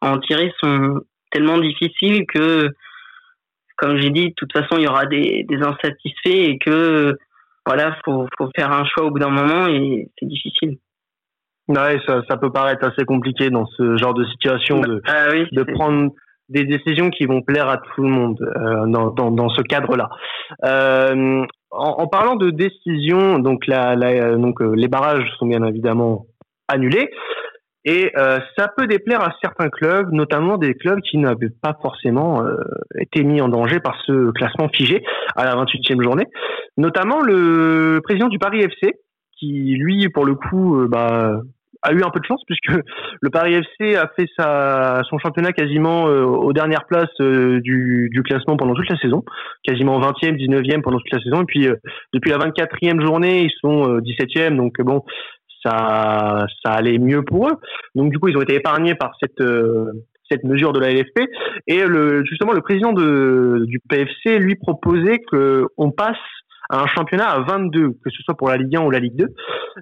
en 0.01 0.17
tirer 0.19 0.51
sont 0.63 1.01
tellement 1.31 1.57
difficile 1.57 2.25
que, 2.27 2.69
comme 3.77 3.97
j'ai 3.97 4.09
dit, 4.09 4.29
de 4.29 4.33
toute 4.35 4.53
façon, 4.53 4.77
il 4.77 4.83
y 4.83 4.87
aura 4.87 5.05
des, 5.05 5.45
des 5.47 5.57
insatisfaits 5.57 6.49
et 6.49 6.57
que, 6.59 7.17
voilà, 7.65 7.97
faut, 8.05 8.27
faut 8.37 8.49
faire 8.55 8.71
un 8.71 8.85
choix 8.85 9.05
au 9.05 9.11
bout 9.11 9.19
d'un 9.19 9.29
moment 9.29 9.67
et 9.67 10.09
c'est 10.17 10.27
difficile. 10.27 10.77
Ouais, 11.67 11.99
ça, 12.07 12.21
ça 12.29 12.37
peut 12.37 12.51
paraître 12.51 12.85
assez 12.87 13.03
compliqué 13.05 13.49
dans 13.49 13.65
ce 13.65 13.97
genre 13.97 14.13
de 14.13 14.23
situation 14.25 14.79
de, 14.79 15.01
ah 15.05 15.33
de 15.51 15.63
prendre 15.63 16.11
des 16.47 16.63
décisions 16.63 17.09
qui 17.09 17.25
vont 17.25 17.41
plaire 17.41 17.67
à 17.67 17.77
tout 17.77 18.03
le 18.03 18.09
monde 18.09 18.39
euh, 18.41 18.85
dans, 18.87 19.11
dans, 19.11 19.31
dans, 19.31 19.49
ce 19.49 19.61
cadre-là. 19.61 20.09
Euh, 20.63 21.45
en, 21.71 21.89
en, 21.89 22.07
parlant 22.07 22.37
de 22.37 22.51
décisions, 22.51 23.39
donc, 23.39 23.67
la, 23.67 23.95
la, 23.95 24.37
donc 24.37 24.61
euh, 24.61 24.73
les 24.75 24.87
barrages 24.87 25.29
sont 25.39 25.45
bien 25.45 25.61
évidemment 25.65 26.25
annulés. 26.69 27.09
Et 27.89 28.11
euh, 28.17 28.39
ça 28.57 28.67
peut 28.75 28.85
déplaire 28.85 29.21
à 29.21 29.33
certains 29.41 29.69
clubs, 29.69 30.11
notamment 30.11 30.57
des 30.57 30.73
clubs 30.73 30.99
qui 30.99 31.17
n'avaient 31.17 31.53
pas 31.61 31.77
forcément 31.81 32.43
euh, 32.43 32.57
été 32.99 33.23
mis 33.23 33.39
en 33.39 33.47
danger 33.47 33.79
par 33.79 33.95
ce 34.05 34.31
classement 34.31 34.67
figé 34.67 35.01
à 35.37 35.45
la 35.45 35.55
28e 35.55 36.03
journée. 36.03 36.25
Notamment 36.75 37.21
le 37.21 38.01
président 38.03 38.27
du 38.27 38.39
Paris 38.39 38.59
FC, 38.59 38.95
qui 39.39 39.75
lui, 39.77 40.09
pour 40.09 40.25
le 40.25 40.35
coup, 40.35 40.81
euh, 40.81 40.89
bah, 40.89 41.39
a 41.81 41.93
eu 41.93 42.03
un 42.03 42.09
peu 42.09 42.19
de 42.19 42.25
chance 42.25 42.41
puisque 42.45 42.77
le 43.21 43.29
Paris 43.29 43.53
FC 43.53 43.95
a 43.95 44.11
fait 44.17 44.27
sa, 44.37 45.03
son 45.09 45.17
championnat 45.17 45.53
quasiment 45.53 46.05
aux 46.05 46.51
dernières 46.51 46.85
places 46.87 47.15
du, 47.21 48.09
du, 48.11 48.23
classement 48.23 48.57
pendant 48.57 48.73
toute 48.73 48.89
la 48.89 48.97
saison, 48.97 49.23
quasiment 49.63 49.97
20e, 50.01 50.35
19e 50.35 50.81
pendant 50.81 50.97
toute 50.97 51.13
la 51.13 51.21
saison. 51.21 51.43
Et 51.43 51.45
puis 51.45 51.67
depuis 52.13 52.31
la 52.31 52.39
24e 52.39 52.99
journée, 52.99 53.43
ils 53.43 53.53
sont 53.61 53.99
17e, 53.99 54.57
donc 54.57 54.81
bon, 54.81 55.03
ça, 55.67 56.71
allait 56.71 56.97
mieux 56.97 57.23
pour 57.23 57.49
eux. 57.49 57.55
Donc 57.95 58.11
du 58.11 58.19
coup, 58.19 58.27
ils 58.27 58.37
ont 58.37 58.41
été 58.41 58.55
épargnés 58.55 58.95
par 58.95 59.11
cette 59.21 59.41
euh, 59.41 59.91
cette 60.29 60.43
mesure 60.43 60.73
de 60.73 60.79
la 60.79 60.91
LFP. 60.91 61.21
Et 61.67 61.83
justement, 62.25 62.51
le 62.51 62.61
président 62.61 62.91
de, 62.91 63.63
du 63.65 63.79
PFC 63.79 64.39
lui 64.39 64.55
proposait 64.55 65.19
que 65.19 65.65
on 65.77 65.91
passe 65.91 66.17
à 66.69 66.83
un 66.83 66.87
championnat 66.87 67.29
à 67.29 67.39
22, 67.39 67.91
que 68.03 68.09
ce 68.09 68.21
soit 68.23 68.35
pour 68.35 68.49
la 68.49 68.57
Ligue 68.57 68.75
1 68.75 68.81
ou 68.81 68.91
la 68.91 68.99
Ligue 68.99 69.15
2. 69.15 69.27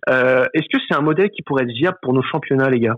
Euh, 0.10 0.45
Est-ce 0.54 0.67
que 0.71 0.78
c'est 0.88 0.95
un 0.95 1.02
modèle 1.02 1.30
qui 1.30 1.41
pourrait 1.41 1.63
être 1.63 1.71
viable 1.71 1.98
pour 2.02 2.13
nos 2.13 2.21
championnats, 2.21 2.69
les 2.69 2.80
gars? 2.80 2.95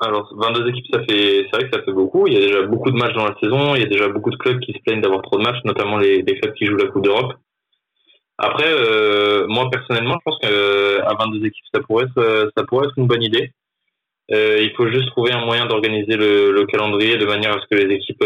Alors, 0.00 0.32
22 0.36 0.68
équipes, 0.68 0.86
ça 0.92 1.00
fait, 1.08 1.46
c'est 1.50 1.56
vrai 1.56 1.68
que 1.68 1.76
ça 1.76 1.82
fait 1.82 1.92
beaucoup. 1.92 2.26
Il 2.26 2.34
y 2.34 2.36
a 2.36 2.40
déjà 2.40 2.62
beaucoup 2.62 2.90
de 2.90 2.96
matchs 2.96 3.14
dans 3.14 3.24
la 3.24 3.34
saison. 3.40 3.74
Il 3.74 3.82
y 3.82 3.84
a 3.84 3.88
déjà 3.88 4.08
beaucoup 4.08 4.30
de 4.30 4.36
clubs 4.36 4.60
qui 4.60 4.72
se 4.72 4.78
plaignent 4.84 5.00
d'avoir 5.00 5.22
trop 5.22 5.38
de 5.38 5.44
matchs, 5.44 5.64
notamment 5.64 5.98
les 5.98 6.22
clubs 6.24 6.54
qui 6.54 6.66
jouent 6.66 6.76
la 6.76 6.88
Coupe 6.88 7.04
d'Europe. 7.04 7.32
Après, 8.38 8.66
euh, 8.66 9.46
moi 9.48 9.70
personnellement, 9.70 10.14
je 10.14 10.24
pense 10.24 10.38
qu'à 10.40 11.24
22 11.24 11.46
équipes, 11.46 11.64
ça 11.72 11.80
pourrait 11.80 12.04
être, 12.04 12.50
ça 12.56 12.64
pourrait 12.64 12.86
être 12.86 12.98
une 12.98 13.06
bonne 13.06 13.22
idée. 13.22 13.52
il 14.30 14.72
faut 14.76 14.88
juste 14.88 15.08
trouver 15.10 15.32
un 15.32 15.44
moyen 15.44 15.66
d'organiser 15.66 16.16
le, 16.16 16.64
calendrier 16.66 17.16
de 17.16 17.26
manière 17.26 17.56
à 17.56 17.60
ce 17.60 17.66
que 17.70 17.80
les 17.80 17.94
équipes 17.94 18.24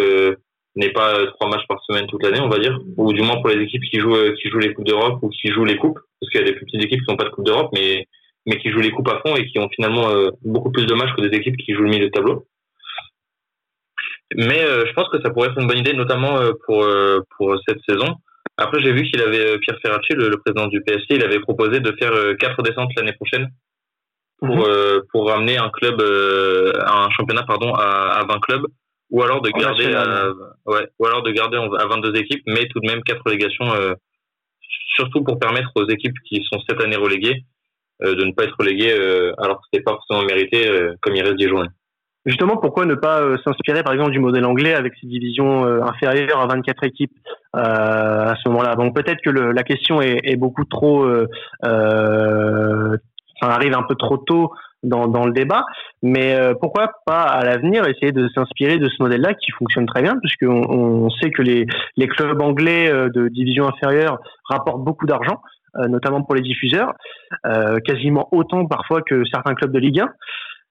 n'aient 0.77 0.93
pas 0.93 1.27
trois 1.35 1.49
matchs 1.49 1.67
par 1.69 1.83
semaine 1.85 2.07
toute 2.07 2.23
l'année, 2.23 2.41
on 2.41 2.49
va 2.49 2.59
dire, 2.59 2.79
ou 2.97 3.13
du 3.13 3.23
moins 3.23 3.37
pour 3.37 3.51
les 3.51 3.63
équipes 3.63 3.85
qui 3.91 3.99
jouent 3.99 4.33
qui 4.41 4.49
jouent 4.49 4.61
les 4.61 4.73
coupes 4.73 4.87
d'Europe 4.87 5.19
ou 5.23 5.29
qui 5.29 5.49
jouent 5.49 5.65
les 5.65 5.77
coupes, 5.77 5.99
parce 6.21 6.31
qu'il 6.31 6.41
y 6.41 6.45
a 6.45 6.47
des 6.47 6.55
plus 6.55 6.65
petites 6.65 6.85
équipes 6.85 7.01
qui 7.01 7.11
n'ont 7.11 7.17
pas 7.17 7.25
de 7.25 7.31
coupe 7.31 7.45
d'Europe, 7.45 7.71
mais 7.75 8.07
mais 8.47 8.59
qui 8.59 8.71
jouent 8.71 8.81
les 8.81 8.93
coupes 8.93 9.09
à 9.09 9.21
fond 9.21 9.37
et 9.37 9.47
qui 9.47 9.59
ont 9.59 9.69
finalement 9.69 10.09
beaucoup 10.43 10.71
plus 10.71 10.87
de 10.87 10.95
matchs 10.95 11.15
que 11.15 11.21
des 11.21 11.37
équipes 11.37 11.57
qui 11.59 11.75
jouent 11.75 11.83
le 11.83 11.91
milieu 11.91 12.07
de 12.07 12.13
tableau. 12.13 12.47
Mais 14.35 14.61
je 14.61 14.93
pense 14.95 15.09
que 15.11 15.21
ça 15.21 15.29
pourrait 15.31 15.49
être 15.49 15.61
une 15.61 15.67
bonne 15.67 15.79
idée, 15.79 15.93
notamment 15.93 16.39
pour 16.65 16.87
pour 17.37 17.59
cette 17.67 17.81
saison, 17.87 18.17
après, 18.59 18.81
j'ai 18.81 18.93
vu 18.93 19.05
qu'il 19.05 19.23
avait 19.23 19.55
euh, 19.55 19.59
Pierre 19.59 19.79
Ferracci, 19.81 20.15
le, 20.15 20.37
président 20.37 20.67
du 20.67 20.83
PSG, 20.83 21.07
il 21.11 21.25
avait 21.25 21.39
proposé 21.39 21.79
de 21.79 21.95
faire 21.97 22.13
euh, 22.13 22.35
quatre 22.35 22.61
descentes 22.63 22.91
l'année 22.97 23.13
prochaine 23.13 23.49
pour 24.39 24.57
mhm. 24.57 24.65
euh, 24.67 25.01
pour 25.13 25.29
ramener 25.29 25.59
un 25.59 25.71
club, 25.71 26.01
un 26.01 27.09
championnat 27.11 27.45
pardon 27.45 27.73
à, 27.75 28.19
à 28.19 28.25
20 28.25 28.41
clubs, 28.41 28.67
ou 29.11 29.23
alors 29.23 29.43
de 29.43 29.51
garder 29.51 29.95
à, 29.95 30.31
ouais, 30.67 30.89
ou 30.99 31.07
alors 31.07 31.23
de 31.23 31.31
garder 31.31 31.57
à 31.57 31.87
22 31.87 32.17
équipes, 32.17 32.43
mais 32.47 32.67
tout 32.67 32.81
de 32.81 32.87
même 32.87 33.03
quatre 33.03 33.23
relégations, 33.25 33.67
surtout 34.95 35.23
pour 35.23 35.39
permettre 35.39 35.71
aux 35.77 35.89
équipes 35.89 36.17
qui 36.29 36.45
sont 36.51 36.61
cette 36.69 36.81
année 36.83 36.97
reléguées 36.97 37.45
de 38.01 38.25
ne 38.25 38.33
pas 38.33 38.45
être 38.45 38.57
reléguées 38.59 38.93
alors 39.39 39.57
que 39.57 39.67
c'était 39.73 39.83
pas 39.83 39.93
forcément 39.93 40.23
mérité, 40.23 40.71
comme 41.01 41.17
il 41.17 41.23
reste 41.23 41.37
10 41.37 41.49
journées. 41.49 41.71
Justement, 42.29 42.59
pourquoi 42.59 42.85
ne 42.85 42.95
pas 42.95 43.23
s'inspirer 43.43 43.83
par 43.83 43.95
exemple 43.95 44.11
du 44.11 44.19
modèle 44.19 44.45
anglais 44.45 44.75
avec 44.75 44.93
ses 45.01 45.07
divisions 45.07 45.65
inférieures 45.83 46.39
à 46.39 46.47
24 46.47 46.85
équipes 46.85 47.17
euh, 47.57 47.61
à 47.61 48.35
ce 48.37 48.49
moment-là? 48.51 48.77
Donc 48.77 48.95
peut-être 48.95 49.23
que 49.25 49.31
la 49.31 49.63
question 49.63 50.03
est, 50.03 50.37
beaucoup 50.37 50.65
trop, 50.65 51.05
euh, 51.05 51.27
euh, 51.65 52.97
ça 53.41 53.49
arrive 53.49 53.75
un 53.75 53.83
peu 53.83 53.95
trop 53.95 54.19
tôt 54.19 54.53
dans, 54.83 55.25
le 55.25 55.33
débat, 55.33 55.65
mais 56.03 56.35
euh, 56.35 56.55
pourquoi 56.61 56.93
pas 57.05 57.23
à 57.23 57.45
l'avenir 57.45 57.87
essayer 57.89 58.13
de 58.13 58.29
s'inspirer 58.29 58.79
de 58.79 58.89
ce 58.89 59.03
modèle-là 59.03 59.35
qui 59.35 59.51
fonctionne 59.53 59.87
très 59.87 60.03
bien, 60.03 60.17
puisqu'on 60.19 60.71
on 60.71 61.11
sait 61.11 61.31
que 61.31 61.43
les, 61.43 61.67
les 61.97 62.07
clubs 62.07 62.41
anglais 62.41 62.93
de 62.93 63.29
division 63.29 63.67
inférieure 63.67 64.19
rapportent 64.45 64.85
beaucoup 64.85 65.07
d'argent, 65.07 65.41
notamment 65.89 66.23
pour 66.23 66.37
les 66.37 66.43
diffuseurs, 66.43 66.95
quasiment 67.85 68.29
autant 68.31 68.67
parfois 68.67 69.03
que 69.03 69.25
certains 69.25 69.55
clubs 69.55 69.73
de 69.73 69.79
Ligue 69.79 70.01
1. 70.01 70.09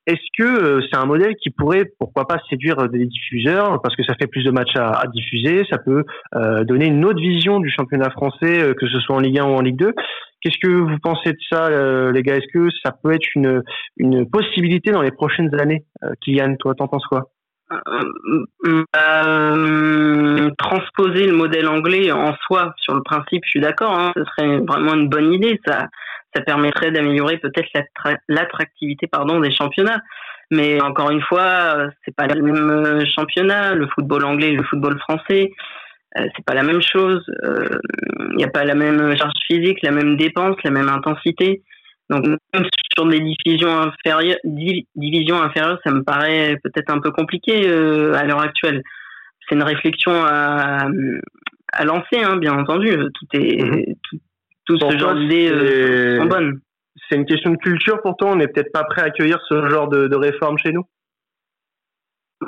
Est-ce 0.07 0.21
que 0.37 0.43
euh, 0.43 0.81
c'est 0.89 0.97
un 0.97 1.05
modèle 1.05 1.35
qui 1.35 1.49
pourrait, 1.49 1.83
pourquoi 1.99 2.25
pas, 2.25 2.37
séduire 2.49 2.87
des 2.87 3.05
diffuseurs? 3.05 3.81
Parce 3.81 3.93
que 3.93 4.03
ça 4.05 4.13
fait 4.19 4.27
plus 4.27 4.45
de 4.45 4.51
matchs 4.51 4.75
à, 4.77 5.03
diffuser, 5.13 5.63
ça 5.69 5.77
peut 5.77 6.05
euh, 6.33 6.63
donner 6.63 6.85
une 6.87 7.03
autre 7.03 7.19
vision 7.19 7.59
du 7.59 7.69
championnat 7.69 8.09
français, 8.11 8.61
euh, 8.61 8.73
que 8.73 8.87
ce 8.87 8.99
soit 9.01 9.17
en 9.17 9.19
Ligue 9.19 9.39
1 9.39 9.43
ou 9.43 9.55
en 9.55 9.61
Ligue 9.61 9.75
2. 9.75 9.93
Qu'est-ce 10.39 10.59
que 10.65 10.71
vous 10.71 10.97
pensez 11.03 11.33
de 11.33 11.37
ça, 11.51 11.69
les 12.11 12.21
gars? 12.21 12.35
Est-ce 12.35 12.47
que 12.53 12.69
ça 12.85 12.93
peut 13.03 13.11
être 13.11 13.27
une, 13.35 13.63
une 13.97 14.29
possibilité 14.29 14.91
dans 14.91 15.01
les 15.01 15.11
prochaines 15.11 15.53
années 15.59 15.83
Kylian, 16.21 16.55
toi, 16.57 16.75
t'en 16.75 16.87
penses 16.87 17.05
quoi? 17.07 17.31
Transposer 20.57 21.27
le 21.27 21.33
modèle 21.33 21.67
anglais 21.67 22.11
en 22.11 22.35
soi, 22.45 22.73
sur 22.77 22.93
le 22.93 23.03
principe, 23.03 23.43
je 23.45 23.49
suis 23.49 23.59
d'accord, 23.59 23.93
hein, 23.93 24.13
ce 24.15 24.23
serait 24.23 24.57
vraiment 24.59 24.93
une 24.93 25.09
bonne 25.09 25.33
idée. 25.33 25.59
Ça, 25.65 25.87
ça 26.35 26.41
permettrait 26.41 26.91
d'améliorer 26.91 27.37
peut-être 27.37 27.69
l'attractivité 28.27 29.07
pardon 29.07 29.39
des 29.39 29.51
championnats. 29.51 30.01
Mais 30.49 30.81
encore 30.81 31.11
une 31.11 31.21
fois, 31.21 31.89
c'est 32.05 32.15
pas 32.15 32.27
le 32.27 32.41
même 32.41 32.69
euh, 32.69 33.05
championnat, 33.13 33.75
le 33.75 33.87
football 33.87 34.23
anglais, 34.23 34.51
le 34.51 34.63
football 34.63 34.97
français, 34.99 35.51
euh, 36.17 36.25
c'est 36.35 36.45
pas 36.45 36.53
la 36.53 36.63
même 36.63 36.81
chose. 36.81 37.21
Il 37.43 38.37
n'y 38.37 38.45
a 38.45 38.49
pas 38.49 38.63
la 38.63 38.75
même 38.75 39.17
charge 39.17 39.33
physique, 39.45 39.79
la 39.83 39.91
même 39.91 40.15
dépense, 40.15 40.55
la 40.63 40.71
même 40.71 40.87
intensité. 40.87 41.63
Donc 42.09 42.25
même 42.25 42.37
sur 42.97 43.07
des 43.07 43.19
divisions 43.19 43.79
inférieures, 43.79 44.39
divisions 44.95 45.39
inférieures, 45.39 45.79
ça 45.85 45.91
me 45.91 46.03
paraît 46.03 46.57
peut-être 46.63 46.91
un 46.91 46.99
peu 46.99 47.11
compliqué 47.11 47.69
euh, 47.69 48.13
à 48.15 48.23
l'heure 48.23 48.41
actuelle. 48.41 48.81
C'est 49.47 49.55
une 49.55 49.63
réflexion 49.63 50.13
à, 50.13 50.87
à 51.73 51.85
lancer, 51.85 52.23
hein, 52.23 52.37
bien 52.37 52.53
entendu. 52.53 52.89
Tout 52.89 53.27
est 53.33 53.61
mm-hmm. 53.61 53.95
tout, 54.03 54.17
tout 54.65 54.79
ce 54.79 54.97
genre 54.97 55.13
d'idées 55.13 55.49
euh, 55.51 56.19
sont 56.19 56.25
bonnes. 56.25 56.59
C'est 57.07 57.17
une 57.17 57.25
question 57.25 57.51
de 57.51 57.57
culture 57.57 58.01
pourtant, 58.01 58.31
on 58.31 58.35
n'est 58.37 58.47
peut-être 58.47 58.71
pas 58.73 58.83
prêt 58.83 59.03
à 59.03 59.05
accueillir 59.05 59.37
ce 59.47 59.69
genre 59.69 59.87
de, 59.87 60.07
de 60.07 60.15
réforme 60.15 60.57
chez 60.57 60.71
nous? 60.71 60.83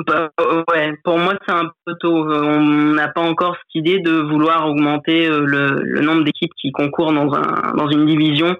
Bah, 0.05 0.31
ouais, 0.71 0.93
pour 1.03 1.17
moi 1.17 1.35
c'est 1.47 1.53
un 1.53 1.71
peu 1.85 1.93
tôt. 1.99 2.25
On 2.27 2.93
n'a 2.93 3.07
pas 3.07 3.21
encore 3.21 3.55
cette 3.55 3.75
idée 3.75 3.99
de 3.99 4.11
vouloir 4.11 4.67
augmenter 4.67 5.27
euh, 5.27 5.45
le, 5.45 5.81
le 5.81 6.01
nombre 6.01 6.23
d'équipes 6.23 6.53
qui 6.59 6.71
concourent 6.71 7.13
dans, 7.13 7.31
un, 7.33 7.73
dans 7.75 7.89
une 7.89 8.05
division 8.05 8.57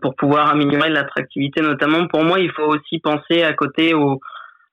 pour 0.00 0.16
pouvoir 0.16 0.48
améliorer 0.48 0.88
l'attractivité 0.88 1.60
notamment. 1.60 2.06
Pour 2.06 2.24
moi, 2.24 2.40
il 2.40 2.50
faut 2.52 2.66
aussi 2.66 2.98
penser 2.98 3.42
à 3.42 3.52
côté 3.52 3.94
au, 3.94 4.20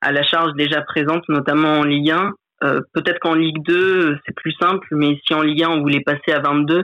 à 0.02 0.12
la 0.12 0.24
charge 0.24 0.54
déjà 0.54 0.82
présente, 0.82 1.28
notamment 1.30 1.80
en 1.80 1.84
Ligue 1.84 2.12
1. 2.12 2.34
Euh, 2.64 2.82
Peut-être 2.94 3.20
qu'en 3.20 3.34
Ligue 3.34 3.64
2, 3.64 4.18
c'est 4.26 4.36
plus 4.36 4.54
simple, 4.60 4.88
mais 4.92 5.20
si 5.26 5.34
en 5.34 5.42
Ligue 5.42 5.64
1, 5.64 5.70
on 5.70 5.82
voulait 5.82 6.02
passer 6.02 6.32
à 6.32 6.40
22, 6.40 6.84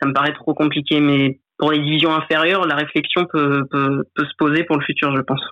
ça 0.00 0.08
me 0.08 0.12
paraît 0.12 0.34
trop 0.34 0.54
compliqué. 0.54 1.00
Mais 1.00 1.40
pour 1.58 1.72
les 1.72 1.80
divisions 1.80 2.14
inférieures, 2.14 2.66
la 2.66 2.76
réflexion 2.76 3.26
peut, 3.26 3.66
peut, 3.70 4.04
peut 4.14 4.24
se 4.24 4.34
poser 4.38 4.64
pour 4.64 4.76
le 4.76 4.84
futur, 4.84 5.14
je 5.16 5.22
pense. 5.22 5.42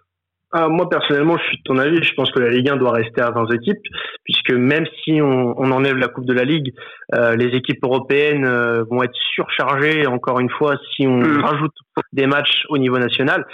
Ah, 0.55 0.69
moi 0.69 0.89
personnellement, 0.89 1.39
je 1.39 1.45
suis 1.45 1.57
de 1.59 1.63
ton 1.65 1.79
avis. 1.79 2.03
Je 2.03 2.15
pense 2.15 2.31
que 2.31 2.41
la 2.41 2.51
Ligue 2.51 2.69
1 2.69 2.77
doit 2.77 2.93
rester 2.93 3.23
à 3.23 3.31
20 3.31 3.51
équipes, 3.55 3.83
puisque 4.25 4.53
même 4.53 4.85
si 5.03 5.23
on, 5.23 5.59
on 5.59 5.71
enlève 5.71 5.97
la 5.97 6.09
Coupe 6.09 6.27
de 6.27 6.35
la 6.35 6.45
Ligue, 6.45 6.75
euh, 7.15 7.35
les 7.37 7.57
équipes 7.57 7.83
européennes 7.83 8.45
euh, 8.45 8.85
vont 8.91 9.03
être 9.03 9.17
surchargées. 9.35 10.07
Encore 10.07 10.41
une 10.41 10.51
fois, 10.51 10.77
si 10.95 11.07
on 11.07 11.19
mm. 11.19 11.41
rajoute 11.41 11.75
des 12.13 12.27
matchs 12.27 12.67
au 12.69 12.77
niveau 12.77 12.99
national. 12.99 13.47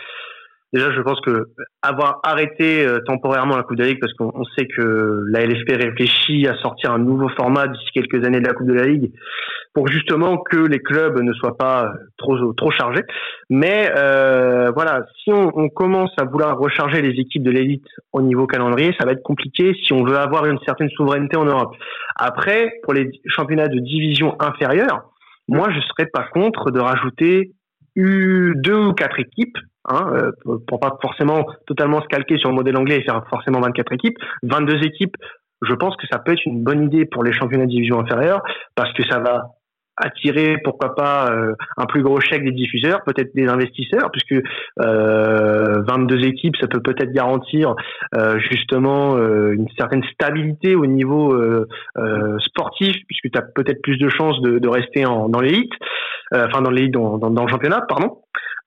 Déjà, 0.73 0.93
je 0.93 1.01
pense 1.01 1.19
que 1.23 1.47
avoir 1.81 2.21
arrêté 2.23 2.85
euh, 2.85 2.99
temporairement 3.07 3.57
la 3.57 3.63
Coupe 3.63 3.77
de 3.79 3.85
la 3.85 3.89
Ligue, 3.89 4.01
parce 4.01 4.13
qu'on 4.13 4.45
sait 4.57 4.67
que 4.67 5.25
la 5.31 5.47
LFP 5.47 5.83
réfléchit 5.83 6.47
à 6.47 6.57
sortir 6.57 6.93
un 6.93 6.99
nouveau 6.99 7.31
format 7.31 7.69
d'ici 7.69 7.87
quelques 7.95 8.23
années 8.27 8.41
de 8.41 8.47
la 8.47 8.53
Coupe 8.53 8.67
de 8.67 8.75
la 8.75 8.87
Ligue, 8.87 9.11
pour 9.73 9.89
justement 9.89 10.37
que 10.37 10.59
les 10.59 10.81
clubs 10.81 11.23
ne 11.23 11.33
soient 11.33 11.57
pas 11.57 11.95
trop 12.19 12.53
trop 12.53 12.71
chargés. 12.71 13.05
Mais 13.49 13.91
euh, 13.97 14.71
voilà, 14.75 15.07
si 15.23 15.33
on, 15.33 15.51
on, 15.59 15.71
commence 15.71 16.11
à 16.21 16.25
vouloir 16.25 16.59
recharger 16.59 17.01
les 17.01 17.19
équipes 17.19 17.45
de 17.45 17.51
l'élite 17.51 17.87
au 18.13 18.21
niveau 18.21 18.47
calendrier, 18.47 18.95
ça 18.99 19.07
va 19.07 19.13
être 19.13 19.23
compliqué 19.23 19.75
si 19.83 19.95
on 19.95 20.05
veut 20.05 20.19
avoir 20.19 20.45
une 20.45 20.59
certaine 20.67 20.91
souveraineté 20.91 21.39
en 21.39 21.47
Europe. 21.47 21.75
Après, 22.17 22.75
pour 22.83 22.93
les 22.93 23.11
championnats 23.27 23.69
de 23.69 23.79
division 23.79 24.37
inférieure, 24.39 25.11
moi 25.49 25.71
je 25.71 25.81
serais 25.81 26.11
pas 26.13 26.25
contre 26.25 26.71
de 26.71 26.81
rajouter 26.81 27.53
deux 27.97 28.87
ou 28.87 28.93
quatre 28.93 29.19
équipes 29.19 29.57
hein, 29.89 30.13
euh, 30.15 30.59
pour 30.67 30.81
pas 30.81 30.97
forcément 31.01 31.47
totalement 31.67 32.01
se 32.01 32.09
calquer 32.09 32.39
sur 32.39 32.51
le 32.51 32.55
modèle 32.55 32.77
anglais 32.77 32.99
et 32.99 33.03
faire 33.03 33.23
forcément 33.29 33.61
24 33.61 33.93
équipes, 33.93 34.17
22 34.43 34.85
équipes, 34.85 35.17
je 35.63 35.75
pense 35.75 35.97
que 35.97 36.07
ça 36.11 36.19
peut 36.19 36.33
être 36.33 36.47
une 36.47 36.63
bonne 36.63 36.85
idée 36.85 37.05
pour 37.05 37.25
les 37.25 37.33
championnats 37.33 37.67
de 37.67 37.71
division 37.71 38.01
inférieure 38.01 38.43
parce 38.75 38.93
que 38.93 39.03
ça 39.05 39.19
va 39.19 39.55
attirer 40.01 40.59
pourquoi 40.63 40.95
pas 40.95 41.31
euh, 41.31 41.55
un 41.77 41.87
plus 41.87 42.03
gros 42.03 42.21
chèque 42.21 42.45
des 42.45 42.53
diffuseurs, 42.53 43.03
peut-être 43.05 43.35
des 43.35 43.49
investisseurs, 43.49 44.11
puisque 44.13 44.45
euh, 44.81 45.83
22 45.87 46.27
équipes, 46.27 46.57
ça 46.61 46.69
peut 46.69 46.81
peut-être 46.81 47.13
garantir 47.13 47.75
euh, 48.15 48.39
justement 48.39 49.17
euh, 49.17 49.53
une 49.53 49.69
certaine 49.77 50.03
stabilité 50.13 50.75
au 50.75 50.87
niveau 50.87 51.37
sportif, 52.39 52.97
puisque 53.07 53.33
tu 53.33 53.39
as 53.39 53.43
peut-être 53.43 53.83
plus 53.83 53.99
de 53.99 54.09
chances 54.09 54.41
de, 54.41 54.59
de 54.59 54.69
rester 54.69 55.05
en, 55.05 55.29
dans 55.29 55.41
l'élite, 55.41 55.73
enfin 56.33 56.63
dans 56.63 56.71
l'élite, 56.71 56.93
dans, 56.93 57.19
dans, 57.19 57.31
dans, 57.31 57.45
le 57.45 57.49
championnat, 57.49 57.85
pardon. 57.89 58.19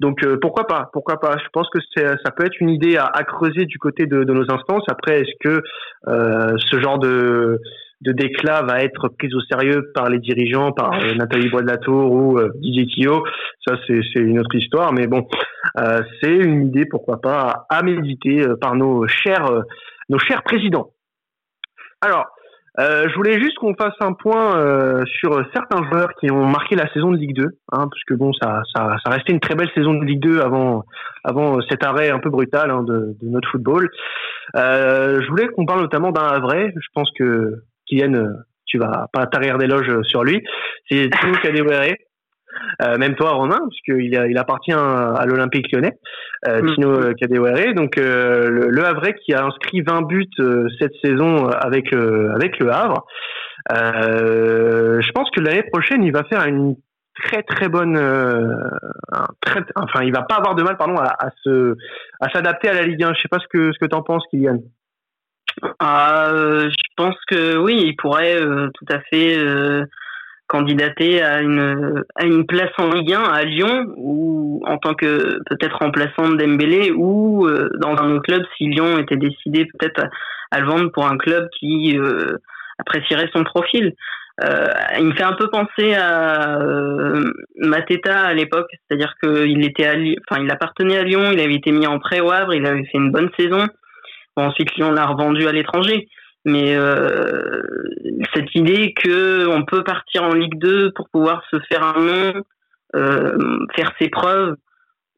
Donc 0.01 0.23
euh, 0.23 0.37
pourquoi 0.41 0.65
pas 0.65 0.89
Pourquoi 0.93 1.19
pas 1.19 1.37
Je 1.37 1.47
pense 1.53 1.69
que 1.69 1.79
ça 1.93 2.31
peut 2.31 2.43
être 2.43 2.59
une 2.59 2.69
idée 2.69 2.97
à, 2.97 3.05
à 3.05 3.23
creuser 3.23 3.65
du 3.65 3.77
côté 3.77 4.07
de, 4.07 4.23
de, 4.23 4.33
nos 4.33 4.51
instances. 4.51 4.83
Après, 4.87 5.21
est-ce 5.21 5.37
que 5.39 5.61
euh, 6.07 6.57
ce 6.57 6.81
genre 6.81 6.97
de, 6.97 7.59
de 8.01 8.11
déclat 8.11 8.63
va 8.63 8.81
être 8.81 9.09
pris 9.09 9.31
au 9.35 9.41
sérieux 9.41 9.91
par 9.93 10.09
les 10.09 10.17
dirigeants, 10.17 10.71
par 10.71 10.91
euh, 10.93 11.13
Nathalie 11.13 11.49
Bois 11.49 11.61
de 11.61 11.67
la 11.67 11.77
Tour 11.77 12.11
ou 12.11 12.39
euh, 12.39 12.51
Didier 12.55 12.87
Quillot 12.87 13.23
Ça, 13.67 13.75
c'est 13.85 14.19
une 14.19 14.39
autre 14.39 14.55
histoire. 14.55 14.91
Mais 14.91 15.05
bon, 15.05 15.27
euh, 15.77 16.01
c'est 16.19 16.35
une 16.35 16.65
idée, 16.65 16.85
pourquoi 16.87 17.21
pas, 17.21 17.67
à 17.69 17.83
méditer 17.83 18.43
par 18.59 18.73
nos 18.75 19.07
chers, 19.07 19.45
nos 20.09 20.17
chers 20.17 20.41
présidents. 20.41 20.89
Alors, 22.01 22.25
euh, 22.79 23.09
je 23.09 23.15
voulais 23.15 23.39
juste 23.39 23.57
qu'on 23.57 23.75
fasse 23.75 23.95
un 23.99 24.13
point 24.13 24.57
euh, 24.57 25.03
sur 25.19 25.43
certains 25.53 25.83
joueurs 25.89 26.13
qui 26.19 26.31
ont 26.31 26.45
marqué 26.45 26.75
la 26.75 26.91
saison 26.93 27.11
de 27.11 27.17
Ligue 27.17 27.35
2, 27.35 27.43
hein, 27.43 27.49
parce 27.71 28.03
que 28.07 28.13
bon, 28.13 28.31
ça, 28.33 28.61
ça, 28.73 28.95
ça 29.03 29.11
restait 29.11 29.33
une 29.33 29.41
très 29.41 29.55
belle 29.55 29.69
saison 29.75 29.93
de 29.93 30.05
Ligue 30.05 30.21
2 30.21 30.39
avant, 30.39 30.85
avant 31.25 31.59
cet 31.69 31.83
arrêt 31.83 32.09
un 32.11 32.19
peu 32.19 32.29
brutal 32.29 32.71
hein, 32.71 32.83
de, 32.83 33.17
de, 33.21 33.27
notre 33.27 33.49
football. 33.49 33.89
Euh, 34.55 35.19
je 35.21 35.27
voulais 35.27 35.47
qu'on 35.49 35.65
parle 35.65 35.81
notamment 35.81 36.11
d'un 36.11 36.39
vrai. 36.39 36.73
Je 36.75 36.87
pense 36.93 37.11
que 37.17 37.63
Kylian, 37.87 38.27
tu 38.65 38.77
vas 38.77 39.07
pas 39.11 39.25
t'arrière 39.27 39.57
d'éloges 39.57 40.01
sur 40.03 40.23
lui. 40.23 40.41
C'est 40.89 41.09
Tino 41.09 41.33
Kadewere. 41.43 41.95
Euh, 42.81 42.97
même 42.97 43.15
toi 43.15 43.31
Romain, 43.31 43.59
puisqu'il 43.69 44.13
il 44.13 44.37
appartient 44.37 44.73
à, 44.73 45.23
l'Olympique 45.25 45.71
lyonnais, 45.71 45.97
euh, 46.47 46.61
mm. 46.61 46.73
Tino 46.73 47.13
Kadewere. 47.13 47.73
Donc 47.73 47.97
euh, 47.97 48.49
le, 48.49 48.69
le, 48.69 48.85
Havre 48.85 49.11
qui 49.23 49.33
a 49.33 49.45
inscrit 49.45 49.81
20 49.81 50.03
buts 50.03 50.27
euh, 50.39 50.67
cette 50.79 50.93
saison 51.03 51.47
avec 51.47 51.93
avec 51.93 52.59
le 52.59 52.71
Havre. 52.71 53.05
je 53.69 55.11
pense 55.11 55.29
que 55.31 55.41
l'année 55.41 55.63
prochaine, 55.63 56.03
il 56.03 56.11
va 56.11 56.23
faire 56.23 56.45
une 56.45 56.75
très 57.23 57.43
très 57.43 57.69
bonne, 57.69 57.95
très, 59.41 59.61
enfin 59.75 60.03
il 60.03 60.13
va 60.13 60.23
pas 60.23 60.35
avoir 60.35 60.55
de 60.55 60.63
mal 60.63 60.77
pardon 60.77 60.95
à, 60.97 61.29
se 61.43 61.75
à 62.19 62.29
s'adapter 62.29 62.69
à 62.69 62.73
la 62.73 62.83
Ligue 62.83 63.03
1. 63.03 63.13
Je 63.13 63.21
sais 63.21 63.27
pas 63.27 63.39
ce 63.39 63.47
que 63.47 63.71
ce 63.73 63.79
que 63.79 63.85
t'en 63.85 64.01
penses, 64.01 64.23
Kylian. 64.31 64.59
Je 65.61 66.93
pense 66.95 67.15
que 67.27 67.57
oui, 67.57 67.81
il 67.85 67.95
pourrait 67.95 68.39
tout 68.39 68.85
à 68.89 68.99
fait 69.01 69.37
candidater 70.51 71.23
à 71.23 71.41
une 71.41 72.03
à 72.15 72.25
une 72.25 72.45
place 72.45 72.71
en 72.77 72.89
Ligue 72.89 73.13
1 73.13 73.23
à 73.23 73.43
Lyon 73.43 73.85
ou 73.95 74.61
en 74.67 74.77
tant 74.77 74.93
que 74.93 75.39
peut-être 75.45 75.77
remplaçant 75.77 76.27
de 76.27 76.35
Dembélé 76.35 76.91
ou 76.91 77.47
euh, 77.47 77.69
dans 77.79 77.95
un 77.95 78.11
autre 78.11 78.23
club 78.23 78.43
si 78.57 78.65
Lyon 78.65 78.97
était 78.97 79.15
décidé 79.15 79.65
peut-être 79.65 80.03
à, 80.51 80.59
le 80.59 80.67
vendre 80.67 80.91
pour 80.91 81.07
un 81.07 81.17
club 81.17 81.47
qui 81.57 81.97
euh, 81.97 82.37
apprécierait 82.79 83.29
son 83.33 83.45
profil. 83.45 83.93
Euh, 84.43 84.67
il 84.97 85.05
me 85.05 85.13
fait 85.13 85.23
un 85.23 85.33
peu 85.33 85.49
penser 85.49 85.93
à 85.93 86.59
Mateta 87.57 88.19
à 88.19 88.33
l'époque, 88.33 88.69
c'est-à-dire 88.71 89.13
qu'il 89.23 89.63
était 89.63 89.85
à, 89.85 89.93
enfin 89.93 90.41
il 90.43 90.51
appartenait 90.51 90.97
à 90.97 91.03
Lyon, 91.03 91.31
il 91.31 91.39
avait 91.39 91.55
été 91.55 91.71
mis 91.71 91.87
en 91.87 91.99
prêt 91.99 92.19
au 92.19 92.31
Havre, 92.31 92.53
il 92.53 92.65
avait 92.65 92.83
fait 92.85 92.97
une 92.97 93.11
bonne 93.11 93.29
saison. 93.39 93.65
ensuite 94.35 94.75
Lyon 94.75 94.91
l'a 94.91 95.05
revendu 95.05 95.47
à 95.47 95.53
l'étranger 95.53 96.09
mais 96.45 96.75
euh, 96.75 97.61
cette 98.33 98.53
idée 98.55 98.93
que 98.93 99.47
on 99.47 99.63
peut 99.63 99.83
partir 99.83 100.23
en 100.23 100.33
Ligue 100.33 100.57
2 100.57 100.91
pour 100.93 101.09
pouvoir 101.09 101.43
se 101.51 101.57
faire 101.69 101.83
un 101.83 102.01
nom, 102.01 102.43
euh, 102.95 103.37
faire 103.75 103.91
ses 103.99 104.09
preuves 104.09 104.55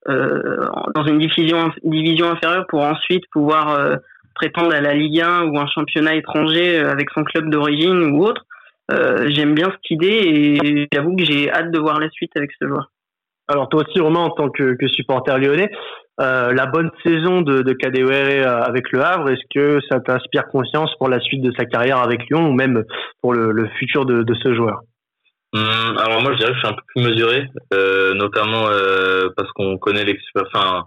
euh, 0.09 0.65
dans 0.95 1.05
une 1.05 1.19
division 1.19 1.71
division 1.83 2.31
inférieure 2.31 2.65
pour 2.67 2.81
ensuite 2.81 3.23
pouvoir 3.31 3.69
euh, 3.69 3.95
prétendre 4.35 4.73
à 4.73 4.81
la 4.81 4.93
Ligue 4.93 5.21
1 5.21 5.43
ou 5.43 5.57
un 5.57 5.67
championnat 5.67 6.15
étranger 6.15 6.79
avec 6.79 7.09
son 7.11 7.23
club 7.23 7.49
d'origine 7.49 8.11
ou 8.11 8.25
autre. 8.25 8.45
Euh, 8.91 9.29
j'aime 9.29 9.55
bien 9.55 9.71
cette 9.71 9.89
idée 9.91 10.07
et 10.07 10.87
j'avoue 10.91 11.15
que 11.15 11.23
j'ai 11.23 11.49
hâte 11.49 11.71
de 11.71 11.79
voir 11.79 11.99
la 11.99 12.09
suite 12.09 12.35
avec 12.35 12.51
ce 12.59 12.67
joueur. 12.67 12.91
Alors 13.53 13.69
toi 13.69 13.83
aussi 13.87 13.99
Romain 13.99 14.21
en 14.21 14.31
tant 14.31 14.49
que, 14.49 14.75
supporter 14.87 15.37
lyonnais, 15.37 15.69
euh, 16.19 16.53
la 16.53 16.65
bonne 16.65 16.89
saison 17.05 17.41
de, 17.41 17.61
de 17.61 17.73
Kadewere 17.73 18.47
euh, 18.47 18.61
avec 18.63 18.91
le 18.91 19.03
Havre, 19.03 19.29
est-ce 19.29 19.43
que 19.53 19.79
ça 19.91 19.99
t'inspire 19.99 20.47
conscience 20.47 20.89
pour 20.97 21.07
la 21.07 21.19
suite 21.19 21.43
de 21.43 21.53
sa 21.55 21.65
carrière 21.65 21.99
avec 21.99 22.27
Lyon 22.29 22.49
ou 22.49 22.53
même 22.53 22.83
pour 23.21 23.33
le, 23.33 23.69
futur 23.77 24.07
de, 24.07 24.33
ce 24.41 24.55
joueur? 24.55 24.81
Hum, 25.53 25.97
Alors 25.99 26.23
moi 26.23 26.31
je 26.33 26.37
dirais 26.39 26.49
que 26.49 26.55
je 26.55 26.59
suis 26.61 26.67
un 26.67 26.73
peu 26.73 26.81
plus 26.95 27.03
mesuré, 27.03 27.47
euh, 27.75 28.15
notamment 28.15 28.63
parce 29.37 29.51
qu'on 29.51 29.77
connaît 29.77 30.03
l'expérience. 30.03 30.49
Enfin, 30.51 30.85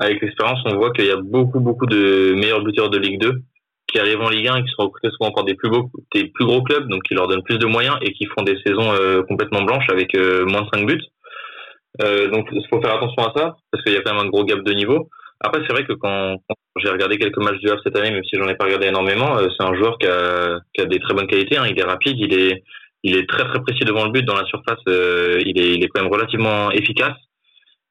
avec 0.00 0.20
l'expérience, 0.20 0.58
on 0.64 0.74
voit 0.78 0.90
qu'il 0.90 1.06
y 1.06 1.12
a 1.12 1.16
beaucoup 1.16 1.60
beaucoup 1.60 1.86
de 1.86 2.34
meilleurs 2.34 2.64
buteurs 2.64 2.90
de 2.90 2.98
Ligue 2.98 3.20
2 3.20 3.34
qui 3.86 4.00
arrivent 4.00 4.20
en 4.20 4.30
Ligue 4.30 4.48
1 4.48 4.56
et 4.56 4.62
qui 4.64 4.70
sont 4.70 4.82
recrutés 4.82 5.10
souvent 5.16 5.30
par 5.30 5.44
des 5.44 5.54
plus 5.54 5.70
beaux, 5.70 5.90
des 6.12 6.24
plus 6.24 6.44
gros 6.44 6.62
clubs, 6.62 6.88
donc 6.88 7.04
qui 7.04 7.14
leur 7.14 7.28
donnent 7.28 7.44
plus 7.44 7.58
de 7.58 7.66
moyens 7.66 7.98
et 8.02 8.12
qui 8.12 8.26
font 8.26 8.42
des 8.42 8.58
saisons 8.66 8.92
complètement 9.28 9.62
blanches 9.62 9.88
avec 9.90 10.16
moins 10.16 10.62
de 10.62 10.68
5 10.74 10.86
buts. 10.86 11.02
Euh, 12.02 12.28
donc 12.28 12.48
il 12.52 12.64
faut 12.70 12.80
faire 12.80 12.94
attention 12.94 13.22
à 13.24 13.32
ça 13.36 13.56
parce 13.70 13.84
qu'il 13.84 13.92
y 13.92 13.96
a 13.96 14.02
quand 14.02 14.14
même 14.14 14.26
un 14.26 14.28
gros 14.28 14.44
gap 14.44 14.60
de 14.60 14.72
niveau. 14.72 15.08
Après 15.40 15.60
c'est 15.66 15.72
vrai 15.72 15.84
que 15.84 15.94
quand, 15.94 16.36
j'ai 16.76 16.90
regardé 16.90 17.18
quelques 17.18 17.38
matchs 17.38 17.58
du 17.58 17.70
Havre 17.70 17.80
cette 17.84 17.96
année, 17.98 18.10
même 18.10 18.24
si 18.24 18.36
j'en 18.36 18.48
ai 18.48 18.54
pas 18.54 18.64
regardé 18.64 18.86
énormément, 18.86 19.36
euh, 19.36 19.48
c'est 19.56 19.66
un 19.66 19.74
joueur 19.74 19.98
qui 19.98 20.06
a, 20.06 20.58
qui 20.74 20.82
a 20.82 20.86
des 20.86 20.98
très 20.98 21.14
bonnes 21.14 21.26
qualités. 21.26 21.56
Hein. 21.56 21.66
Il 21.68 21.78
est 21.78 21.84
rapide, 21.84 22.16
il 22.18 22.34
est 22.34 22.62
il 23.02 23.16
est 23.16 23.28
très 23.28 23.44
très 23.48 23.60
précis 23.62 23.84
devant 23.84 24.04
le 24.04 24.10
but 24.10 24.24
dans 24.24 24.36
la 24.36 24.44
surface. 24.44 24.78
Euh, 24.88 25.40
il 25.44 25.58
est 25.60 25.74
il 25.74 25.84
est 25.84 25.88
quand 25.88 26.02
même 26.02 26.12
relativement 26.12 26.70
efficace. 26.70 27.16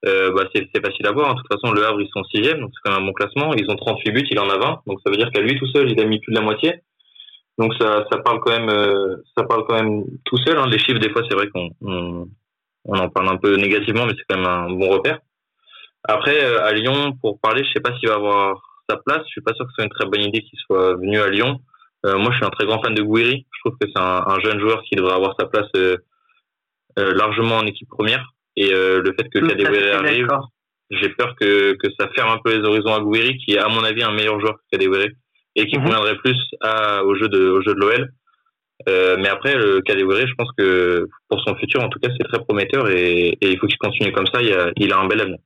Euh, 0.06 0.32
bah 0.32 0.48
c'est, 0.56 0.64
facile 0.82 1.08
à 1.08 1.12
voir. 1.12 1.32
Hein. 1.32 1.34
De 1.34 1.40
toute 1.40 1.62
façon, 1.62 1.74
le 1.74 1.86
Havre, 1.86 2.00
ils 2.00 2.10
sont 2.14 2.24
sixième, 2.24 2.62
donc 2.62 2.72
c'est 2.74 2.80
quand 2.84 2.96
même 2.96 3.04
un 3.04 3.06
bon 3.08 3.14
classement. 3.14 3.54
Ils 3.54 3.70
ont 3.70 3.76
38 3.76 4.12
buts, 4.12 4.28
il 4.32 4.40
en 4.40 4.50
a 4.50 4.58
20. 4.58 4.82
Donc 4.88 5.00
ça 5.04 5.12
veut 5.12 5.18
dire 5.18 5.30
qu'à 5.32 5.42
lui 5.42 5.60
tout 5.60 5.68
seul, 5.68 5.92
il 5.92 6.00
a 6.00 6.06
mis 6.06 6.20
plus 6.20 6.32
de 6.32 6.38
la 6.38 6.46
moitié. 6.46 6.76
Donc 7.58 7.74
ça, 7.78 8.06
ça 8.10 8.20
parle 8.20 8.40
quand 8.40 8.58
même, 8.58 8.70
ça 9.38 9.44
parle 9.44 9.66
quand 9.68 9.76
même 9.76 10.06
tout 10.24 10.38
seul. 10.46 10.58
Hein. 10.58 10.68
Les 10.68 10.80
chiffres, 10.80 11.00
des 11.00 11.10
fois, 11.10 11.24
c'est 11.30 11.36
vrai 11.36 11.50
qu'on 11.50 11.70
on, 11.82 12.28
on 12.86 12.98
en 12.98 13.10
parle 13.10 13.30
un 13.30 13.38
peu 13.38 13.56
négativement, 13.56 14.06
mais 14.06 14.14
c'est 14.18 14.26
quand 14.28 14.38
même 14.38 14.48
un 14.48 14.70
bon 14.72 14.90
repère. 14.90 15.20
Après, 16.08 16.44
euh, 16.44 16.64
à 16.64 16.72
Lyon, 16.72 17.14
pour 17.22 17.40
parler, 17.40 17.64
je 17.64 17.72
sais 17.74 17.82
pas 17.82 17.98
s'il 17.98 18.10
va 18.10 18.16
avoir 18.16 18.62
sa 18.90 18.98
place. 18.98 19.22
Je 19.26 19.32
suis 19.32 19.42
pas 19.42 19.54
sûr 19.54 19.66
que 19.66 19.72
ce 19.72 19.76
soit 19.76 19.84
une 19.84 19.92
très 19.92 20.06
bonne 20.06 20.22
idée 20.22 20.42
qu'il 20.42 20.58
soit 20.60 20.96
venu 20.96 21.20
à 21.20 21.30
Lyon. 21.30 21.60
Euh, 22.06 22.18
moi, 22.18 22.32
je 22.32 22.38
suis 22.38 22.46
un 22.46 22.50
très 22.50 22.66
grand 22.66 22.82
fan 22.82 22.96
de 22.96 23.02
Gouiri. 23.02 23.46
Je 23.52 23.60
trouve 23.60 23.78
que 23.80 23.88
c'est 23.94 24.02
un, 24.02 24.40
jeune 24.44 24.60
joueur 24.60 24.82
qui 24.84 24.96
devrait 24.96 25.14
avoir 25.14 25.36
sa 25.38 25.48
place 25.48 25.68
euh, 25.76 25.98
largement 26.96 27.58
en 27.58 27.66
équipe 27.66 27.90
première. 27.90 28.34
Et 28.56 28.72
le 28.72 29.16
fait 29.18 29.30
que 29.30 29.40
Kadewere 29.40 29.96
arrive, 29.96 30.28
j'ai 30.92 31.10
peur 31.10 31.34
que, 31.40 31.74
que 31.74 31.88
ça 31.98 32.10
ferme 32.10 32.32
un 32.32 32.40
peu 32.44 32.58
les 32.58 32.66
horizons 32.66 32.94
à 32.94 33.00
Gouiri, 33.00 33.38
qui 33.38 33.54
est 33.54 33.60
à 33.60 33.70
mon 33.70 33.84
avis 33.86 34.04
un 34.04 34.12
meilleur 34.12 34.38
joueur 34.42 34.56
que 34.56 34.64
Kadewere 34.72 35.12
et 35.56 35.66
qui 35.68 35.78
mhm. 35.78 35.86
conviendrait 35.86 36.18
plus 36.18 36.38
à, 36.62 37.04
au 37.06 37.16
jeu 37.16 37.30
de 37.30 37.50
au 37.50 37.62
jeu 37.62 37.74
de 37.74 37.80
l'OL. 37.80 38.12
Euh, 38.88 39.18
mais 39.20 39.28
après, 39.28 39.56
le 39.56 39.82
Kadewere, 39.82 40.28
je 40.28 40.34
pense 40.36 40.50
que 40.58 41.08
pour 41.28 41.42
son 41.42 41.56
futur, 41.56 41.84
en 41.84 41.90
tout 41.90 42.00
cas, 42.00 42.10
c'est 42.18 42.28
très 42.28 42.44
prometteur 42.44 42.90
et, 42.90 43.38
et 43.42 43.52
il 43.52 43.60
faut 43.60 43.68
qu'il 43.68 43.78
continue 43.78 44.12
comme 44.12 44.28
ça. 44.28 44.42
Il 44.42 44.54
a, 44.54 44.72
il 44.78 44.94
a 44.94 44.98
un 44.98 45.08
bel 45.08 45.22
avenir. 45.22 45.40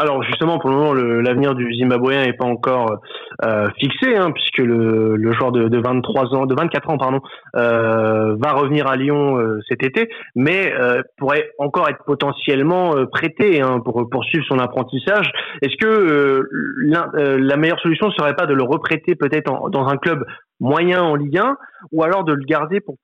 Alors 0.00 0.22
justement, 0.22 0.58
pour 0.58 0.70
le 0.70 0.76
moment, 0.76 0.94
l'avenir 0.94 1.54
du 1.54 1.74
Zimbabwéen 1.74 2.24
n'est 2.24 2.32
pas 2.32 2.46
encore 2.46 3.00
euh, 3.44 3.68
fixé, 3.78 4.16
hein, 4.16 4.30
puisque 4.30 4.56
le, 4.56 5.14
le 5.14 5.32
joueur 5.32 5.52
de, 5.52 5.68
de, 5.68 5.78
23 5.78 6.34
ans, 6.34 6.46
de 6.46 6.54
24 6.54 6.88
ans, 6.88 6.96
pardon, 6.96 7.20
euh, 7.56 8.34
va 8.38 8.52
revenir 8.52 8.86
à 8.86 8.96
Lyon 8.96 9.38
euh, 9.38 9.58
cet 9.68 9.82
été, 9.82 10.08
mais 10.34 10.72
euh, 10.72 11.02
pourrait 11.18 11.50
encore 11.58 11.86
être 11.90 12.02
potentiellement 12.06 12.94
prêté 13.12 13.60
hein, 13.60 13.80
pour 13.84 14.08
poursuivre 14.08 14.46
son 14.48 14.58
apprentissage. 14.58 15.30
Est-ce 15.60 15.76
que 15.76 16.48
la, 16.82 17.10
la, 17.14 17.56
meilleure 17.58 17.80
solution 17.80 18.06
ne 18.06 18.12
serait 18.12 18.36
pas 18.36 18.46
de 18.46 18.54
le 18.54 18.62
reprêter 18.62 19.14
peut-être 19.16 19.68
dans 19.68 19.86
un 19.86 19.98
club 19.98 20.24
moyen 20.60 21.02
en 21.02 21.14
Ligue 21.14 21.36
1, 21.36 21.56
ou 21.92 22.02
alors 22.04 22.24
de 22.24 22.32
le 22.32 22.44
garder 22.46 22.80
pour 22.80 22.96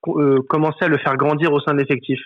commencer 0.48 0.82
à 0.86 0.88
le 0.88 0.96
faire 0.96 1.18
grandir 1.18 1.52
au 1.52 1.60
sein 1.60 1.74
de 1.74 1.78
l'effectif? 1.78 2.20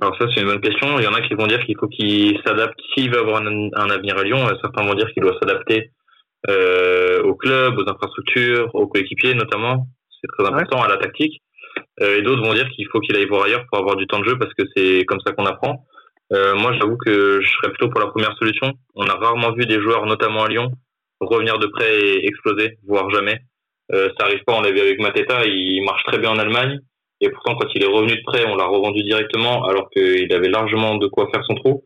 Alors 0.00 0.14
ça, 0.18 0.26
c'est 0.30 0.42
une 0.42 0.48
bonne 0.48 0.60
question. 0.60 0.98
Il 0.98 1.04
y 1.04 1.08
en 1.08 1.14
a 1.14 1.22
qui 1.22 1.34
vont 1.34 1.46
dire 1.46 1.60
qu'il 1.60 1.76
faut 1.78 1.88
qu'il 1.88 2.38
s'adapte. 2.44 2.78
S'il 2.94 3.10
veut 3.10 3.18
avoir 3.18 3.40
un, 3.40 3.90
avenir 3.90 4.18
à 4.18 4.22
Lyon, 4.22 4.46
euh, 4.46 4.54
certains 4.60 4.84
vont 4.84 4.94
dire 4.94 5.10
qu'il 5.12 5.22
doit 5.22 5.36
s'adapter 5.40 5.90
euh, 6.50 7.22
au 7.22 7.34
club, 7.34 7.78
aux 7.78 7.88
infrastructures, 7.88 8.74
aux 8.74 8.86
coéquipiers 8.88 9.34
notamment. 9.34 9.86
C'est 10.20 10.28
très 10.36 10.46
important 10.46 10.82
à 10.82 10.88
la 10.88 10.98
tactique. 10.98 11.40
Euh, 12.02 12.18
et 12.18 12.22
d'autres 12.22 12.42
vont 12.42 12.54
dire 12.54 12.68
qu'il 12.70 12.86
faut 12.88 13.00
qu'il 13.00 13.16
aille 13.16 13.26
voir 13.26 13.44
ailleurs 13.44 13.64
pour 13.70 13.78
avoir 13.78 13.96
du 13.96 14.06
temps 14.06 14.18
de 14.18 14.24
jeu 14.24 14.38
parce 14.38 14.52
que 14.54 14.64
c'est 14.74 15.04
comme 15.06 15.20
ça 15.26 15.32
qu'on 15.32 15.46
apprend. 15.46 15.84
Euh, 16.32 16.54
moi, 16.56 16.72
j'avoue 16.78 16.96
que 16.96 17.40
je 17.40 17.48
serais 17.48 17.70
plutôt 17.70 17.88
pour 17.88 18.00
la 18.00 18.08
première 18.08 18.36
solution. 18.36 18.72
On 18.94 19.06
a 19.06 19.14
rarement 19.14 19.52
vu 19.52 19.64
des 19.66 19.80
joueurs, 19.80 20.04
notamment 20.06 20.44
à 20.44 20.48
Lyon, 20.48 20.72
revenir 21.20 21.58
de 21.58 21.66
près 21.66 21.98
et 21.98 22.26
exploser, 22.26 22.78
voire 22.86 23.08
jamais. 23.10 23.38
Euh, 23.92 24.10
ça 24.18 24.26
arrive 24.26 24.42
pas. 24.44 24.54
On 24.54 24.60
l'a 24.60 24.72
vu 24.72 24.80
avec 24.80 25.00
Mateta, 25.00 25.44
il 25.46 25.82
marche 25.84 26.02
très 26.04 26.18
bien 26.18 26.30
en 26.30 26.38
Allemagne. 26.38 26.80
Et 27.20 27.30
pourtant, 27.30 27.56
quand 27.56 27.68
il 27.74 27.82
est 27.82 27.86
revenu 27.86 28.16
de 28.16 28.22
prêt, 28.22 28.44
on 28.46 28.56
l'a 28.56 28.66
revendu 28.66 29.02
directement 29.02 29.64
alors 29.64 29.88
qu'il 29.90 30.32
avait 30.32 30.48
largement 30.48 30.96
de 30.96 31.06
quoi 31.06 31.28
faire 31.32 31.44
son 31.44 31.54
trou. 31.54 31.84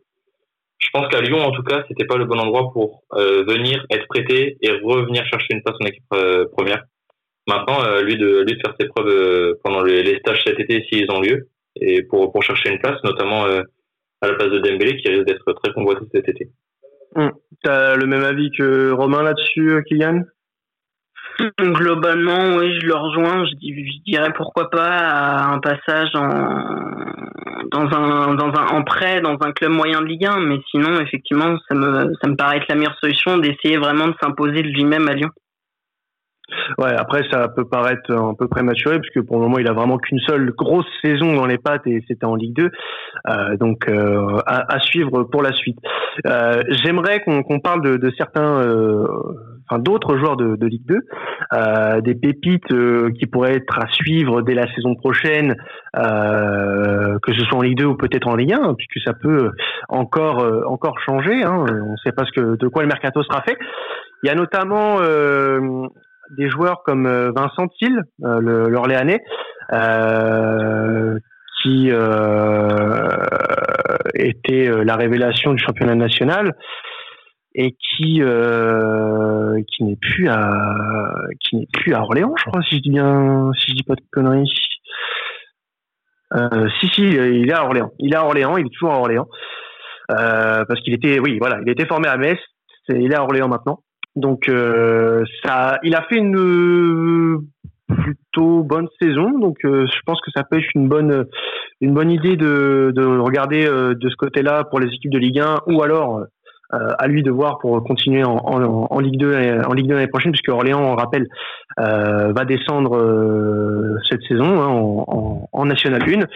Je 0.77 0.89
pense 0.91 1.07
qu'à 1.09 1.21
Lyon, 1.21 1.41
en 1.41 1.51
tout 1.51 1.63
cas, 1.63 1.83
c'était 1.87 2.05
pas 2.05 2.17
le 2.17 2.25
bon 2.25 2.39
endroit 2.39 2.71
pour 2.73 3.03
euh, 3.13 3.43
venir 3.43 3.85
être 3.91 4.07
prêté 4.07 4.57
et 4.61 4.71
revenir 4.71 5.25
chercher 5.25 5.53
une 5.53 5.61
place 5.61 5.77
en 5.79 5.85
équipe 5.85 6.03
euh, 6.13 6.45
première. 6.51 6.83
Maintenant, 7.47 7.83
euh, 7.83 8.01
lui 8.01 8.17
de 8.17 8.41
lui 8.41 8.55
de 8.55 8.59
faire 8.59 8.75
ses 8.79 8.87
preuves 8.87 9.55
pendant 9.63 9.83
les, 9.83 10.17
stages 10.19 10.43
cet 10.45 10.59
été 10.59 10.83
s'ils 10.89 11.09
ont 11.11 11.21
lieu 11.21 11.49
et 11.75 12.03
pour 12.03 12.31
pour 12.31 12.43
chercher 12.43 12.69
une 12.69 12.79
place, 12.79 13.01
notamment 13.03 13.45
à 13.45 14.27
la 14.27 14.33
place 14.33 14.49
de 14.49 14.59
Dembélé 14.59 14.97
qui 14.97 15.09
risque 15.09 15.25
d'être 15.25 15.53
très 15.53 15.73
convoité 15.73 16.05
cet 16.13 16.27
été. 16.27 16.49
Hum. 17.15 17.31
T'as 17.63 17.95
le 17.95 18.05
même 18.05 18.23
avis 18.23 18.51
que 18.57 18.91
Romain 18.91 19.23
là-dessus, 19.23 19.83
Kylian? 19.87 20.23
Globalement, 21.59 22.55
oui, 22.57 22.77
je 22.79 22.85
le 22.85 22.95
rejoins. 22.95 23.45
Je, 23.45 23.55
dirais 24.05 24.33
pourquoi 24.35 24.69
pas 24.69 25.43
un 25.43 25.59
passage 25.59 26.09
en, 26.15 26.29
dans 27.71 27.87
un, 27.97 28.35
dans 28.35 28.51
un, 28.59 28.67
en 28.67 28.83
prêt 28.83 29.21
dans 29.21 29.37
un 29.41 29.51
club 29.51 29.71
moyen 29.71 30.01
de 30.01 30.07
Ligue 30.07 30.25
1. 30.25 30.39
Mais 30.41 30.59
sinon, 30.69 30.99
effectivement, 30.99 31.57
ça 31.67 31.75
me, 31.75 32.13
ça 32.21 32.29
me 32.29 32.35
paraît 32.35 32.57
être 32.57 32.67
la 32.69 32.75
meilleure 32.75 32.97
solution 32.99 33.37
d'essayer 33.37 33.77
vraiment 33.77 34.07
de 34.07 34.15
s'imposer 34.21 34.61
lui-même 34.61 35.07
à 35.07 35.13
Lyon. 35.13 35.29
Ouais, 36.77 36.93
après 36.95 37.23
ça 37.31 37.47
peut 37.49 37.65
paraître 37.65 38.11
un 38.11 38.33
peu 38.33 38.47
prématuré 38.47 38.99
puisque 38.99 39.25
pour 39.25 39.37
le 39.37 39.43
moment 39.43 39.59
il 39.59 39.67
a 39.67 39.73
vraiment 39.73 39.97
qu'une 39.97 40.19
seule 40.19 40.51
grosse 40.51 40.85
saison 41.03 41.35
dans 41.35 41.45
les 41.45 41.57
pattes 41.57 41.85
et 41.87 42.03
c'était 42.07 42.25
en 42.25 42.35
Ligue 42.35 42.55
2, 42.55 42.69
euh, 43.29 43.57
donc 43.57 43.87
euh, 43.87 44.37
à, 44.45 44.73
à, 44.73 44.79
suivre 44.79 45.23
pour 45.23 45.41
la 45.41 45.51
suite. 45.53 45.77
Euh, 46.25 46.61
J'aimerais 46.83 47.21
qu'on 47.21 47.59
parle 47.59 47.81
de, 47.81 47.97
de 47.97 48.11
certains, 48.17 48.61
euh, 48.61 49.07
enfin 49.69 49.79
d'autres 49.79 50.17
joueurs 50.17 50.37
de, 50.37 50.55
de, 50.55 50.67
Ligue 50.67 50.85
2, 50.87 50.99
euh, 51.53 52.01
des 52.01 52.15
pépites 52.15 52.71
euh, 52.71 53.11
qui 53.11 53.25
pourraient 53.25 53.55
être 53.55 53.79
à 53.79 53.87
suivre 53.87 54.41
dès 54.41 54.53
la 54.53 54.71
saison 54.73 54.95
prochaine, 54.95 55.55
que 55.93 57.33
ce 57.33 57.43
soit 57.45 57.57
en 57.57 57.61
Ligue 57.61 57.77
2 57.77 57.85
ou 57.85 57.95
peut-être 57.95 58.27
en 58.27 58.35
Ligue 58.35 58.53
1, 58.53 58.75
puisque 58.75 59.03
ça 59.05 59.13
peut 59.13 59.51
encore 59.89 60.45
encore 60.67 60.99
changer. 60.99 61.43
Hein. 61.43 61.65
On 61.67 61.91
ne 61.91 61.97
sait 62.03 62.11
pas 62.11 62.25
ce 62.25 62.31
que 62.31 62.55
de 62.55 62.67
quoi 62.67 62.81
le 62.83 62.87
mercato 62.87 63.21
sera 63.23 63.41
fait. 63.41 63.57
Il 64.23 64.27
y 64.27 64.29
a 64.29 64.35
notamment 64.35 64.99
des 66.37 66.49
joueurs 66.49 66.83
comme 66.83 67.05
euh, 67.05 67.31
Vincent 67.35 67.67
Thiel, 67.67 68.03
euh, 68.23 68.69
l'Orléanais, 68.69 69.19
euh, 69.73 71.17
qui 71.61 71.91
était 74.15 74.83
la 74.83 74.95
révélation 74.95 75.53
du 75.53 75.63
championnat 75.63 75.93
national 75.93 76.55
et 77.53 77.73
qui 77.73 78.19
qui 79.67 79.83
n'est 79.83 79.97
plus 80.01 80.27
à 80.27 80.51
qui 81.39 81.57
n'est 81.57 81.67
plus 81.71 81.93
à 81.93 82.01
Orléans, 82.01 82.33
je 82.35 82.45
crois, 82.45 82.63
si 82.63 82.77
je 82.77 82.81
dis 82.81 82.89
bien, 82.89 83.51
si 83.59 83.69
je 83.69 83.75
dis 83.75 83.83
pas 83.83 83.93
de 83.93 84.01
conneries. 84.11 84.51
si 86.79 86.87
si, 86.87 87.03
il 87.03 87.47
est 87.47 87.53
à 87.53 87.63
Orléans. 87.63 87.91
Il 87.99 88.11
est 88.11 88.17
à 88.17 88.25
Orléans, 88.25 88.57
il 88.57 88.65
est 88.65 88.73
toujours 88.73 88.93
à 88.93 88.97
Orléans. 88.97 89.27
parce 90.07 90.81
qu'il 90.81 90.95
était, 90.95 91.19
oui, 91.19 91.37
voilà, 91.39 91.59
il 91.63 91.69
était 91.69 91.85
formé 91.85 92.07
à 92.07 92.17
Metz. 92.17 92.39
Il 92.89 93.11
est 93.11 93.15
à 93.15 93.21
Orléans 93.21 93.49
maintenant. 93.49 93.83
Donc 94.15 94.51
ça, 95.43 95.79
il 95.83 95.95
a 95.95 96.03
fait 96.03 96.17
une 96.17 97.47
plutôt 97.87 98.63
bonne 98.63 98.87
saison. 99.01 99.39
Donc 99.39 99.57
je 99.63 99.99
pense 100.05 100.19
que 100.21 100.31
ça 100.35 100.43
peut 100.43 100.57
être 100.57 100.69
une 100.75 100.87
bonne 100.89 101.25
une 101.79 101.93
bonne 101.93 102.11
idée 102.11 102.35
de, 102.35 102.91
de 102.95 103.05
regarder 103.05 103.65
de 103.65 104.09
ce 104.09 104.15
côté-là 104.15 104.65
pour 104.65 104.79
les 104.79 104.87
équipes 104.87 105.11
de 105.11 105.17
Ligue 105.17 105.39
1 105.39 105.61
ou 105.67 105.81
alors 105.81 106.25
euh, 106.73 106.93
à 106.99 107.07
lui 107.07 107.21
de 107.21 107.31
voir 107.31 107.57
pour 107.59 107.83
continuer 107.83 108.23
en, 108.23 108.37
en, 108.37 108.99
Ligue 108.99 109.19
2 109.19 109.61
en 109.67 109.73
Ligue 109.73 109.87
2 109.87 109.93
l'année 109.93 110.07
prochaine 110.07 110.31
puisque 110.31 110.47
Orléans 110.47 110.81
on 110.81 110.95
rappelle 110.95 111.27
euh, 111.79 112.31
va 112.31 112.45
descendre 112.45 112.95
euh, 112.95 113.97
cette 114.09 114.21
saison 114.23 114.61
hein, 114.61 114.67
en, 114.67 115.49
en, 115.51 115.65
National 115.65 116.01
1 116.01 116.27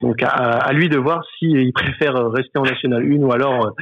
donc 0.00 0.22
à, 0.22 0.28
à 0.28 0.72
lui 0.72 0.88
de 0.88 0.98
voir 0.98 1.22
s'il 1.38 1.72
préfère 1.72 2.14
rester 2.30 2.58
en 2.58 2.62
National 2.62 3.02
1 3.02 3.16
ou 3.22 3.32
alors 3.32 3.74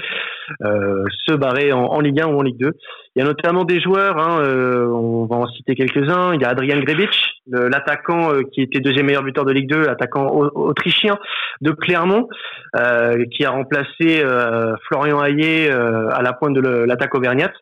euh, 0.63 1.05
se 1.27 1.35
barrer 1.35 1.73
en, 1.73 2.01
Ligue 2.01 2.21
1 2.21 2.27
ou 2.27 2.39
en 2.39 2.43
Ligue 2.43 2.59
2 2.59 2.73
il 3.17 3.21
y 3.21 3.23
a 3.23 3.25
notamment 3.27 3.65
des 3.65 3.81
joueurs 3.81 4.19
hein, 4.19 4.43
on 4.43 5.27
va 5.27 5.37
en 5.37 5.47
citer 5.49 5.75
quelques-uns 5.75 6.35
il 6.35 6.41
y 6.41 6.45
a 6.45 6.49
Adrian 6.49 6.81
Grebic 6.81 7.11
l'attaquant 7.47 8.31
qui 8.53 8.63
était 8.63 8.81
deuxième 8.81 9.07
meilleur 9.07 9.23
buteur 9.23 9.45
de 9.45 9.53
Ligue 9.53 9.71
2 9.71 9.87
l'attaquant 9.87 10.27
autrichien 10.55 11.19
de 11.61 11.71
Clermont 11.73 12.29
qui 12.75 13.45
a 13.45 13.51
remplacé 13.51 14.23
Florian 14.89 15.23
Hayé 15.23 15.71
euh, 15.71 16.09
à 16.11 16.23
la 16.23 16.33
pointe 16.33 16.55
de 16.55 16.61
l'attaque 16.61 17.15
auvergnate. 17.15 17.55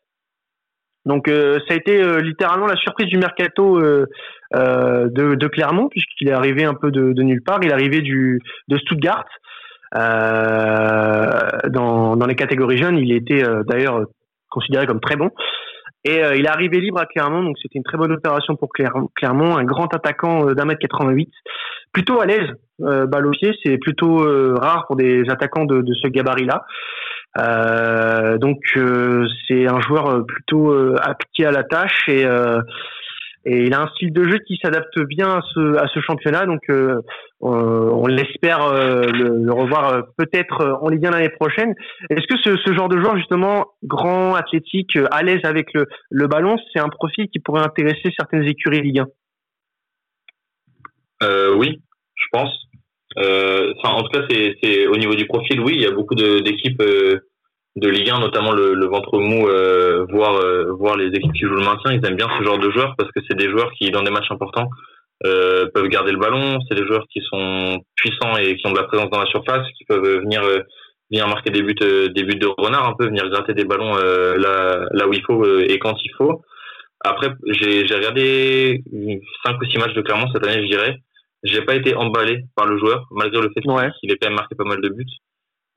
Donc 1.07 1.28
euh, 1.28 1.59
ça 1.66 1.74
a 1.74 1.76
été 1.76 2.02
euh, 2.02 2.20
littéralement 2.20 2.66
la 2.66 2.76
surprise 2.76 3.07
du 3.07 3.16
mercato 3.16 3.80
de, 3.80 5.46
Clermont 5.46 5.88
puisqu'il 5.88 6.28
est 6.28 6.32
arrivé 6.32 6.64
un 6.64 6.74
peu 6.74 6.90
de, 6.90 7.22
nulle 7.22 7.42
part. 7.42 7.61
Il 7.62 7.70
est 7.70 7.72
arrivé 7.72 8.02
du 8.02 8.42
de 8.68 8.76
Stuttgart 8.76 9.24
dans, 9.94 10.57
dans 12.16 12.26
les 12.26 12.34
catégories 12.34 12.78
jeunes. 12.78 12.98
Il 12.98 13.12
était 13.12 13.44
d'ailleurs 13.66 14.02
considéré 14.50 14.86
comme 14.86 15.00
très 15.00 15.16
bon. 15.16 15.30
Et 16.04 16.20
il 16.36 16.44
est 16.44 16.48
arrivé 16.48 16.80
libre 16.80 17.00
à 17.00 17.07
Clermont, 17.07 17.42
donc 17.42 17.57
c'était 17.61 17.78
une 17.78 17.84
très 17.84 17.98
bonne 17.98 18.12
opération 18.12 18.54
pour 18.54 18.68
Clermont. 18.70 19.57
Un 19.57 19.64
grand 19.64 19.92
attaquant 19.94 20.52
d'un 20.52 20.64
mètre 20.64 20.80
88, 20.80 21.28
plutôt 21.97 22.20
à 22.20 22.26
l'aise, 22.26 22.51
balle 22.78 23.26
au 23.26 23.30
pied. 23.30 23.55
C'est 23.64 23.78
plutôt 23.78 24.18
rare 24.61 24.84
pour 24.86 24.97
des 24.97 25.22
attaquants 25.30 25.64
de, 25.64 25.82
ce 25.94 26.09
gabarit-là. 26.09 26.66
Euh, 27.38 28.38
donc 28.38 28.61
euh, 28.76 29.26
c'est 29.47 29.66
un 29.66 29.80
joueur 29.80 30.09
euh, 30.09 30.22
plutôt 30.22 30.74
appliqué 30.97 31.44
à 31.47 31.51
la 31.51 31.64
tâche 31.64 32.09
et 32.09 32.26
et 33.49 33.62
il 33.62 33.74
a 33.74 33.82
un 33.82 33.88
style 33.94 34.12
de 34.12 34.24
jeu 34.24 34.38
qui 34.44 34.59
s'adapte 34.61 34.99
bien 35.03 35.36
à 35.36 35.40
ce, 35.55 36.01
championnat. 36.01 36.47
Donc, 36.47 36.68
on 37.40 38.07
l'espère 38.09 38.72
le, 38.72 39.53
revoir 39.53 40.03
peut-être 40.18 40.80
en 40.82 40.88
Ligue 40.88 41.07
1 41.07 41.11
l'année 41.12 41.28
prochaine. 41.28 41.72
Est-ce 42.11 42.26
que 42.26 42.36
ce, 42.42 42.74
genre 42.74 42.88
de 42.88 42.99
joueur, 42.99 43.16
justement, 43.16 43.66
grand, 43.84 44.34
athlétique, 44.34 44.99
à 45.12 45.22
l'aise 45.22 45.42
avec 45.44 45.72
le, 45.74 45.86
le 46.11 46.26
ballon, 46.26 46.57
c'est 46.72 46.80
un 46.80 46.88
profil 46.88 47.28
qui 47.28 47.38
pourrait 47.38 47.62
intéresser 47.62 48.11
certaines 48.18 48.42
écuries 48.42 48.82
Ligue 48.82 49.05
1 51.20 51.51
Oui, 51.55 51.80
je 52.26 52.38
pense. 52.38 52.66
Euh, 53.18 53.72
en 53.82 54.02
tout 54.02 54.10
cas, 54.10 54.26
c'est 54.28 54.86
au 54.86 54.96
niveau 54.96 55.14
du 55.14 55.26
profil, 55.26 55.60
oui, 55.60 55.72
il 55.76 55.82
y 55.82 55.86
a 55.86 55.90
beaucoup 55.90 56.14
d'équipes 56.14 56.82
euh, 56.82 57.18
de, 57.76 57.88
Ligue 57.88 58.10
1, 58.10 58.20
notamment 58.20 58.52
le, 58.52 58.74
le 58.74 58.86
ventre 58.86 59.18
mou, 59.18 59.48
euh, 59.48 60.04
voir, 60.10 60.34
euh, 60.34 60.72
voir 60.78 60.96
les 60.96 61.08
équipes 61.08 61.32
qui 61.32 61.44
jouent 61.44 61.54
le 61.54 61.64
maintien. 61.64 61.92
Ils 61.92 62.04
aiment 62.06 62.16
bien 62.16 62.28
ce 62.38 62.44
genre 62.44 62.58
de 62.58 62.70
joueurs 62.70 62.94
parce 62.98 63.10
que 63.12 63.20
c'est 63.28 63.36
des 63.36 63.48
joueurs 63.48 63.70
qui, 63.72 63.90
dans 63.90 64.02
des 64.02 64.10
matchs 64.10 64.30
importants, 64.30 64.68
euh, 65.24 65.66
peuvent 65.72 65.88
garder 65.88 66.12
le 66.12 66.18
ballon. 66.18 66.58
C'est 66.68 66.78
des 66.78 66.86
joueurs 66.86 67.06
qui 67.10 67.20
sont 67.30 67.78
puissants 67.96 68.36
et 68.36 68.56
qui 68.56 68.66
ont 68.66 68.72
de 68.72 68.78
la 68.78 68.84
présence 68.84 69.10
dans 69.10 69.20
la 69.20 69.26
surface, 69.26 69.66
qui 69.78 69.84
peuvent 69.84 70.20
venir 70.20 70.42
venir 71.10 71.28
marquer 71.28 71.50
des 71.50 71.62
buts, 71.62 71.74
des 71.74 72.22
buts 72.24 72.34
de 72.34 72.48
renard, 72.58 72.88
un 72.88 72.94
peu 72.98 73.06
venir 73.06 73.28
gratter 73.30 73.54
des 73.54 73.64
ballons 73.64 73.94
là, 73.94 74.86
là 74.90 75.06
où 75.06 75.12
il 75.12 75.22
faut 75.22 75.46
et 75.60 75.78
quand 75.78 75.94
il 76.02 76.10
faut. 76.18 76.42
Après, 77.04 77.28
j'ai 77.46 77.94
regardé 77.94 78.82
cinq 79.44 79.60
ou 79.60 79.64
six 79.66 79.78
matchs 79.78 79.94
de 79.94 80.02
Clermont 80.02 80.26
cette 80.32 80.44
année, 80.44 80.62
je 80.62 80.68
dirais 80.68 80.96
j'ai 81.47 81.62
pas 81.62 81.74
été 81.74 81.94
emballé 81.94 82.44
par 82.55 82.66
le 82.66 82.78
joueur, 82.78 83.07
malgré 83.11 83.40
le 83.40 83.51
fait 83.55 83.61
qu'il 83.61 84.11
ait 84.12 84.18
quand 84.20 84.28
même 84.28 84.36
marqué 84.36 84.55
pas 84.55 84.64
mal 84.64 84.80
de 84.80 84.88
buts. 84.88 85.05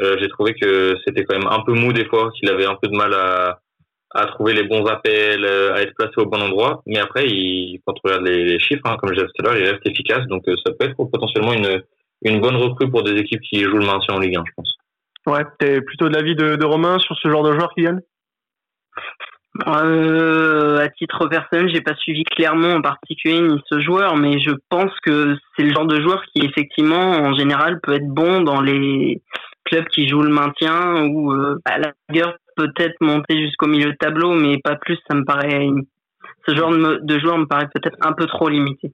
Euh, 0.01 0.15
j'ai 0.19 0.29
trouvé 0.29 0.53
que 0.53 0.95
c'était 1.05 1.23
quand 1.25 1.37
même 1.37 1.47
un 1.49 1.61
peu 1.61 1.73
mou 1.73 1.91
des 1.91 2.05
fois, 2.05 2.31
qu'il 2.31 2.49
avait 2.49 2.65
un 2.65 2.75
peu 2.75 2.87
de 2.87 2.95
mal 2.95 3.13
à, 3.13 3.59
à 4.11 4.25
trouver 4.27 4.53
les 4.53 4.63
bons 4.63 4.85
appels, 4.85 5.43
euh, 5.43 5.73
à 5.73 5.81
être 5.81 5.93
placé 5.95 6.13
au 6.17 6.25
bon 6.25 6.41
endroit. 6.41 6.81
Mais 6.85 6.99
après, 6.99 7.27
il, 7.27 7.81
quand 7.85 7.93
on 8.03 8.07
regarde 8.07 8.25
les, 8.25 8.59
chiffres, 8.59 8.81
hein, 8.85 8.97
comme 8.99 9.13
j'ai 9.13 9.21
dit 9.21 9.31
tout 9.35 9.45
à 9.45 9.49
l'heure, 9.49 9.57
il 9.57 9.69
reste 9.69 9.85
efficace. 9.85 10.25
Donc 10.27 10.47
euh, 10.47 10.55
ça 10.65 10.73
peut 10.73 10.85
être 10.85 10.95
potentiellement 10.95 11.53
une, 11.53 11.83
une 12.23 12.39
bonne 12.39 12.55
recrue 12.55 12.89
pour 12.89 13.03
des 13.03 13.19
équipes 13.19 13.41
qui 13.41 13.61
jouent 13.63 13.77
le 13.77 13.85
maintien 13.85 14.15
en 14.15 14.19
Ligue 14.19 14.37
1, 14.37 14.43
je 14.47 14.53
pense. 14.55 14.75
Ouais, 15.27 15.43
t'es 15.59 15.81
plutôt 15.81 16.07
de 16.09 16.15
l'avis 16.15 16.35
de, 16.35 16.55
de 16.55 16.65
Romain 16.65 16.97
sur 16.99 17.15
ce 17.17 17.29
genre 17.29 17.43
de 17.43 17.53
joueur, 17.53 17.71
Kylian? 17.75 17.99
Euh, 19.67 20.79
à 20.79 20.89
titre 20.89 21.27
personnel, 21.27 21.69
j'ai 21.73 21.81
pas 21.81 21.95
suivi 21.95 22.23
clairement 22.23 22.75
en 22.75 22.81
particulier 22.81 23.41
ni 23.41 23.61
ce 23.69 23.79
joueur, 23.79 24.15
mais 24.15 24.39
je 24.39 24.51
pense 24.69 24.91
que 25.03 25.35
c'est 25.55 25.63
le 25.63 25.73
genre 25.73 25.87
de 25.87 26.01
joueur 26.01 26.23
qui 26.33 26.45
effectivement, 26.45 26.97
en 26.97 27.33
général, 27.33 27.79
peut 27.81 27.93
être 27.93 28.07
bon 28.07 28.41
dans 28.41 28.61
les 28.61 29.21
clubs 29.65 29.87
qui 29.87 30.07
jouent 30.07 30.23
le 30.23 30.33
maintien 30.33 31.03
ou 31.05 31.33
euh, 31.33 31.59
à 31.65 31.77
la 31.77 31.91
rigueur 32.09 32.35
peut-être 32.55 32.95
monter 33.01 33.39
jusqu'au 33.39 33.67
milieu 33.67 33.91
de 33.91 33.97
tableau, 33.97 34.33
mais 34.33 34.57
pas 34.57 34.75
plus. 34.75 34.97
Ça 35.09 35.15
me 35.15 35.23
paraît 35.23 35.69
ce 36.47 36.55
genre 36.55 36.71
de 36.71 37.19
joueur 37.19 37.37
me 37.37 37.45
paraît 37.45 37.69
peut-être 37.73 37.97
un 38.01 38.13
peu 38.13 38.25
trop 38.25 38.49
limité. 38.49 38.91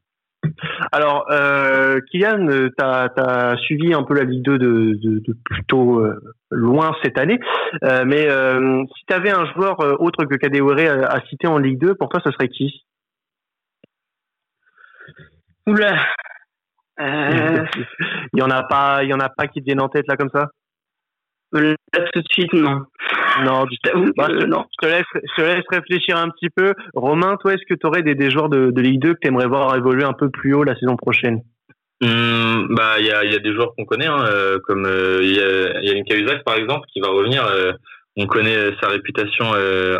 Alors, 0.91 1.25
euh, 1.31 1.99
Kylian, 2.11 2.47
tu 2.47 2.83
as, 2.83 3.55
suivi 3.59 3.93
un 3.93 4.03
peu 4.03 4.15
la 4.15 4.23
Ligue 4.23 4.43
2 4.43 4.57
de, 4.57 4.99
de, 5.01 5.37
plutôt 5.43 5.99
euh, 5.99 6.19
loin 6.49 6.95
cette 7.03 7.17
année, 7.17 7.39
euh, 7.83 8.03
mais 8.05 8.27
si 8.95 9.05
tu 9.07 9.13
avais 9.13 9.31
un 9.31 9.45
joueur 9.53 9.79
autre 10.01 10.25
que 10.25 10.35
Kadewere 10.35 11.03
à, 11.03 11.15
à, 11.15 11.21
citer 11.27 11.47
en 11.47 11.57
Ligue 11.57 11.79
2, 11.79 11.95
pour 11.95 12.09
toi, 12.09 12.21
ce 12.23 12.31
serait 12.31 12.49
qui? 12.49 12.85
Oula. 15.67 16.05
Il 18.33 18.39
y 18.39 18.41
en 18.41 18.49
a 18.49 18.63
pas, 18.63 19.03
il 19.03 19.09
y 19.09 19.13
en 19.13 19.19
a 19.19 19.27
pas 19.27 19.47
qui 19.47 19.59
te 19.59 19.65
viennent 19.65 19.81
en 19.81 19.89
tête 19.89 20.07
là 20.07 20.15
comme 20.15 20.29
ça? 20.33 20.47
Là 21.59 21.75
tout 22.13 22.21
de 22.21 22.27
suite, 22.31 22.53
non. 22.53 22.81
Non, 23.43 23.65
je, 23.69 24.13
bah, 24.17 24.27
non. 24.47 24.65
je, 24.71 24.87
te 24.87 24.91
laisse, 24.91 25.05
je 25.13 25.41
te 25.41 25.41
laisse 25.41 25.65
réfléchir 25.69 26.17
un 26.17 26.29
petit 26.29 26.49
peu. 26.49 26.73
Romain, 26.93 27.37
toi, 27.37 27.53
est-ce 27.53 27.65
que 27.67 27.73
tu 27.73 27.85
aurais 27.87 28.03
des, 28.03 28.15
des 28.15 28.29
joueurs 28.29 28.49
de, 28.49 28.71
de 28.71 28.81
Ligue 28.81 29.01
2 29.01 29.13
que 29.13 29.19
tu 29.21 29.27
aimerais 29.27 29.47
voir 29.47 29.75
évoluer 29.75 30.03
un 30.03 30.13
peu 30.13 30.29
plus 30.29 30.53
haut 30.53 30.63
la 30.63 30.75
saison 30.75 30.95
prochaine? 30.95 31.41
Hum, 32.03 32.67
bah, 32.71 32.95
il 32.99 33.05
y 33.05 33.11
a, 33.11 33.23
y 33.23 33.35
a 33.35 33.39
des 33.39 33.53
joueurs 33.53 33.73
qu'on 33.75 33.85
connaît, 33.85 34.07
hein, 34.07 34.25
euh, 34.27 34.59
comme 34.65 34.85
euh, 34.85 35.19
il 35.21 35.33
y 35.33 35.39
a, 35.39 35.81
y 35.81 35.89
a 35.89 35.93
une 35.93 36.03
Cahuzac 36.03 36.43
par 36.43 36.55
exemple 36.55 36.85
qui 36.91 36.99
va 36.99 37.07
revenir. 37.07 37.45
Euh, 37.45 37.71
on 38.17 38.27
connaît 38.27 38.71
sa 38.81 38.87
réputation 38.87 39.45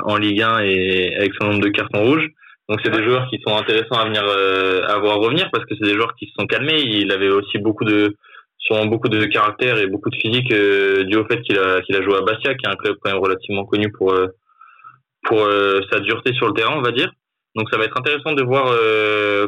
en 0.05 0.15
Ligue 0.15 0.41
1 0.41 0.59
et 0.59 1.15
avec 1.17 1.33
son 1.33 1.47
nombre 1.47 1.61
de 1.61 1.69
cartons 1.69 2.05
rouges. 2.05 2.29
Donc 2.69 2.79
c'est 2.81 2.89
des 2.89 3.03
joueurs 3.03 3.27
qui 3.29 3.41
sont 3.45 3.57
intéressants 3.57 3.99
à 3.99 4.05
venir 4.05 4.23
à 4.23 4.97
voir 4.99 5.17
revenir 5.17 5.49
parce 5.51 5.65
que 5.65 5.75
c'est 5.77 5.85
des 5.85 5.95
joueurs 5.95 6.15
qui 6.15 6.27
se 6.27 6.31
sont 6.39 6.47
calmés. 6.47 6.79
Il 6.79 7.11
avait 7.11 7.27
aussi 7.27 7.57
beaucoup 7.57 7.83
de 7.83 8.15
sûrement 8.66 8.86
beaucoup 8.88 9.09
de 9.09 9.26
caractère 9.26 9.78
et 9.78 9.88
beaucoup 9.88 10.09
de 10.09 10.16
physique 10.16 10.51
euh, 10.51 11.03
dû 11.03 11.18
au 11.18 11.26
fait 11.26 11.41
qu'il 11.41 11.57
a, 11.57 11.82
qu'il 11.82 11.95
a 11.95 12.01
joué 12.01 12.16
à 12.16 12.22
Bastia, 12.22 12.55
qui 12.55 12.66
est 12.66 12.70
un 12.70 12.76
club 12.76 12.97
quand 12.99 13.11
même 13.11 13.22
relativement 13.22 13.66
connu 13.66 13.91
pour, 13.91 14.13
euh, 14.13 14.28
pour 15.24 15.39
euh, 15.39 15.82
sa 15.91 15.99
dureté 15.99 16.34
sur 16.34 16.47
le 16.47 16.53
terrain, 16.53 16.76
on 16.76 16.82
va 16.82 16.91
dire. 16.91 17.11
Donc 17.55 17.70
ça 17.72 17.78
va 17.78 17.86
être 17.86 17.97
intéressant 17.97 18.34
de 18.34 18.43
voir 18.43 18.66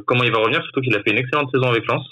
comment 0.05 0.23
il 0.23 0.31
va 0.31 0.37
revenir, 0.37 0.63
surtout 0.63 0.79
qu'il 0.79 0.95
a 0.95 1.03
fait 1.03 1.11
une 1.11 1.17
excellente 1.17 1.49
saison 1.53 1.67
avec 1.67 1.85
Lens, 1.87 2.07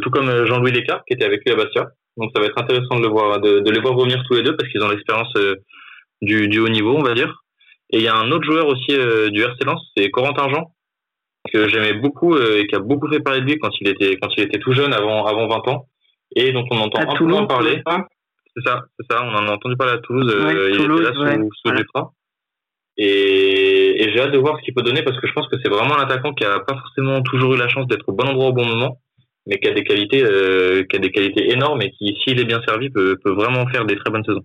tout 0.00 0.08
comme 0.08 0.46
Jean-Louis 0.46 0.72
Lécart 0.72 1.04
qui 1.06 1.12
était 1.12 1.26
avec 1.26 1.42
lui 1.44 1.52
à 1.52 1.56
Bastia. 1.56 1.88
Donc 2.16 2.30
ça 2.34 2.40
va 2.40 2.46
être 2.46 2.58
intéressant 2.58 2.96
de, 2.96 3.02
le 3.02 3.08
voir, 3.10 3.38
de, 3.38 3.60
de 3.60 3.70
les 3.70 3.80
voir 3.80 3.96
revenir 3.96 4.22
tous 4.26 4.32
les 4.32 4.42
deux 4.42 4.56
parce 4.56 4.70
qu'ils 4.70 4.82
ont 4.82 4.88
l'expérience 4.88 5.30
du, 6.22 6.48
du 6.48 6.58
haut 6.58 6.70
niveau, 6.70 6.96
on 6.96 7.02
va 7.02 7.12
dire. 7.12 7.42
Et 7.90 7.98
il 7.98 8.02
y 8.02 8.08
a 8.08 8.16
un 8.16 8.30
autre 8.30 8.50
joueur 8.50 8.66
aussi 8.66 8.96
du 9.30 9.42
RC 9.42 9.62
Lens, 9.66 9.92
c'est 9.94 10.08
Corentin 10.08 10.48
Jean, 10.48 10.72
que 11.52 11.68
j'aimais 11.68 11.92
beaucoup 11.92 12.34
et 12.38 12.66
qui 12.66 12.74
a 12.74 12.78
beaucoup 12.78 13.12
fait 13.12 13.20
parler 13.20 13.42
de 13.42 13.44
lui 13.44 13.58
quand 13.58 13.78
il 13.82 13.88
était 13.88 14.16
quand 14.16 14.30
il 14.38 14.44
était 14.44 14.58
tout 14.58 14.72
jeune, 14.72 14.94
avant 14.94 15.26
avant 15.26 15.48
20 15.48 15.68
ans 15.68 15.86
et 16.34 16.52
dont 16.52 16.64
on 16.70 16.78
entend 16.78 17.00
un 17.00 17.16
peu 17.16 17.24
moins 17.24 17.46
parler. 17.46 17.82
C'est 17.86 18.62
ça, 18.66 18.82
c'est 18.98 19.06
ça. 19.10 19.22
On 19.22 19.34
en 19.34 19.46
a 19.46 19.52
entendu 19.52 19.76
parler 19.76 19.94
à 19.94 19.98
Toulouse. 19.98 20.32
Euh, 20.34 20.70
il 20.70 20.80
était 20.80 21.02
là 21.02 21.12
sous, 21.12 21.50
sous 21.62 21.72
ouais. 21.72 22.02
Et, 22.98 24.02
et 24.02 24.12
j'ai 24.12 24.20
hâte 24.20 24.32
de 24.32 24.38
voir 24.38 24.56
ce 24.58 24.62
qu'il 24.62 24.74
peut 24.74 24.82
donner 24.82 25.02
parce 25.02 25.20
que 25.20 25.26
je 25.26 25.32
pense 25.32 25.48
que 25.48 25.56
c'est 25.62 25.70
vraiment 25.70 25.98
un 25.98 26.02
attaquant 26.02 26.32
qui 26.32 26.44
a 26.44 26.60
pas 26.60 26.74
forcément 26.74 27.20
toujours 27.22 27.54
eu 27.54 27.58
la 27.58 27.68
chance 27.68 27.86
d'être 27.88 28.08
au 28.08 28.12
bon 28.12 28.26
endroit 28.26 28.48
au 28.48 28.52
bon 28.54 28.64
moment, 28.64 28.98
mais 29.46 29.58
qui 29.58 29.68
a 29.68 29.72
des 29.72 29.84
qualités, 29.84 30.24
euh, 30.24 30.84
qui 30.88 30.96
a 30.96 30.98
des 30.98 31.10
qualités 31.10 31.52
énormes 31.52 31.82
et 31.82 31.90
qui, 31.90 32.16
s'il 32.24 32.40
est 32.40 32.46
bien 32.46 32.60
servi, 32.66 32.88
peut, 32.88 33.18
peut 33.22 33.32
vraiment 33.32 33.66
faire 33.66 33.84
des 33.84 33.96
très 33.96 34.10
bonnes 34.10 34.24
saisons. 34.24 34.44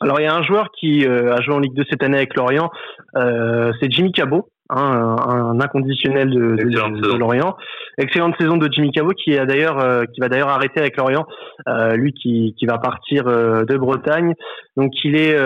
Alors 0.00 0.20
il 0.20 0.24
y 0.24 0.26
a 0.26 0.34
un 0.34 0.42
joueur 0.42 0.70
qui 0.78 1.06
euh, 1.06 1.32
a 1.32 1.40
joué 1.42 1.54
en 1.54 1.60
Ligue 1.60 1.74
2 1.74 1.84
cette 1.90 2.02
année 2.02 2.16
avec 2.16 2.34
Lorient, 2.34 2.70
euh, 3.16 3.72
c'est 3.80 3.90
Jimmy 3.90 4.12
Cabot, 4.12 4.48
hein, 4.72 5.16
un, 5.28 5.60
inconditionnel 5.60 6.30
de, 6.30 6.56
de, 6.56 7.16
Lorient. 7.16 7.56
Excellente 7.98 8.34
saison 8.40 8.56
de 8.56 8.68
Jimmy 8.72 8.90
Cabot 8.90 9.12
qui 9.12 9.36
a 9.38 9.44
d'ailleurs 9.44 9.78
euh, 9.78 10.04
qui 10.04 10.20
va 10.20 10.28
d'ailleurs 10.28 10.48
arrêter 10.48 10.80
avec 10.80 10.96
Lorient, 10.96 11.26
euh, 11.68 11.94
lui 11.94 12.12
qui, 12.12 12.54
qui 12.58 12.66
va 12.66 12.78
partir 12.78 13.26
euh, 13.26 13.64
de 13.64 13.76
Bretagne. 13.76 14.34
Donc 14.76 14.92
il 15.04 15.16
est 15.16 15.36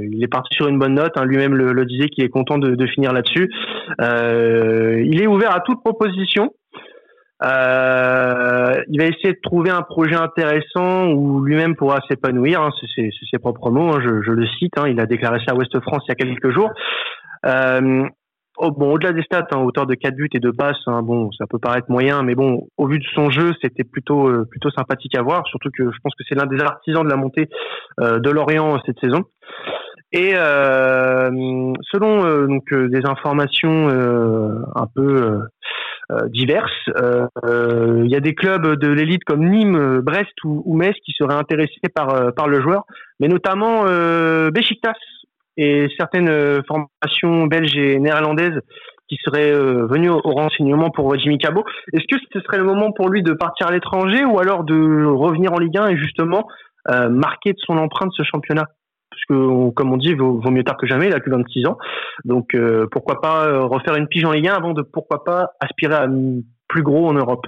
il 0.00 0.22
est 0.22 0.28
parti 0.28 0.54
sur 0.54 0.68
une 0.68 0.78
bonne 0.78 0.94
note. 0.94 1.12
Hein, 1.16 1.24
Lui-même 1.24 1.54
le, 1.54 1.72
le, 1.72 1.84
disait 1.84 2.08
qu'il 2.08 2.24
est 2.24 2.28
content 2.28 2.58
de, 2.58 2.74
de 2.74 2.86
finir 2.86 3.12
là-dessus. 3.12 3.50
il 3.98 5.20
est 5.20 5.26
ouvert 5.26 5.54
à 5.54 5.60
toute 5.60 5.82
proposition. 5.82 6.50
il 7.42 7.48
il 8.88 9.00
va 9.00 9.06
essayer 9.06 9.32
de 9.32 9.40
trouver 9.42 9.70
un 9.70 9.82
projet 9.82 10.14
intéressant 10.14 11.08
où 11.08 11.42
lui-même 11.42 11.74
pourra 11.74 12.00
s'épanouir. 12.08 12.62
Hein, 12.62 12.70
c'est 12.94 13.10
ses 13.30 13.38
propres 13.38 13.70
mots, 13.70 13.92
hein, 13.92 14.00
je, 14.00 14.22
je, 14.22 14.30
le 14.30 14.46
cite. 14.46 14.78
Hein, 14.78 14.88
il 14.88 15.00
a 15.00 15.06
déclaré 15.06 15.40
ça 15.44 15.52
à 15.52 15.54
Ouest 15.56 15.78
France 15.80 16.04
il 16.06 16.10
y 16.10 16.12
a 16.12 16.14
quelques 16.14 16.50
jours. 16.52 16.70
Euh, 17.46 18.08
bon, 18.70 18.92
au-delà 18.92 19.12
des 19.12 19.22
stats, 19.22 19.46
hein, 19.52 19.58
hauteur 19.58 19.86
de 19.86 19.94
4 19.94 20.14
buts 20.14 20.28
et 20.32 20.40
de 20.40 20.50
passes, 20.50 20.76
hein, 20.86 21.02
bon, 21.02 21.30
ça 21.32 21.46
peut 21.48 21.58
paraître 21.58 21.90
moyen, 21.90 22.22
mais 22.22 22.34
bon, 22.34 22.68
au 22.76 22.86
vu 22.86 22.98
de 22.98 23.04
son 23.14 23.30
jeu, 23.30 23.52
c'était 23.60 23.84
plutôt 23.84 24.28
euh, 24.28 24.46
plutôt 24.48 24.70
sympathique 24.70 25.16
à 25.16 25.22
voir. 25.22 25.46
Surtout 25.48 25.70
que 25.76 25.84
je 25.84 25.98
pense 26.02 26.14
que 26.14 26.24
c'est 26.28 26.34
l'un 26.34 26.46
des 26.46 26.60
artisans 26.60 27.04
de 27.04 27.10
la 27.10 27.16
montée 27.16 27.48
euh, 28.00 28.18
de 28.18 28.30
Lorient 28.30 28.78
cette 28.86 28.98
saison. 29.00 29.24
Et 30.12 30.32
euh, 30.34 31.30
selon 31.90 32.24
euh, 32.24 32.46
donc 32.46 32.72
des 32.74 33.06
informations 33.06 33.88
un 33.88 34.86
peu 34.94 35.40
diverses, 36.26 36.90
il 37.44 38.10
y 38.10 38.16
a 38.16 38.20
des 38.20 38.34
clubs 38.34 38.78
de 38.78 38.88
l'élite 38.88 39.24
comme 39.24 39.48
Nîmes, 39.48 40.00
Brest 40.00 40.32
ou, 40.44 40.62
ou, 40.66 40.76
Metz 40.76 40.94
qui 41.04 41.12
seraient 41.12 41.34
intéressés 41.34 41.88
par 41.94 42.34
par 42.34 42.48
le 42.48 42.60
joueur, 42.60 42.84
mais 43.20 43.28
notamment 43.28 43.84
Besiktas 44.50 44.92
et 45.56 45.88
certaines 45.98 46.28
euh, 46.28 46.60
formations 46.66 47.46
belges 47.46 47.76
et 47.76 47.98
néerlandaises 47.98 48.60
qui 49.08 49.18
seraient 49.24 49.52
euh, 49.52 49.86
venues 49.86 50.10
au, 50.10 50.20
renseignement 50.20 50.90
pour 50.90 51.16
Jimmy 51.18 51.38
Cabot. 51.38 51.64
Est-ce 51.92 52.06
que 52.10 52.20
ce 52.32 52.40
serait 52.40 52.58
le 52.58 52.64
moment 52.64 52.92
pour 52.92 53.08
lui 53.08 53.22
de 53.22 53.32
partir 53.32 53.66
à 53.66 53.72
l'étranger 53.72 54.24
ou 54.24 54.38
alors 54.38 54.64
de 54.64 55.04
revenir 55.04 55.52
en 55.52 55.58
Ligue 55.58 55.76
1 55.76 55.88
et 55.88 55.96
justement 55.96 56.46
euh, 56.88 57.08
marquer 57.08 57.52
de 57.52 57.58
son 57.66 57.76
empreinte 57.76 58.12
ce 58.16 58.22
championnat? 58.22 58.66
Parce 59.10 59.22
que 59.28 59.70
comme 59.70 59.92
on 59.92 59.98
dit, 59.98 60.14
vaut, 60.14 60.40
vaut, 60.40 60.50
mieux 60.50 60.64
tard 60.64 60.78
que 60.78 60.86
jamais. 60.86 61.08
Il 61.08 61.14
a 61.14 61.20
que 61.20 61.28
26 61.28 61.66
ans, 61.66 61.76
donc 62.24 62.56
pourquoi 62.90 63.20
pas 63.20 63.60
refaire 63.66 63.94
une 63.96 64.08
pige 64.08 64.24
en 64.24 64.32
Ligue 64.32 64.48
1 64.48 64.54
avant 64.54 64.72
de 64.72 64.80
pourquoi 64.80 65.22
pas 65.22 65.50
aspirer 65.60 65.94
à 65.94 66.08
plus 66.68 66.82
gros 66.82 67.06
en 67.06 67.12
Europe? 67.12 67.44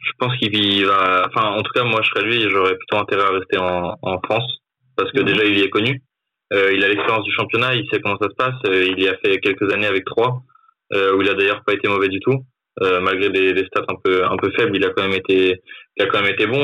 Je 0.00 0.12
pense 0.20 0.34
qu'il 0.36 0.86
va. 0.86 1.26
Enfin, 1.26 1.48
en 1.50 1.62
tout 1.62 1.72
cas, 1.74 1.82
moi, 1.82 2.00
je 2.02 2.10
serais 2.10 2.22
lui, 2.22 2.48
j'aurais 2.48 2.76
plutôt 2.76 2.98
intérêt 2.98 3.24
à 3.24 3.30
rester 3.30 3.58
en, 3.58 3.96
en 4.00 4.20
France 4.20 4.60
parce 4.96 5.10
que 5.12 5.20
mhm. 5.20 5.26
déjà, 5.26 5.44
il 5.44 5.58
y 5.58 5.62
est 5.62 5.70
connu. 5.70 6.02
Euh, 6.52 6.72
il 6.72 6.84
a 6.84 6.88
l'expérience 6.88 7.24
du 7.24 7.32
championnat, 7.32 7.74
il 7.74 7.88
sait 7.90 8.00
comment 8.00 8.18
ça 8.20 8.28
se 8.28 8.34
passe. 8.34 8.54
Euh, 8.66 8.84
il 8.84 9.02
y 9.02 9.08
a 9.08 9.16
fait 9.18 9.38
quelques 9.38 9.72
années 9.72 9.86
avec 9.86 10.04
trois, 10.04 10.42
euh, 10.92 11.14
où 11.14 11.22
il 11.22 11.28
a 11.28 11.34
d'ailleurs 11.34 11.62
pas 11.64 11.74
été 11.74 11.88
mauvais 11.88 12.08
du 12.08 12.20
tout. 12.20 12.44
malgré 12.80 13.28
des, 13.28 13.52
des, 13.52 13.66
stats 13.66 13.84
un 13.88 13.96
peu 14.02 14.24
un 14.24 14.36
peu 14.36 14.50
faibles, 14.56 14.74
il 14.74 14.84
a 14.84 14.90
quand 14.90 15.02
même 15.02 15.18
été 15.18 15.60
il 15.96 16.02
a 16.02 16.06
quand 16.06 16.20
même 16.22 16.32
été 16.32 16.46
bon. 16.46 16.62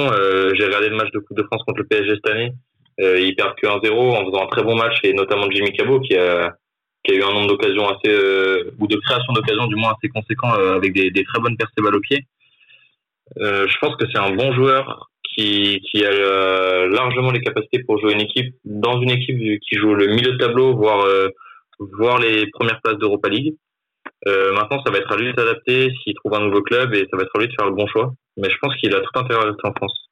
J'ai 0.55 0.65
regardé 0.65 0.89
le 0.89 0.97
match 0.97 1.11
de 1.13 1.19
Coupe 1.19 1.37
de 1.37 1.45
France 1.45 1.63
contre 1.67 1.81
le 1.83 1.87
PSG 1.87 2.15
cette 2.15 2.31
année. 2.31 2.53
il 2.99 3.35
perd 3.37 3.55
que 3.57 3.67
1-0 3.67 3.93
en 3.93 4.25
faisant 4.27 4.45
un 4.45 4.47
très 4.47 4.63
bon 4.63 4.77
match 4.77 4.97
et 5.05 5.13
notamment 5.13 5.51
Jimmy 5.51 5.73
Cabot 5.73 6.01
qui 6.01 6.17
a 6.17 6.55
qui 7.05 7.13
a 7.13 7.17
eu 7.17 7.23
un 7.23 7.33
nombre 7.33 7.49
d'occasions 7.49 7.87
assez 7.89 8.13
ou 8.79 8.87
de 8.87 8.97
création 8.97 9.33
d'occasions 9.35 9.67
du 9.67 9.77
moins 9.77 9.93
assez 9.95 10.09
conséquent 10.09 10.53
avec 10.79 10.93
des, 10.95 11.11
des 11.11 11.25
très 11.25 11.41
bonnes 11.41 11.57
percées 11.57 11.83
balles 11.83 11.97
au 11.97 12.01
pied. 12.01 12.27
je 13.37 13.79
pense 13.81 13.95
que 13.97 14.07
c'est 14.11 14.19
un 14.19 14.35
bon 14.35 14.53
joueur 14.53 15.11
qui, 15.37 16.05
a 16.05 16.11
euh, 16.11 16.89
largement 16.89 17.31
les 17.31 17.41
capacités 17.41 17.83
pour 17.85 17.99
jouer 17.99 18.13
une 18.13 18.23
équipe 18.23 18.55
dans 18.65 19.01
une 19.01 19.11
équipe 19.11 19.39
qui 19.39 19.77
joue 19.77 19.95
le 19.95 20.07
milieu 20.07 20.33
de 20.33 20.39
tableau, 20.39 20.75
voire 20.75 21.05
euh, 21.05 21.29
les 22.21 22.47
premières 22.53 22.81
places 22.83 22.99
d'Europa 22.99 23.29
League. 23.29 23.55
Euh, 24.27 24.53
maintenant, 24.53 24.83
ça 24.85 24.91
va 24.91 24.99
être 24.99 25.13
à 25.13 25.17
lui 25.17 25.33
de 25.33 25.39
s'adapter 25.39 25.93
s'il 26.03 26.15
trouve 26.15 26.35
un 26.35 26.47
nouveau 26.47 26.63
club 26.63 26.95
et 26.95 27.07
ça 27.11 27.17
va 27.17 27.25
être 27.25 27.37
à 27.37 27.41
lui 27.41 27.49
de 27.49 27.55
faire 27.59 27.69
le 27.69 27.75
bon 27.75 27.87
choix. 27.87 28.13
Mais 28.37 28.49
je 28.49 28.57
pense 28.61 28.75
qu'il 28.77 28.95
a 28.95 29.01
tout 29.01 29.19
intérêt 29.19 29.43
à 29.43 29.47
rester 29.47 29.69
en 29.69 29.75
France. 29.75 30.09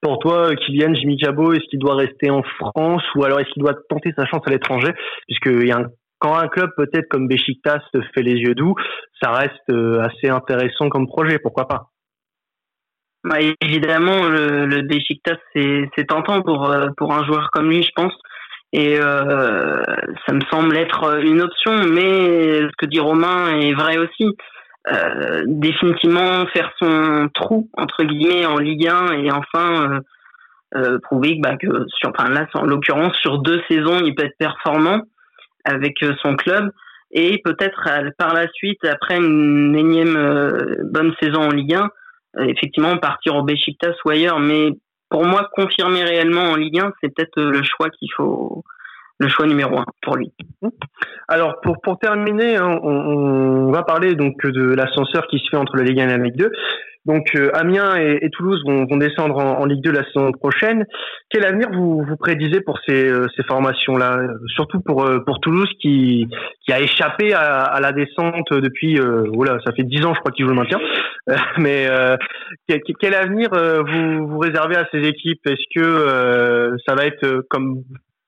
Pour 0.00 0.18
toi, 0.18 0.54
Kylian 0.54 0.94
Jimmy 0.94 1.16
Cabot, 1.16 1.52
est-ce 1.52 1.64
qu'il 1.70 1.78
doit 1.78 1.96
rester 1.96 2.30
en 2.30 2.42
France 2.42 3.02
ou 3.16 3.24
alors 3.24 3.40
est-ce 3.40 3.50
qu'il 3.50 3.62
doit 3.62 3.74
tenter 3.88 4.12
sa 4.16 4.26
chance 4.26 4.42
à 4.46 4.50
l'étranger? 4.50 4.92
Puisque 5.26 5.66
y 5.66 5.72
a 5.72 5.86
quand 6.18 6.36
un 6.36 6.48
club 6.48 6.70
peut-être 6.76 7.08
comme 7.08 7.26
Besiktas 7.26 7.80
fait 8.14 8.22
les 8.22 8.34
yeux 8.34 8.54
doux, 8.54 8.74
ça 9.22 9.30
reste 9.32 9.70
assez 10.00 10.28
intéressant 10.28 10.88
comme 10.88 11.06
projet, 11.06 11.38
pourquoi 11.38 11.66
pas? 11.66 11.88
Bah, 13.24 13.36
évidemment, 13.62 14.28
le, 14.28 14.66
le 14.66 14.82
Besiktas, 14.82 15.38
c'est 15.54 16.06
tentant 16.06 16.42
pour, 16.42 16.70
euh, 16.70 16.88
pour 16.96 17.12
un 17.14 17.24
joueur 17.24 17.50
comme 17.52 17.70
lui, 17.70 17.82
je 17.82 17.90
pense. 17.96 18.12
Et 18.72 18.98
euh, 19.00 19.82
ça 20.26 20.34
me 20.34 20.40
semble 20.50 20.76
être 20.76 21.20
une 21.24 21.40
option, 21.40 21.72
mais 21.88 22.60
ce 22.60 22.76
que 22.76 22.86
dit 22.86 23.00
Romain 23.00 23.58
est 23.60 23.72
vrai 23.72 23.96
aussi. 23.98 24.36
Euh, 24.92 25.44
définitivement 25.46 26.44
faire 26.48 26.70
son 26.78 27.30
trou 27.32 27.70
entre 27.72 28.04
guillemets 28.04 28.44
en 28.44 28.58
Ligue 28.58 28.86
1 28.86 29.12
et 29.12 29.32
enfin 29.32 29.90
euh, 29.90 30.00
euh, 30.76 30.98
prouver 30.98 31.38
bah, 31.40 31.56
que 31.56 31.86
sur 31.88 32.10
enfin 32.10 32.28
là 32.28 32.46
en 32.52 32.66
l'occurrence 32.66 33.16
sur 33.16 33.38
deux 33.38 33.62
saisons 33.70 34.02
il 34.04 34.14
peut 34.14 34.24
être 34.24 34.36
performant 34.38 35.00
avec 35.64 36.02
euh, 36.02 36.12
son 36.22 36.36
club 36.36 36.70
et 37.12 37.40
peut-être 37.42 37.88
par 38.18 38.34
la 38.34 38.46
suite 38.52 38.84
après 38.84 39.16
une 39.16 39.74
énième 39.74 40.18
bonne 40.92 41.14
saison 41.18 41.44
en 41.44 41.50
Ligue 41.50 41.76
1 41.76 41.84
euh, 41.84 41.88
effectivement 42.38 42.96
partir 42.98 43.36
au 43.36 43.42
Besiktas 43.42 43.94
ou 44.04 44.10
ailleurs. 44.10 44.40
Mais 44.40 44.70
pour 45.10 45.24
moi, 45.24 45.48
confirmer 45.54 46.02
réellement 46.04 46.50
en 46.50 46.56
Ligue 46.56 46.80
1, 46.80 46.92
c'est 47.00 47.14
peut-être 47.14 47.38
euh, 47.38 47.50
le 47.50 47.62
choix 47.62 47.90
qu'il 47.90 48.08
faut, 48.16 48.64
le 49.18 49.28
choix 49.28 49.46
numéro 49.46 49.78
un 49.78 49.86
pour 50.02 50.16
lui. 50.16 50.32
Alors 51.28 51.60
pour 51.62 51.80
pour 51.80 51.98
terminer, 51.98 52.56
hein, 52.56 52.78
on, 52.82 52.90
on, 52.90 53.70
va 53.70 53.82
parler 53.82 54.14
donc 54.14 54.44
de 54.44 54.74
l'ascenseur 54.74 55.26
qui 55.28 55.38
se 55.38 55.48
fait 55.50 55.56
entre 55.56 55.76
la 55.76 55.84
Ligue 55.84 56.00
1 56.00 56.08
et 56.08 56.18
la 56.18 56.24
Ligue 56.24 56.36
2. 56.36 56.50
Donc 57.06 57.34
euh, 57.36 57.50
Amiens 57.54 57.96
et, 57.96 58.30
Toulouse 58.30 58.62
vont, 58.66 58.86
vont 58.86 58.96
descendre 58.96 59.36
en, 59.36 59.64
Ligue 59.66 59.82
2 59.82 59.92
la 59.92 60.04
saison 60.04 60.32
prochaine. 60.32 60.86
Quel 61.30 61.44
avenir 61.44 61.68
vous, 61.70 62.02
vous 62.02 62.16
prédisez 62.16 62.60
pour 62.60 62.78
ces, 62.86 63.08
euh, 63.08 63.26
ces 63.36 63.42
formations-là? 63.44 64.20
Surtout 64.54 64.80
pour, 64.80 65.04
euh, 65.04 65.20
pour 65.20 65.40
Toulouse 65.40 65.70
qui, 65.80 66.28
qui 66.64 66.72
a 66.72 66.80
échappé 66.80 67.34
à, 67.34 67.62
à 67.62 67.80
la 67.80 67.92
descente 67.92 68.52
depuis, 68.52 68.98
voilà, 69.34 69.58
ça 69.64 69.72
fait 69.72 69.84
dix 69.84 70.04
ans 70.04 70.14
je 70.14 70.20
crois 70.20 70.32
qu'il 70.32 70.46
joue 70.46 70.50
le 70.50 70.56
maintien. 70.56 70.78
mais 71.58 71.86
quel, 72.66 72.80
quel, 73.00 73.14
avenir 73.14 73.50
vous, 73.52 74.26
vous 74.26 74.38
réservez 74.38 74.76
à 74.76 74.86
ces 74.90 75.06
équipes? 75.06 75.46
Est-ce 75.46 75.64
que 75.74 76.76
ça 76.86 76.94
va 76.94 77.06
être 77.06 77.44
comme 77.50 77.82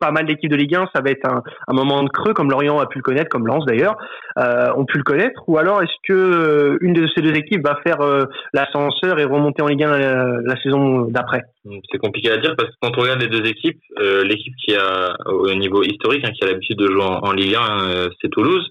pas 0.07 0.13
mal 0.13 0.27
d'équipes 0.27 0.51
de 0.51 0.57
Ligue 0.57 0.77
1, 0.77 0.89
ça 0.95 1.03
va 1.03 1.11
être 1.11 1.27
un, 1.29 1.43
un, 1.67 1.75
moment 1.75 2.03
de 2.05 2.09
creux, 2.09 2.33
comme 2.33 2.49
Lorient 2.49 2.79
a 2.79 2.87
pu 2.87 2.99
le 2.99 3.03
connaître, 3.03 3.29
comme 3.29 3.47
Lens 3.47 3.65
d'ailleurs, 3.67 3.97
euh, 4.39 4.73
ont 4.77 4.85
pu 4.85 4.99
le 4.99 5.03
connaître, 5.03 5.43
ou 5.49 5.59
alors 5.59 5.83
est-ce 5.83 5.97
que 6.07 6.13
euh, 6.13 6.79
une 6.81 6.93
de 6.93 7.09
ces 7.13 7.23
deux 7.23 7.35
équipes 7.35 7.67
va 7.67 7.81
faire 7.85 8.01
euh, 8.03 8.27
l'ascenseur 8.53 9.19
et 9.19 9.25
remonter 9.25 9.63
en 9.63 9.67
Ligue 9.67 9.83
1 9.83 9.99
la, 9.99 10.41
la 10.45 10.63
saison 10.63 11.09
d'après? 11.11 11.43
C'est 11.91 11.99
compliqué 11.99 12.31
à 12.31 12.37
dire 12.37 12.55
parce 12.57 12.71
que 12.71 12.77
quand 12.81 12.97
on 12.97 13.01
regarde 13.01 13.21
les 13.21 13.29
deux 13.29 13.45
équipes, 13.49 13.81
euh, 13.99 14.23
l'équipe 14.23 14.55
qui 14.65 14.77
a 14.77 15.17
au 15.27 15.53
niveau 15.55 15.83
historique, 15.83 16.25
hein, 16.25 16.31
qui 16.31 16.45
a 16.45 16.53
l'habitude 16.53 16.79
de 16.79 16.87
jouer 16.87 17.03
en, 17.03 17.33
Ligue 17.33 17.57
1, 17.57 17.89
euh, 17.89 18.09
c'est 18.23 18.29
Toulouse. 18.29 18.65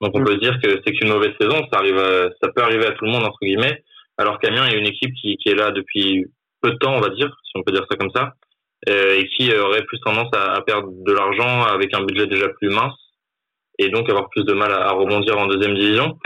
Donc 0.00 0.12
on 0.14 0.20
mm. 0.20 0.24
peut 0.24 0.32
se 0.34 0.38
dire 0.38 0.58
que 0.62 0.80
c'est 0.86 0.92
qu'une 0.92 1.08
mauvaise 1.08 1.32
saison, 1.40 1.56
ça 1.72 1.80
arrive, 1.80 2.00
ça 2.40 2.48
peut 2.54 2.62
arriver 2.62 2.86
à 2.86 2.92
tout 2.92 3.04
le 3.04 3.10
monde 3.10 3.24
entre 3.24 3.38
guillemets. 3.42 3.82
Alors 4.18 4.38
qu'Amiens 4.38 4.66
est 4.68 4.78
une 4.78 4.86
équipe 4.86 5.12
qui, 5.20 5.36
qui 5.36 5.48
est 5.48 5.56
là 5.56 5.72
depuis 5.72 6.26
peu 6.62 6.70
de 6.70 6.76
temps, 6.76 6.94
on 6.94 7.00
va 7.00 7.10
dire, 7.10 7.28
si 7.44 7.52
on 7.56 7.62
peut 7.62 7.72
dire 7.72 7.84
ça 7.90 7.96
comme 7.96 8.10
ça, 8.14 8.22
euh, 8.22 8.45
et 8.86 9.26
qui 9.36 9.52
aurait 9.54 9.84
plus 9.84 9.98
tendance 10.00 10.30
à, 10.32 10.60
perdre 10.62 10.88
de 10.90 11.12
l'argent 11.12 11.62
avec 11.64 11.94
un 11.94 12.04
budget 12.04 12.26
déjà 12.26 12.48
plus 12.48 12.68
mince 12.68 12.94
et 13.78 13.88
donc 13.90 14.08
avoir 14.08 14.28
plus 14.30 14.44
de 14.44 14.52
mal 14.52 14.72
à, 14.72 14.90
rebondir 14.92 15.38
en 15.38 15.46
deuxième 15.46 15.74
division. 15.74 16.18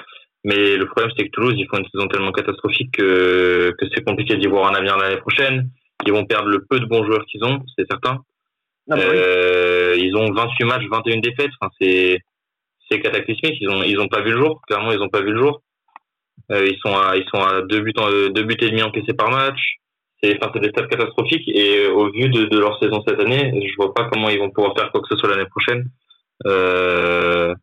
Mais 0.45 0.77
le 0.77 0.87
problème, 0.87 1.11
c'est 1.17 1.25
que 1.25 1.31
Toulouse, 1.31 1.55
ils 1.57 1.67
font 1.69 1.79
une 1.79 1.89
saison 1.93 2.09
tellement 2.09 2.33
catastrophique 2.33 2.93
que, 2.97 3.75
que 3.79 3.87
c'est 3.95 4.05
compliqué 4.05 4.37
d'y 4.37 4.47
voir 4.47 4.71
un 4.71 4.75
avenir 4.75 4.97
l'année 4.97 5.21
prochaine. 5.21 5.71
Ils 6.07 6.13
vont 6.13 6.25
perdre 6.25 6.49
le 6.49 6.65
peu 6.65 6.81
de 6.81 6.87
bons 6.87 7.05
joueurs 7.05 7.25
qu'ils 7.27 7.45
ont, 7.45 7.61
c'est 7.77 7.87
certain. 7.91 8.21
Ah 8.91 8.97
bah 8.97 9.03
euh, 9.03 9.97
ils 9.99 10.17
ont 10.17 10.33
28 10.33 10.65
matchs, 10.65 10.85
21 10.91 11.21
défaites. 11.21 11.51
Enfin, 11.61 11.71
c'est 11.81 12.21
c'est 12.91 13.01
cataclysmique. 13.01 13.57
Ils 13.61 13.69
ont 13.69 13.83
ils 13.83 14.01
ont 14.01 14.09
pas 14.09 14.23
vu 14.23 14.33
le 14.33 14.39
jour. 14.39 14.63
Clairement, 14.67 14.93
ils 14.93 15.01
ont 15.01 15.11
pas 15.11 15.21
vu 15.21 15.33
le 15.33 15.41
jour. 15.41 15.61
Euh, 16.51 16.67
ils 16.67 16.79
sont 16.79 16.97
à 16.97 17.17
ils 17.17 17.29
sont 17.33 17.41
à 17.41 17.61
deux 17.63 17.81
buts 17.81 17.93
deux 17.93 18.43
buts 18.43 18.57
et 18.61 18.71
demi 18.71 18.83
encaissés 18.83 19.13
par 19.13 19.31
match 19.31 19.61
c'est 20.23 20.39
enfin, 20.43 20.59
des 20.61 20.69
stats 20.69 20.87
catastrophiques 20.87 21.49
et 21.49 21.87
euh, 21.87 21.93
au 21.93 22.11
vu 22.11 22.29
de, 22.29 22.45
de, 22.47 22.59
leur 22.59 22.79
saison 22.79 23.03
cette 23.07 23.21
année, 23.21 23.53
je 23.67 23.75
vois 23.77 23.95
pas 23.95 24.09
comment 24.11 24.29
ils 24.29 24.39
vont 24.39 24.51
pouvoir 24.51 24.75
faire 24.77 24.91
quoi 24.93 25.01
que 25.01 25.09
ce 25.11 25.17
soit 25.17 25.31
l'année 25.31 25.49
prochaine. 25.49 25.85
Euh, 26.47 27.55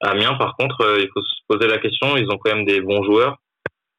Amiens, 0.00 0.34
par 0.34 0.56
contre, 0.56 0.82
euh, 0.82 1.00
il 1.00 1.08
faut 1.12 1.22
se 1.22 1.40
poser 1.48 1.68
la 1.68 1.78
question. 1.78 2.16
Ils 2.16 2.30
ont 2.30 2.38
quand 2.38 2.54
même 2.54 2.66
des 2.66 2.80
bons 2.80 3.02
joueurs. 3.04 3.36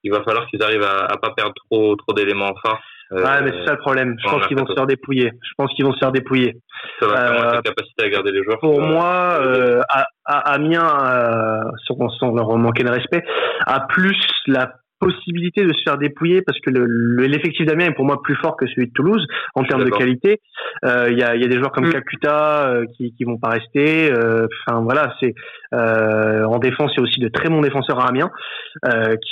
Il 0.03 0.12
va 0.12 0.24
falloir 0.24 0.45
qu'ils 0.47 0.62
arrivent 0.62 0.84
à, 0.84 1.06
à 1.06 1.18
pas 1.18 1.32
perdre 1.32 1.53
trop 1.70 1.95
trop 1.95 2.14
d'éléments 2.14 2.49
en 2.49 2.56
face. 2.56 2.80
Euh, 3.12 3.24
ouais, 3.24 3.41
mais 3.43 3.51
c'est 3.51 3.66
ça 3.66 3.74
le 3.74 3.80
problème. 3.80 4.16
Je 4.24 4.30
pense 4.30 4.47
qu'ils 4.47 4.58
vont 4.58 4.66
se 4.66 4.74
faire 4.74 4.88
dépouiller. 4.88 5.32
Je 5.41 5.51
pense 5.58 5.72
qu'ils 5.74 5.86
vont 5.86 5.93
se 5.93 5.99
faire 5.99 6.12
dépouiller. 6.12 6.56
Ça 6.99 7.08
va 7.08 7.16
faire 7.16 7.53
euh, 7.53 7.62
capacité 7.62 8.06
à 8.06 8.10
garder 8.10 8.32
les 8.32 8.43
joueurs. 8.43 8.60
Pour 8.60 8.82
moi, 8.82 9.39
euh, 9.41 9.82
à, 9.89 10.08
à 10.26 10.53
Amiens, 10.53 11.72
sans, 11.88 12.10
sans 12.10 12.36
leur 12.36 12.56
manquer 12.58 12.84
de 12.84 12.89
respect, 12.89 13.24
a 13.66 13.82
plus 13.82 14.20
la 14.47 14.74
possibilité 14.99 15.63
de 15.63 15.73
se 15.73 15.81
faire 15.83 15.97
dépouiller 15.97 16.41
parce 16.41 16.59
que 16.59 16.69
l'effectif 16.69 17.61
le, 17.61 17.65
d'Amiens 17.65 17.87
est 17.87 17.95
pour 17.95 18.05
moi 18.05 18.21
plus 18.23 18.35
fort 18.35 18.55
que 18.57 18.67
celui 18.67 18.87
de 18.87 18.93
Toulouse 18.93 19.25
en 19.55 19.63
termes 19.63 19.83
de 19.83 19.89
qualité. 19.89 20.41
Euh, 20.85 21.07
il 21.11 21.17
y, 21.17 21.23
a, 21.23 21.35
y, 21.35 21.43
a, 21.43 21.47
des 21.47 21.57
joueurs 21.57 21.71
comme 21.71 21.87
mm. 21.87 21.93
Kakuta 21.93 22.69
euh, 22.69 22.85
qui, 22.95 23.13
qui 23.15 23.23
vont 23.23 23.37
pas 23.37 23.49
rester. 23.49 24.11
Euh, 24.11 24.47
enfin 24.67 24.81
voilà, 24.81 25.13
c'est 25.19 25.33
en 25.71 26.57
défense 26.59 26.91
il 26.95 26.97
y 26.97 26.99
a 27.01 27.03
aussi 27.03 27.19
de 27.19 27.27
très 27.27 27.49
bons 27.49 27.61
défenseurs 27.61 27.99
à 27.99 28.09
Amiens 28.09 28.31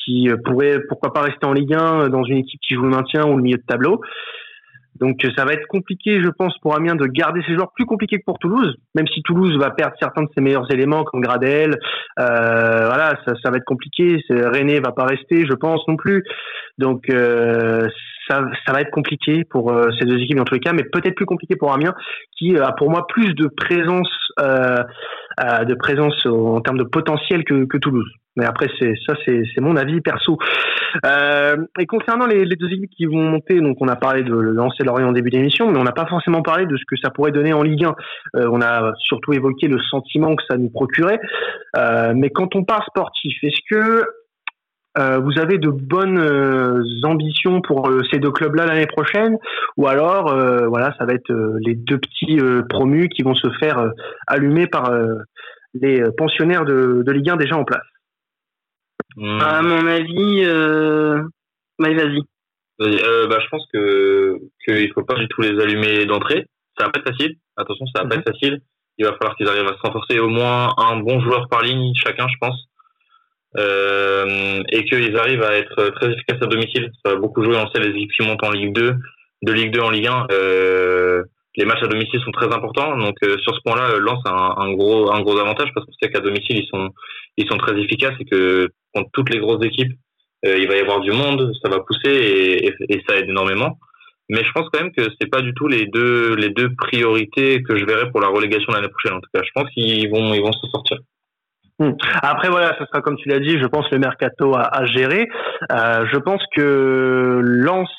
qui 0.03 0.29
pourraient 0.43 0.79
pourquoi 0.89 1.13
pas 1.13 1.21
rester 1.21 1.45
en 1.45 1.53
Ligue 1.53 1.73
1 1.73 2.09
dans 2.09 2.23
une 2.23 2.37
équipe 2.37 2.59
qui 2.67 2.75
joue 2.75 2.83
le 2.83 2.89
maintien 2.89 3.25
ou 3.25 3.37
le 3.37 3.43
milieu 3.43 3.57
de 3.57 3.63
tableau. 3.65 4.01
Donc 4.99 5.25
ça 5.35 5.45
va 5.45 5.53
être 5.53 5.67
compliqué, 5.67 6.21
je 6.21 6.29
pense, 6.29 6.57
pour 6.59 6.75
Amiens 6.75 6.95
de 6.95 7.05
garder 7.05 7.41
ses 7.47 7.55
joueurs, 7.55 7.71
plus 7.75 7.85
compliqué 7.85 8.19
que 8.19 8.23
pour 8.25 8.39
Toulouse, 8.39 8.75
même 8.95 9.07
si 9.07 9.21
Toulouse 9.23 9.57
va 9.57 9.71
perdre 9.71 9.95
certains 9.99 10.23
de 10.23 10.29
ses 10.35 10.41
meilleurs 10.41 10.71
éléments 10.71 11.03
comme 11.03 11.21
Gradel. 11.21 11.77
Euh, 12.19 12.85
voilà, 12.85 13.17
ça, 13.25 13.33
ça, 13.43 13.49
va 13.49 13.57
être 13.57 13.65
compliqué. 13.65 14.19
René 14.29 14.79
va 14.79 14.91
pas 14.91 15.05
rester, 15.05 15.45
je 15.45 15.53
pense 15.53 15.87
non 15.87 15.95
plus. 15.95 16.23
Donc 16.77 17.09
euh, 17.09 17.87
ça, 18.27 18.45
ça 18.65 18.73
va 18.73 18.81
être 18.81 18.91
compliqué 18.91 19.43
pour 19.43 19.71
euh, 19.71 19.89
ces 19.99 20.05
deux 20.05 20.17
équipes 20.17 20.37
dans 20.37 20.43
tous 20.43 20.55
les 20.55 20.59
cas, 20.59 20.73
mais 20.73 20.83
peut-être 20.83 21.15
plus 21.15 21.25
compliqué 21.25 21.55
pour 21.55 21.73
Amiens, 21.73 21.93
qui 22.37 22.57
a 22.57 22.71
pour 22.71 22.89
moi 22.89 23.07
plus 23.07 23.33
de 23.33 23.47
présence, 23.47 24.09
euh, 24.39 24.77
euh, 24.77 24.83
de 25.39 25.73
présence 25.73 26.25
en 26.25 26.61
termes 26.61 26.77
de 26.77 26.83
potentiel 26.83 27.43
que, 27.43 27.65
que 27.65 27.77
Toulouse. 27.77 28.09
Mais 28.35 28.45
après, 28.45 28.67
c'est 28.79 28.93
ça, 29.05 29.13
c'est 29.25 29.61
mon 29.61 29.75
avis 29.75 30.01
perso. 30.01 30.37
Euh, 31.05 31.57
et 31.79 31.85
concernant 31.85 32.25
les, 32.25 32.45
les, 32.45 32.55
deux 32.55 32.71
équipes 32.71 32.89
qui 32.89 33.05
vont 33.05 33.21
monter, 33.21 33.59
donc 33.59 33.77
on 33.79 33.87
a 33.87 33.95
parlé 33.95 34.23
de 34.23 34.33
lancer 34.33 34.83
Lorient 34.83 35.09
en 35.09 35.11
début 35.11 35.29
d'émission, 35.29 35.71
mais 35.71 35.77
on 35.77 35.83
n'a 35.83 35.91
pas 35.91 36.07
forcément 36.07 36.41
parlé 36.41 36.65
de 36.65 36.75
ce 36.75 36.83
que 36.87 36.95
ça 37.01 37.11
pourrait 37.11 37.31
donner 37.31 37.53
en 37.53 37.61
Ligue 37.61 37.85
1. 37.85 37.95
Euh, 38.37 38.49
on 38.51 38.61
a 38.61 38.93
surtout 38.97 39.33
évoqué 39.33 39.67
le 39.67 39.79
sentiment 39.79 40.35
que 40.35 40.43
ça 40.49 40.57
nous 40.57 40.69
procurait. 40.69 41.19
Euh, 41.77 42.13
mais 42.15 42.31
quand 42.31 42.55
on 42.55 42.63
parle 42.63 42.83
sportif, 42.87 43.35
est-ce 43.43 43.59
que 43.69 44.03
euh, 44.97 45.17
vous 45.19 45.39
avez 45.39 45.57
de 45.57 45.69
bonnes 45.69 46.19
euh, 46.19 46.83
ambitions 47.03 47.61
pour 47.61 47.89
euh, 47.89 48.01
ces 48.11 48.19
deux 48.19 48.29
clubs-là 48.29 48.67
l'année 48.67 48.85
prochaine, 48.85 49.37
ou 49.75 49.87
alors 49.87 50.35
voilà, 50.69 50.93
ça 50.97 51.05
va 51.05 51.13
être 51.13 51.33
les 51.65 51.75
deux 51.75 51.97
petits 51.97 52.39
promus 52.69 53.09
qui 53.09 53.23
vont 53.23 53.35
se 53.35 53.49
faire 53.59 53.91
allumer 54.27 54.67
par 54.67 54.91
les 55.73 56.03
pensionnaires 56.17 56.65
de, 56.65 57.03
de, 57.03 57.11
Ligue 57.11 57.29
1 57.29 57.37
déjà 57.37 57.57
en 57.57 57.63
place? 57.63 57.85
Hmm. 59.15 59.39
À 59.41 59.61
mon 59.61 59.87
avis, 59.87 60.45
vas-y. 61.79 62.21
bah, 62.79 63.39
je 63.39 63.49
pense 63.49 63.65
que 63.73 64.37
qu'il 64.65 64.91
faut 64.93 65.03
pas 65.03 65.15
du 65.15 65.27
tout 65.27 65.41
les 65.41 65.59
allumer 65.59 66.05
d'entrée. 66.05 66.45
Ça 66.77 66.85
va 66.85 66.91
pas 66.91 66.99
être 66.99 67.09
facile. 67.09 67.35
Attention, 67.57 67.85
ça 67.87 68.03
va 68.03 68.09
pas 68.09 68.15
mhm. 68.15 68.21
être 68.21 68.31
facile. 68.31 68.61
Il 68.97 69.05
va 69.05 69.13
falloir 69.13 69.35
qu'ils 69.35 69.47
arrivent 69.47 69.67
à 69.67 69.75
se 69.75 69.81
renforcer 69.81 70.19
au 70.19 70.29
moins 70.29 70.73
un 70.77 70.97
bon 70.97 71.19
joueur 71.19 71.47
par 71.49 71.63
ligne 71.63 71.93
chacun, 71.95 72.27
je 72.27 72.37
pense 72.39 72.67
euh, 73.57 74.63
et 74.71 74.83
qu'ils 74.85 75.15
arrivent 75.17 75.43
à 75.43 75.55
être 75.55 75.89
très 75.89 76.11
efficaces 76.11 76.41
à 76.41 76.47
domicile. 76.47 76.91
Ça 77.05 77.13
va 77.13 77.19
beaucoup 77.19 77.43
jouer. 77.43 77.57
On 77.57 77.67
sait 77.69 77.79
les 77.79 77.95
équipes 77.95 78.11
qui 78.11 78.25
montent 78.25 78.43
en 78.43 78.51
Ligue 78.51 78.73
2, 78.73 78.95
de 79.43 79.51
Ligue 79.51 79.71
2 79.71 79.79
en 79.79 79.89
Ligue 79.89 80.07
1. 80.07 80.27
Euh, 80.31 81.23
les 81.55 81.65
matchs 81.65 81.83
à 81.83 81.87
domicile 81.87 82.19
sont 82.21 82.31
très 82.31 82.51
importants. 82.53 82.97
Donc 82.97 83.15
euh, 83.23 83.37
sur 83.39 83.55
ce 83.55 83.59
point-là, 83.63 83.97
Lens 83.99 84.21
a 84.25 84.61
un, 84.61 84.73
gros 84.73 85.13
un 85.13 85.21
gros 85.21 85.37
avantage 85.37 85.69
parce 85.73 85.85
qu'on 85.85 85.93
sait 86.01 86.11
qu'à 86.11 86.19
domicile 86.19 86.57
ils 86.57 86.67
sont 86.67 86.89
ils 87.37 87.47
sont 87.47 87.57
très 87.57 87.79
efficaces 87.79 88.15
et 88.19 88.25
que 88.25 88.69
contre 88.93 89.09
toutes 89.13 89.29
les 89.29 89.39
grosses 89.39 89.63
équipes, 89.63 89.93
il 90.43 90.67
va 90.67 90.75
y 90.75 90.79
avoir 90.79 90.99
du 90.99 91.11
monde, 91.11 91.51
ça 91.63 91.69
va 91.69 91.79
pousser 91.79 92.11
et, 92.11 92.67
et, 92.67 92.73
et, 92.89 93.01
ça 93.07 93.15
aide 93.15 93.29
énormément. 93.29 93.79
Mais 94.29 94.43
je 94.43 94.51
pense 94.51 94.67
quand 94.71 94.81
même 94.81 94.91
que 94.91 95.03
c'est 95.19 95.29
pas 95.29 95.41
du 95.41 95.53
tout 95.53 95.67
les 95.67 95.85
deux 95.85 96.35
les 96.35 96.49
deux 96.49 96.73
priorités 96.75 97.61
que 97.63 97.77
je 97.77 97.85
verrai 97.85 98.09
pour 98.09 98.19
la 98.19 98.27
relégation 98.27 98.73
l'année 98.73 98.89
prochaine. 98.89 99.17
En 99.17 99.21
tout 99.21 99.29
cas, 99.33 99.41
je 99.43 99.51
pense 99.53 99.69
qu'ils 99.71 100.09
vont 100.09 100.33
ils 100.33 100.41
vont 100.41 100.51
se 100.51 100.67
sortir. 100.71 100.97
Hmm. 101.79 101.91
Après 102.21 102.49
voilà, 102.49 102.75
ce 102.77 102.85
sera 102.85 103.01
comme 103.01 103.17
tu 103.17 103.29
l'as 103.29 103.39
dit, 103.39 103.57
je 103.59 103.65
pense 103.65 103.89
le 103.91 103.97
mercato 103.97 104.55
à, 104.55 104.61
à 104.61 104.85
gérer. 104.85 105.27
Euh, 105.71 106.05
je 106.11 106.17
pense 106.17 106.41
que 106.55 107.39
Lens 107.41 107.89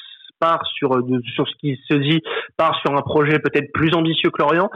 part 0.45 0.67
sur 0.67 0.91
sur 1.35 1.49
ce 1.49 1.55
qui 1.59 1.81
se 1.89 1.95
dit 1.95 2.21
part 2.59 2.79
sur 2.81 2.95
un 2.95 3.01
projet 3.01 3.39
peut-être 3.39 3.73
plus 3.73 3.95
ambitieux 3.95 4.31
que 4.31 4.43
Lorient. 4.43 4.69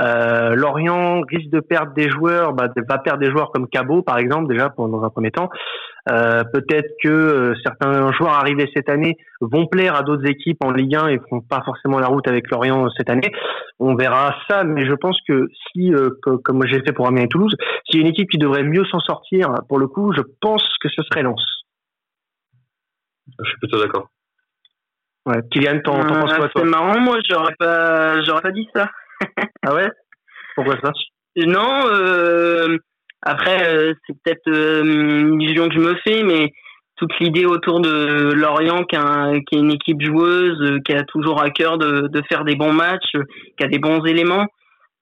Euh, 0.00 0.54
Lorient 0.54 1.22
risque 1.22 1.50
de 1.50 1.60
perdre 1.60 1.94
des 1.94 2.10
joueurs, 2.10 2.52
bah, 2.52 2.68
va 2.88 2.98
perdre 2.98 3.20
des 3.20 3.30
joueurs 3.30 3.50
comme 3.52 3.68
Cabot 3.68 4.02
par 4.02 4.18
exemple 4.18 4.48
déjà 4.52 4.72
dans 4.76 5.02
un 5.02 5.10
premier 5.10 5.30
temps. 5.30 5.48
Euh, 6.10 6.44
peut-être 6.52 6.90
que 7.02 7.08
euh, 7.08 7.54
certains 7.64 8.12
joueurs 8.12 8.34
arrivés 8.34 8.70
cette 8.74 8.90
année 8.90 9.16
vont 9.40 9.66
plaire 9.66 9.94
à 9.96 10.02
d'autres 10.02 10.26
équipes 10.26 10.62
en 10.62 10.70
Ligue 10.70 10.96
1 10.96 11.08
et 11.08 11.18
feront 11.18 11.40
pas 11.40 11.62
forcément 11.64 11.98
la 11.98 12.08
route 12.08 12.28
avec 12.28 12.50
Lorient 12.50 12.90
cette 12.98 13.08
année. 13.08 13.32
On 13.78 13.94
verra 13.94 14.34
ça, 14.46 14.64
mais 14.64 14.86
je 14.86 14.94
pense 14.94 15.18
que 15.26 15.48
si, 15.72 15.94
euh, 15.94 16.10
comme 16.44 16.66
j'ai 16.66 16.80
fait 16.80 16.92
pour 16.92 17.06
Amiens 17.06 17.22
et 17.22 17.28
Toulouse, 17.28 17.56
s'il 17.86 18.00
y 18.00 18.02
a 18.02 18.06
une 18.06 18.12
équipe 18.12 18.28
qui 18.28 18.38
devrait 18.38 18.64
mieux 18.64 18.84
s'en 18.84 19.00
sortir, 19.00 19.48
pour 19.68 19.78
le 19.78 19.86
coup, 19.86 20.12
je 20.12 20.20
pense 20.42 20.68
que 20.82 20.90
ce 20.90 21.02
serait 21.04 21.22
Lens. 21.22 21.42
Je 23.42 23.48
suis 23.48 23.58
plutôt 23.58 23.80
d'accord. 23.80 24.08
Ouais. 25.26 25.40
Kylian, 25.50 25.80
t'en, 25.80 26.00
penses 26.00 26.34
quoi 26.34 26.48
toi 26.48 26.62
C'est 26.62 26.64
marrant, 26.64 27.00
moi, 27.00 27.18
j'aurais 27.28 27.54
pas, 27.58 28.22
j'aurais 28.22 28.42
pas 28.42 28.52
dit 28.52 28.68
ça. 28.74 28.90
ah 29.66 29.74
ouais? 29.74 29.88
Pourquoi 30.54 30.76
ça? 30.82 30.92
Non. 31.36 31.86
Euh 31.86 32.78
après, 33.24 33.66
euh, 33.66 33.94
c'est 34.06 34.14
peut-être 34.22 34.48
euh, 34.48 34.84
une 34.84 35.40
illusion 35.40 35.68
que 35.68 35.74
je 35.74 35.80
me 35.80 35.94
fais, 36.04 36.22
mais 36.22 36.52
toute 36.96 37.10
l'idée 37.20 37.46
autour 37.46 37.80
de 37.80 38.32
Lorient, 38.34 38.84
qui, 38.84 38.96
est 38.96 39.58
une 39.58 39.72
équipe 39.72 40.02
joueuse, 40.02 40.60
euh, 40.60 40.78
qui 40.84 40.92
a 40.92 41.04
toujours 41.04 41.42
à 41.42 41.48
cœur 41.48 41.78
de, 41.78 42.22
faire 42.28 42.44
des 42.44 42.54
bons 42.54 42.72
matchs, 42.72 43.16
qui 43.56 43.64
a 43.64 43.68
des 43.68 43.78
bons 43.78 44.04
éléments. 44.04 44.46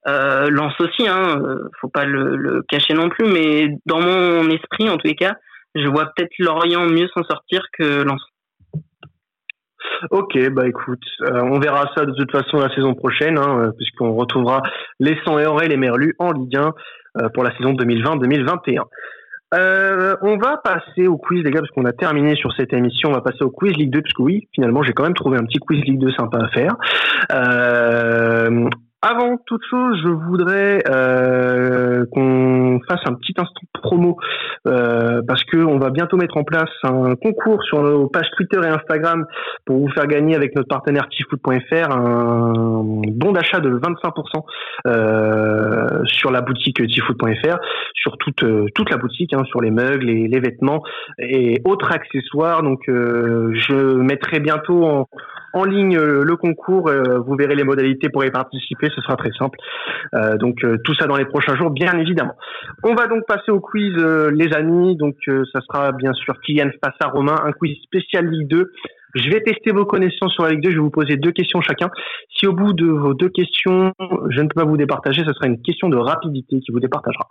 Euh, 0.07 0.49
Lance 0.49 0.73
aussi, 0.79 1.07
hein, 1.07 1.41
faut 1.81 1.89
pas 1.89 2.05
le, 2.05 2.63
cacher 2.69 2.93
non 2.93 3.09
plus, 3.09 3.25
mais 3.25 3.67
dans 3.85 3.99
mon 3.99 4.49
esprit, 4.49 4.89
en 4.89 4.97
tous 4.97 5.07
les 5.07 5.15
cas, 5.15 5.35
je 5.75 5.87
vois 5.87 6.05
peut-être 6.15 6.31
Lorient 6.39 6.85
mieux 6.85 7.09
s'en 7.13 7.23
sortir 7.23 7.61
que 7.77 8.03
Lens. 8.03 8.21
Ok, 10.11 10.37
bah 10.49 10.67
écoute, 10.67 11.03
on 11.21 11.59
verra 11.59 11.89
ça 11.95 12.05
de 12.05 12.13
toute 12.13 12.31
façon 12.31 12.57
la 12.57 12.73
saison 12.75 12.93
prochaine, 12.93 13.37
hein, 13.37 13.71
puisqu'on 13.77 14.13
retrouvera 14.13 14.61
les 14.99 15.17
100 15.25 15.59
et 15.59 15.67
les 15.67 15.77
Merlus 15.77 16.15
en 16.19 16.31
Ligue 16.31 16.57
1. 16.57 16.73
Euh, 17.21 17.29
pour 17.29 17.43
la 17.43 17.55
saison 17.55 17.73
2020-2021. 17.73 18.79
Euh, 19.53 20.15
on 20.23 20.37
va 20.37 20.57
passer 20.57 21.05
au 21.05 21.17
quiz, 21.17 21.43
les 21.43 21.51
gars, 21.51 21.59
parce 21.59 21.69
qu'on 21.69 21.85
a 21.85 21.93
terminé 21.93 22.35
sur 22.35 22.51
cette 22.53 22.73
émission. 22.73 23.09
On 23.09 23.13
va 23.13 23.21
passer 23.21 23.43
au 23.43 23.51
quiz 23.51 23.71
Ligue 23.73 23.91
2, 23.91 24.01
parce 24.01 24.13
que 24.13 24.23
oui, 24.23 24.47
finalement, 24.55 24.81
j'ai 24.81 24.93
quand 24.93 25.03
même 25.03 25.13
trouvé 25.13 25.37
un 25.37 25.45
petit 25.45 25.59
quiz 25.59 25.79
Ligue 25.83 25.99
2 25.99 26.11
sympa 26.13 26.39
à 26.39 26.47
faire. 26.47 26.75
Euh, 27.31 28.67
avant 29.03 29.37
toute 29.45 29.61
chose, 29.69 29.99
je 30.01 30.07
voudrais 30.07 30.81
euh, 30.89 32.05
qu'on 32.11 32.79
fasse 32.87 33.01
un 33.05 33.13
petit 33.15 33.33
instant 33.37 33.61
promo 33.73 34.17
euh, 34.65 35.21
parce 35.27 35.43
que 35.43 35.57
on 35.57 35.77
va 35.77 35.89
bientôt 35.89 36.15
mettre 36.15 36.37
en 36.37 36.45
place 36.45 36.69
un 36.83 37.15
concours 37.15 37.61
sur 37.63 37.83
nos 37.83 38.07
pages 38.07 38.29
Twitter 38.37 38.59
et 38.63 38.67
Instagram 38.67 39.25
pour 39.65 39.77
vous 39.79 39.89
faire 39.89 40.07
gagner 40.07 40.35
avec 40.35 40.55
notre 40.55 40.69
partenaire 40.69 41.09
tifoot.fr 41.09 41.91
un 41.91 42.53
bon 42.53 43.33
d'achat 43.33 43.59
de 43.59 43.77
25% 43.77 44.45
euh, 44.87 45.87
sur 46.05 46.31
la 46.31 46.39
boutique 46.39 46.87
tifoot.fr, 46.87 47.57
sur 47.93 48.17
toute 48.17 48.45
toute 48.73 48.89
la 48.89 48.97
boutique, 48.97 49.33
hein, 49.33 49.43
sur 49.47 49.59
les 49.59 49.71
mugs, 49.71 50.01
les, 50.01 50.29
les, 50.29 50.39
vêtements 50.39 50.81
et 51.19 51.61
autres 51.65 51.91
accessoires. 51.91 52.63
Donc, 52.63 52.83
je 52.87 53.95
mettrai 53.97 54.39
bientôt 54.39 54.85
en 54.85 55.07
en 55.53 55.63
ligne 55.63 55.97
euh, 55.97 56.23
le 56.23 56.35
concours. 56.35 56.89
Euh, 56.89 57.19
vous 57.19 57.35
verrez 57.35 57.55
les 57.55 57.63
modalités 57.63 58.09
pour 58.09 58.25
y 58.25 58.31
participer. 58.31 58.89
Ce 58.93 59.01
sera 59.01 59.15
très 59.15 59.31
simple. 59.31 59.57
Euh, 60.15 60.37
donc 60.37 60.65
tout 60.83 60.95
ça 60.95 61.05
dans 61.05 61.15
les 61.15 61.25
prochains 61.25 61.55
jours, 61.55 61.69
bien 61.69 61.97
évidemment. 61.97 62.35
On 62.83 62.95
va 62.95 63.07
donc 63.07 63.25
passer 63.27 63.51
au 63.51 63.59
quiz, 63.59 63.93
les 63.95 64.53
amis. 64.53 64.97
Donc 64.97 65.15
ça 65.25 65.61
sera 65.61 65.91
bien 65.91 66.13
sûr 66.13 66.39
Kylian 66.41 66.69
face 66.83 66.95
à 66.99 67.07
Romain, 67.07 67.35
un 67.45 67.51
quiz 67.51 67.77
spécial 67.83 68.27
Ligue 68.27 68.47
2. 68.47 68.71
Je 69.15 69.29
vais 69.29 69.41
tester 69.41 69.71
vos 69.71 69.85
connaissances 69.85 70.33
sur 70.33 70.43
la 70.43 70.51
Ligue 70.51 70.63
2. 70.63 70.69
Je 70.71 70.75
vais 70.75 70.81
vous 70.81 70.89
poser 70.89 71.17
deux 71.17 71.31
questions 71.31 71.61
chacun. 71.61 71.91
Si 72.35 72.47
au 72.47 72.53
bout 72.53 72.73
de 72.73 72.87
vos 72.87 73.13
deux 73.13 73.29
questions, 73.29 73.93
je 74.29 74.41
ne 74.41 74.47
peux 74.47 74.59
pas 74.61 74.65
vous 74.65 74.77
départager, 74.77 75.23
ce 75.23 75.33
sera 75.33 75.45
une 75.47 75.61
question 75.61 75.87
de 75.89 75.97
rapidité 75.97 76.59
qui 76.59 76.71
vous 76.71 76.79
départagera. 76.79 77.27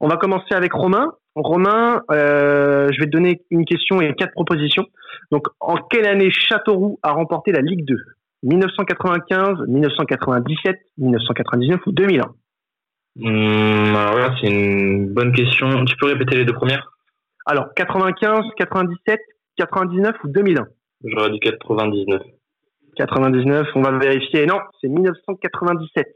On 0.00 0.08
va 0.08 0.16
commencer 0.16 0.54
avec 0.54 0.72
Romain. 0.72 1.12
Romain, 1.34 2.02
euh, 2.10 2.88
je 2.92 2.98
vais 2.98 3.06
te 3.06 3.10
donner 3.10 3.42
une 3.50 3.66
question 3.66 4.00
et 4.00 4.14
quatre 4.14 4.32
propositions. 4.32 4.86
Donc, 5.30 5.46
en 5.60 5.76
quelle 5.76 6.06
année 6.06 6.30
Châteauroux 6.30 6.98
a 7.02 7.12
remporté 7.12 7.52
la 7.52 7.60
Ligue 7.60 7.84
2 7.84 7.96
1995, 8.42 9.66
1997, 9.66 10.76
1999 10.98 11.80
ou 11.86 11.92
2001 11.92 12.24
mmh, 13.16 13.96
Alors 13.96 14.18
là, 14.18 14.34
c'est 14.40 14.48
une 14.48 15.12
bonne 15.12 15.32
question. 15.32 15.84
Tu 15.84 15.96
peux 15.96 16.06
répéter 16.06 16.36
les 16.36 16.44
deux 16.44 16.52
premières? 16.52 16.92
Alors, 17.46 17.72
95, 17.74 18.44
97, 18.56 19.20
99 19.56 20.14
ou 20.24 20.28
2001 20.28 20.66
J'aurais 21.04 21.30
dit 21.30 21.40
99. 21.40 22.22
99, 22.96 23.66
on 23.74 23.82
va 23.82 23.98
vérifier. 23.98 24.46
Non, 24.46 24.58
c'est 24.80 24.88
1997. 24.88 26.06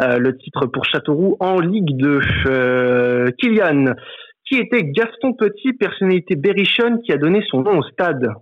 Euh, 0.00 0.18
le 0.18 0.36
titre 0.36 0.66
pour 0.66 0.84
Châteauroux 0.84 1.36
en 1.40 1.58
Ligue 1.60 1.96
2. 1.96 2.20
Euh, 2.46 3.30
Kylian, 3.38 3.94
qui 4.52 4.58
était 4.58 4.84
Gaston 4.84 5.32
Petit, 5.32 5.72
personnalité 5.72 6.36
berrichonne 6.36 7.00
qui 7.02 7.12
a 7.12 7.16
donné 7.16 7.42
son 7.48 7.62
nom 7.62 7.78
au 7.78 7.82
stade 7.84 8.34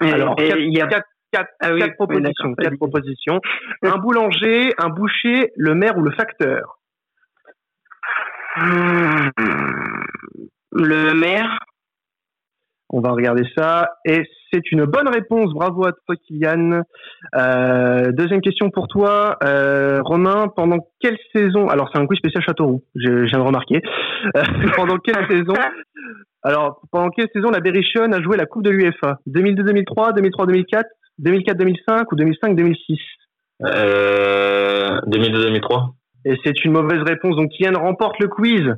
Alors, 0.00 0.34
il 0.38 0.76
y 0.76 0.82
a 0.82 0.86
quatre, 0.86 1.48
ah 1.60 1.70
propositions. 1.96 2.54
Quatre 2.54 2.76
propositions. 2.76 3.40
un 3.82 3.96
boulanger, 3.96 4.74
un 4.76 4.90
boucher, 4.90 5.50
le 5.56 5.74
maire 5.74 5.96
ou 5.96 6.02
le 6.02 6.10
facteur? 6.10 6.78
Le 10.72 11.14
maire? 11.14 11.58
On 12.96 13.00
va 13.02 13.10
regarder 13.10 13.44
ça. 13.54 13.90
Et 14.06 14.22
c'est 14.50 14.72
une 14.72 14.86
bonne 14.86 15.08
réponse. 15.08 15.52
Bravo 15.52 15.86
à 15.86 15.92
toi, 15.92 16.16
Kylian. 16.16 16.80
Euh, 17.34 18.10
deuxième 18.12 18.40
question 18.40 18.70
pour 18.70 18.88
toi, 18.88 19.36
euh, 19.44 20.00
Romain. 20.02 20.48
Pendant 20.48 20.78
quelle 20.98 21.18
saison 21.34 21.68
Alors, 21.68 21.90
c'est 21.92 22.00
un 22.00 22.06
quiz 22.06 22.16
spécial 22.16 22.42
Châteauroux. 22.42 22.82
Je, 22.94 23.26
viens 23.26 23.38
de 23.38 23.44
remarquer. 23.44 23.82
Euh, 24.34 24.42
pendant 24.76 24.96
quelle 24.96 25.26
saison 25.28 25.52
Alors, 26.42 26.80
pendant 26.90 27.10
quelle 27.10 27.28
saison 27.34 27.50
la 27.50 27.60
Berrichonne 27.60 28.14
a 28.14 28.22
joué 28.22 28.38
la 28.38 28.46
Coupe 28.46 28.62
de 28.62 28.70
l'UEFA 28.70 29.18
2002-2003, 29.28 30.18
2003-2004, 30.18 30.84
2004-2005 31.22 32.06
ou 32.12 32.16
2005-2006 32.16 32.98
2002-2003. 33.60 35.90
Et 36.26 36.34
c'est 36.44 36.64
une 36.64 36.72
mauvaise 36.72 37.02
réponse. 37.02 37.36
Donc 37.36 37.50
Kylian 37.50 37.78
remporte 37.78 38.18
le 38.18 38.26
quiz 38.26 38.74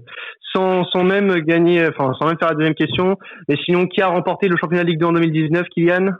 sans, 0.52 0.84
sans 0.84 1.02
même 1.02 1.34
gagner, 1.40 1.88
enfin 1.88 2.12
sans 2.18 2.26
même 2.26 2.38
faire 2.38 2.50
la 2.50 2.54
deuxième 2.54 2.74
question. 2.74 3.16
Et 3.48 3.56
sinon, 3.64 3.86
qui 3.86 4.02
a 4.02 4.08
remporté 4.08 4.48
le 4.48 4.56
championnat 4.58 4.84
de 4.84 4.90
Ligue 4.90 5.00
2 5.00 5.06
en 5.06 5.12
2019, 5.12 5.66
Kylian? 5.70 6.12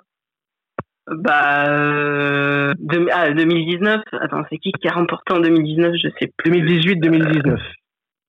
Bah, 1.06 1.68
euh, 1.68 2.72
2019. 2.78 4.00
Ah, 4.12 4.18
Attends, 4.22 4.42
c'est 4.48 4.56
qui 4.56 4.72
qui 4.72 4.88
a 4.88 4.92
remporté 4.92 5.34
en 5.34 5.40
2019 5.40 5.92
Je 6.02 6.08
sais 6.18 6.32
plus. 6.34 6.50
2018-2019. 6.50 7.58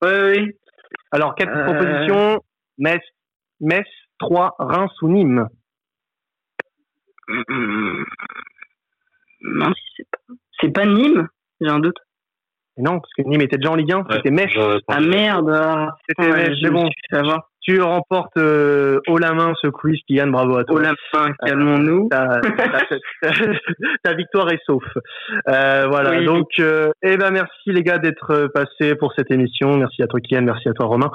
oui, 0.02 0.10
oui. 0.36 0.52
Alors, 1.10 1.34
quatre 1.34 1.56
euh... 1.56 1.64
propositions 1.64 2.42
Metz, 2.76 3.02
Metz, 3.60 3.86
Troyes, 4.18 4.52
Reims 4.58 4.92
ou 5.00 5.08
Nîmes? 5.08 5.48
Non, 9.42 9.72
c'est 9.96 10.06
pas. 10.10 10.34
C'est 10.60 10.72
pas 10.72 10.84
Nîmes? 10.84 11.28
J'ai 11.62 11.68
un 11.70 11.78
doute 11.78 11.96
non, 12.80 13.00
parce 13.00 13.12
que 13.16 13.22
Nîmes 13.22 13.42
était 13.42 13.56
déjà 13.56 13.70
en 13.70 13.76
Ligue 13.76 13.92
1, 13.92 14.04
c'était 14.10 14.30
Metz. 14.30 14.50
Ah 14.88 15.00
merde 15.00 15.50
C'était 16.08 16.30
Metz, 16.30 16.58
mais 16.62 16.70
bon, 16.70 16.88
tu 17.62 17.80
remportes 17.82 18.36
euh, 18.38 19.00
haut 19.06 19.18
la 19.18 19.32
main 19.32 19.52
ce 19.60 19.68
quiz, 19.68 19.98
Kylian, 20.06 20.28
bravo 20.28 20.56
à 20.56 20.64
toi. 20.64 20.76
Haut 20.76 20.82
la 20.82 20.94
main, 21.12 21.32
calmons-nous. 21.44 22.08
Ta, 22.10 22.40
ta, 24.02 24.14
victoire 24.14 24.50
est 24.50 24.60
sauf. 24.64 24.82
Euh, 25.48 25.86
voilà, 25.88 26.22
donc, 26.22 26.48
euh, 26.58 26.90
eh 27.02 27.16
ben 27.16 27.30
merci 27.30 27.70
les 27.70 27.82
gars 27.82 27.98
d'être 27.98 28.50
passés 28.54 28.94
pour 28.94 29.12
cette 29.14 29.30
émission. 29.30 29.76
Merci 29.76 30.02
à 30.02 30.06
toi 30.06 30.20
Kylian, 30.20 30.42
merci 30.42 30.68
à 30.68 30.72
toi 30.72 30.86
Romain. 30.86 31.10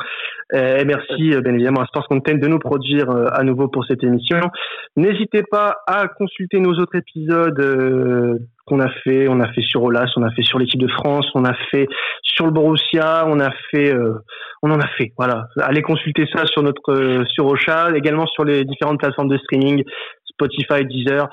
Euh, 0.53 0.77
et 0.77 0.85
merci 0.85 1.29
bien 1.29 1.53
évidemment 1.53 1.81
à 1.81 1.85
Sports 1.87 2.07
Content 2.07 2.35
de 2.35 2.47
nous 2.47 2.59
produire 2.59 3.09
à 3.09 3.43
nouveau 3.43 3.67
pour 3.67 3.85
cette 3.85 4.03
émission. 4.03 4.39
N'hésitez 4.95 5.41
pas 5.43 5.77
à 5.87 6.07
consulter 6.07 6.59
nos 6.59 6.73
autres 6.73 6.95
épisodes 6.95 8.39
qu'on 8.65 8.79
a 8.79 8.89
fait. 9.03 9.27
On 9.27 9.39
a 9.39 9.51
fait 9.53 9.61
sur 9.61 9.83
Olas, 9.83 10.11
on 10.17 10.23
a 10.23 10.31
fait 10.31 10.43
sur 10.43 10.59
l'équipe 10.59 10.79
de 10.79 10.87
France, 10.87 11.27
on 11.35 11.45
a 11.45 11.53
fait 11.71 11.87
sur 12.21 12.45
le 12.45 12.51
Borussia, 12.51 13.25
on 13.27 13.39
a 13.39 13.51
fait, 13.71 13.93
euh, 13.93 14.19
on 14.61 14.71
en 14.71 14.79
a 14.79 14.87
fait. 14.97 15.13
Voilà, 15.17 15.47
allez 15.61 15.81
consulter 15.81 16.27
ça 16.33 16.45
sur 16.45 16.63
notre 16.63 16.91
euh, 16.91 17.23
sur 17.25 17.45
Ocha, 17.45 17.95
également 17.95 18.25
sur 18.27 18.43
les 18.43 18.65
différentes 18.65 18.99
plateformes 18.99 19.29
de 19.29 19.37
streaming, 19.37 19.83
Spotify, 20.25 20.85
Deezer, 20.85 21.27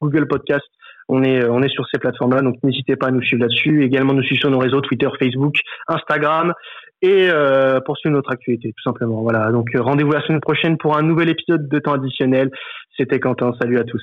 Google 0.00 0.26
Podcast. 0.26 0.66
On 1.08 1.22
est 1.22 1.46
on 1.46 1.62
est 1.62 1.68
sur 1.68 1.84
ces 1.92 1.98
plateformes-là, 1.98 2.40
donc 2.40 2.56
n'hésitez 2.62 2.96
pas 2.96 3.08
à 3.08 3.10
nous 3.10 3.22
suivre 3.22 3.42
là-dessus. 3.42 3.84
Également 3.84 4.14
nous 4.14 4.22
suivre 4.22 4.40
sur 4.40 4.50
nos 4.50 4.58
réseaux 4.58 4.80
Twitter, 4.80 5.08
Facebook, 5.18 5.56
Instagram 5.86 6.54
et 7.02 7.28
euh, 7.28 7.80
poursuivre 7.80 8.16
notre 8.16 8.32
actualité 8.32 8.72
tout 8.74 8.90
simplement. 8.90 9.20
Voilà, 9.20 9.52
donc 9.52 9.68
rendez-vous 9.78 10.12
la 10.12 10.22
semaine 10.22 10.40
prochaine 10.40 10.78
pour 10.78 10.96
un 10.96 11.02
nouvel 11.02 11.28
épisode 11.28 11.68
de 11.68 11.78
temps 11.78 11.92
additionnel. 11.92 12.50
C'était 12.96 13.20
Quentin. 13.20 13.52
Salut 13.60 13.78
à 13.78 13.84
tous. 13.84 14.02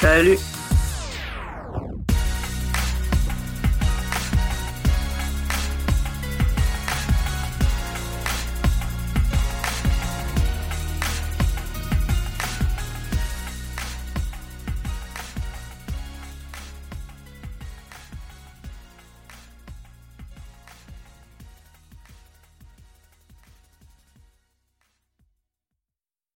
Salut. 0.00 0.55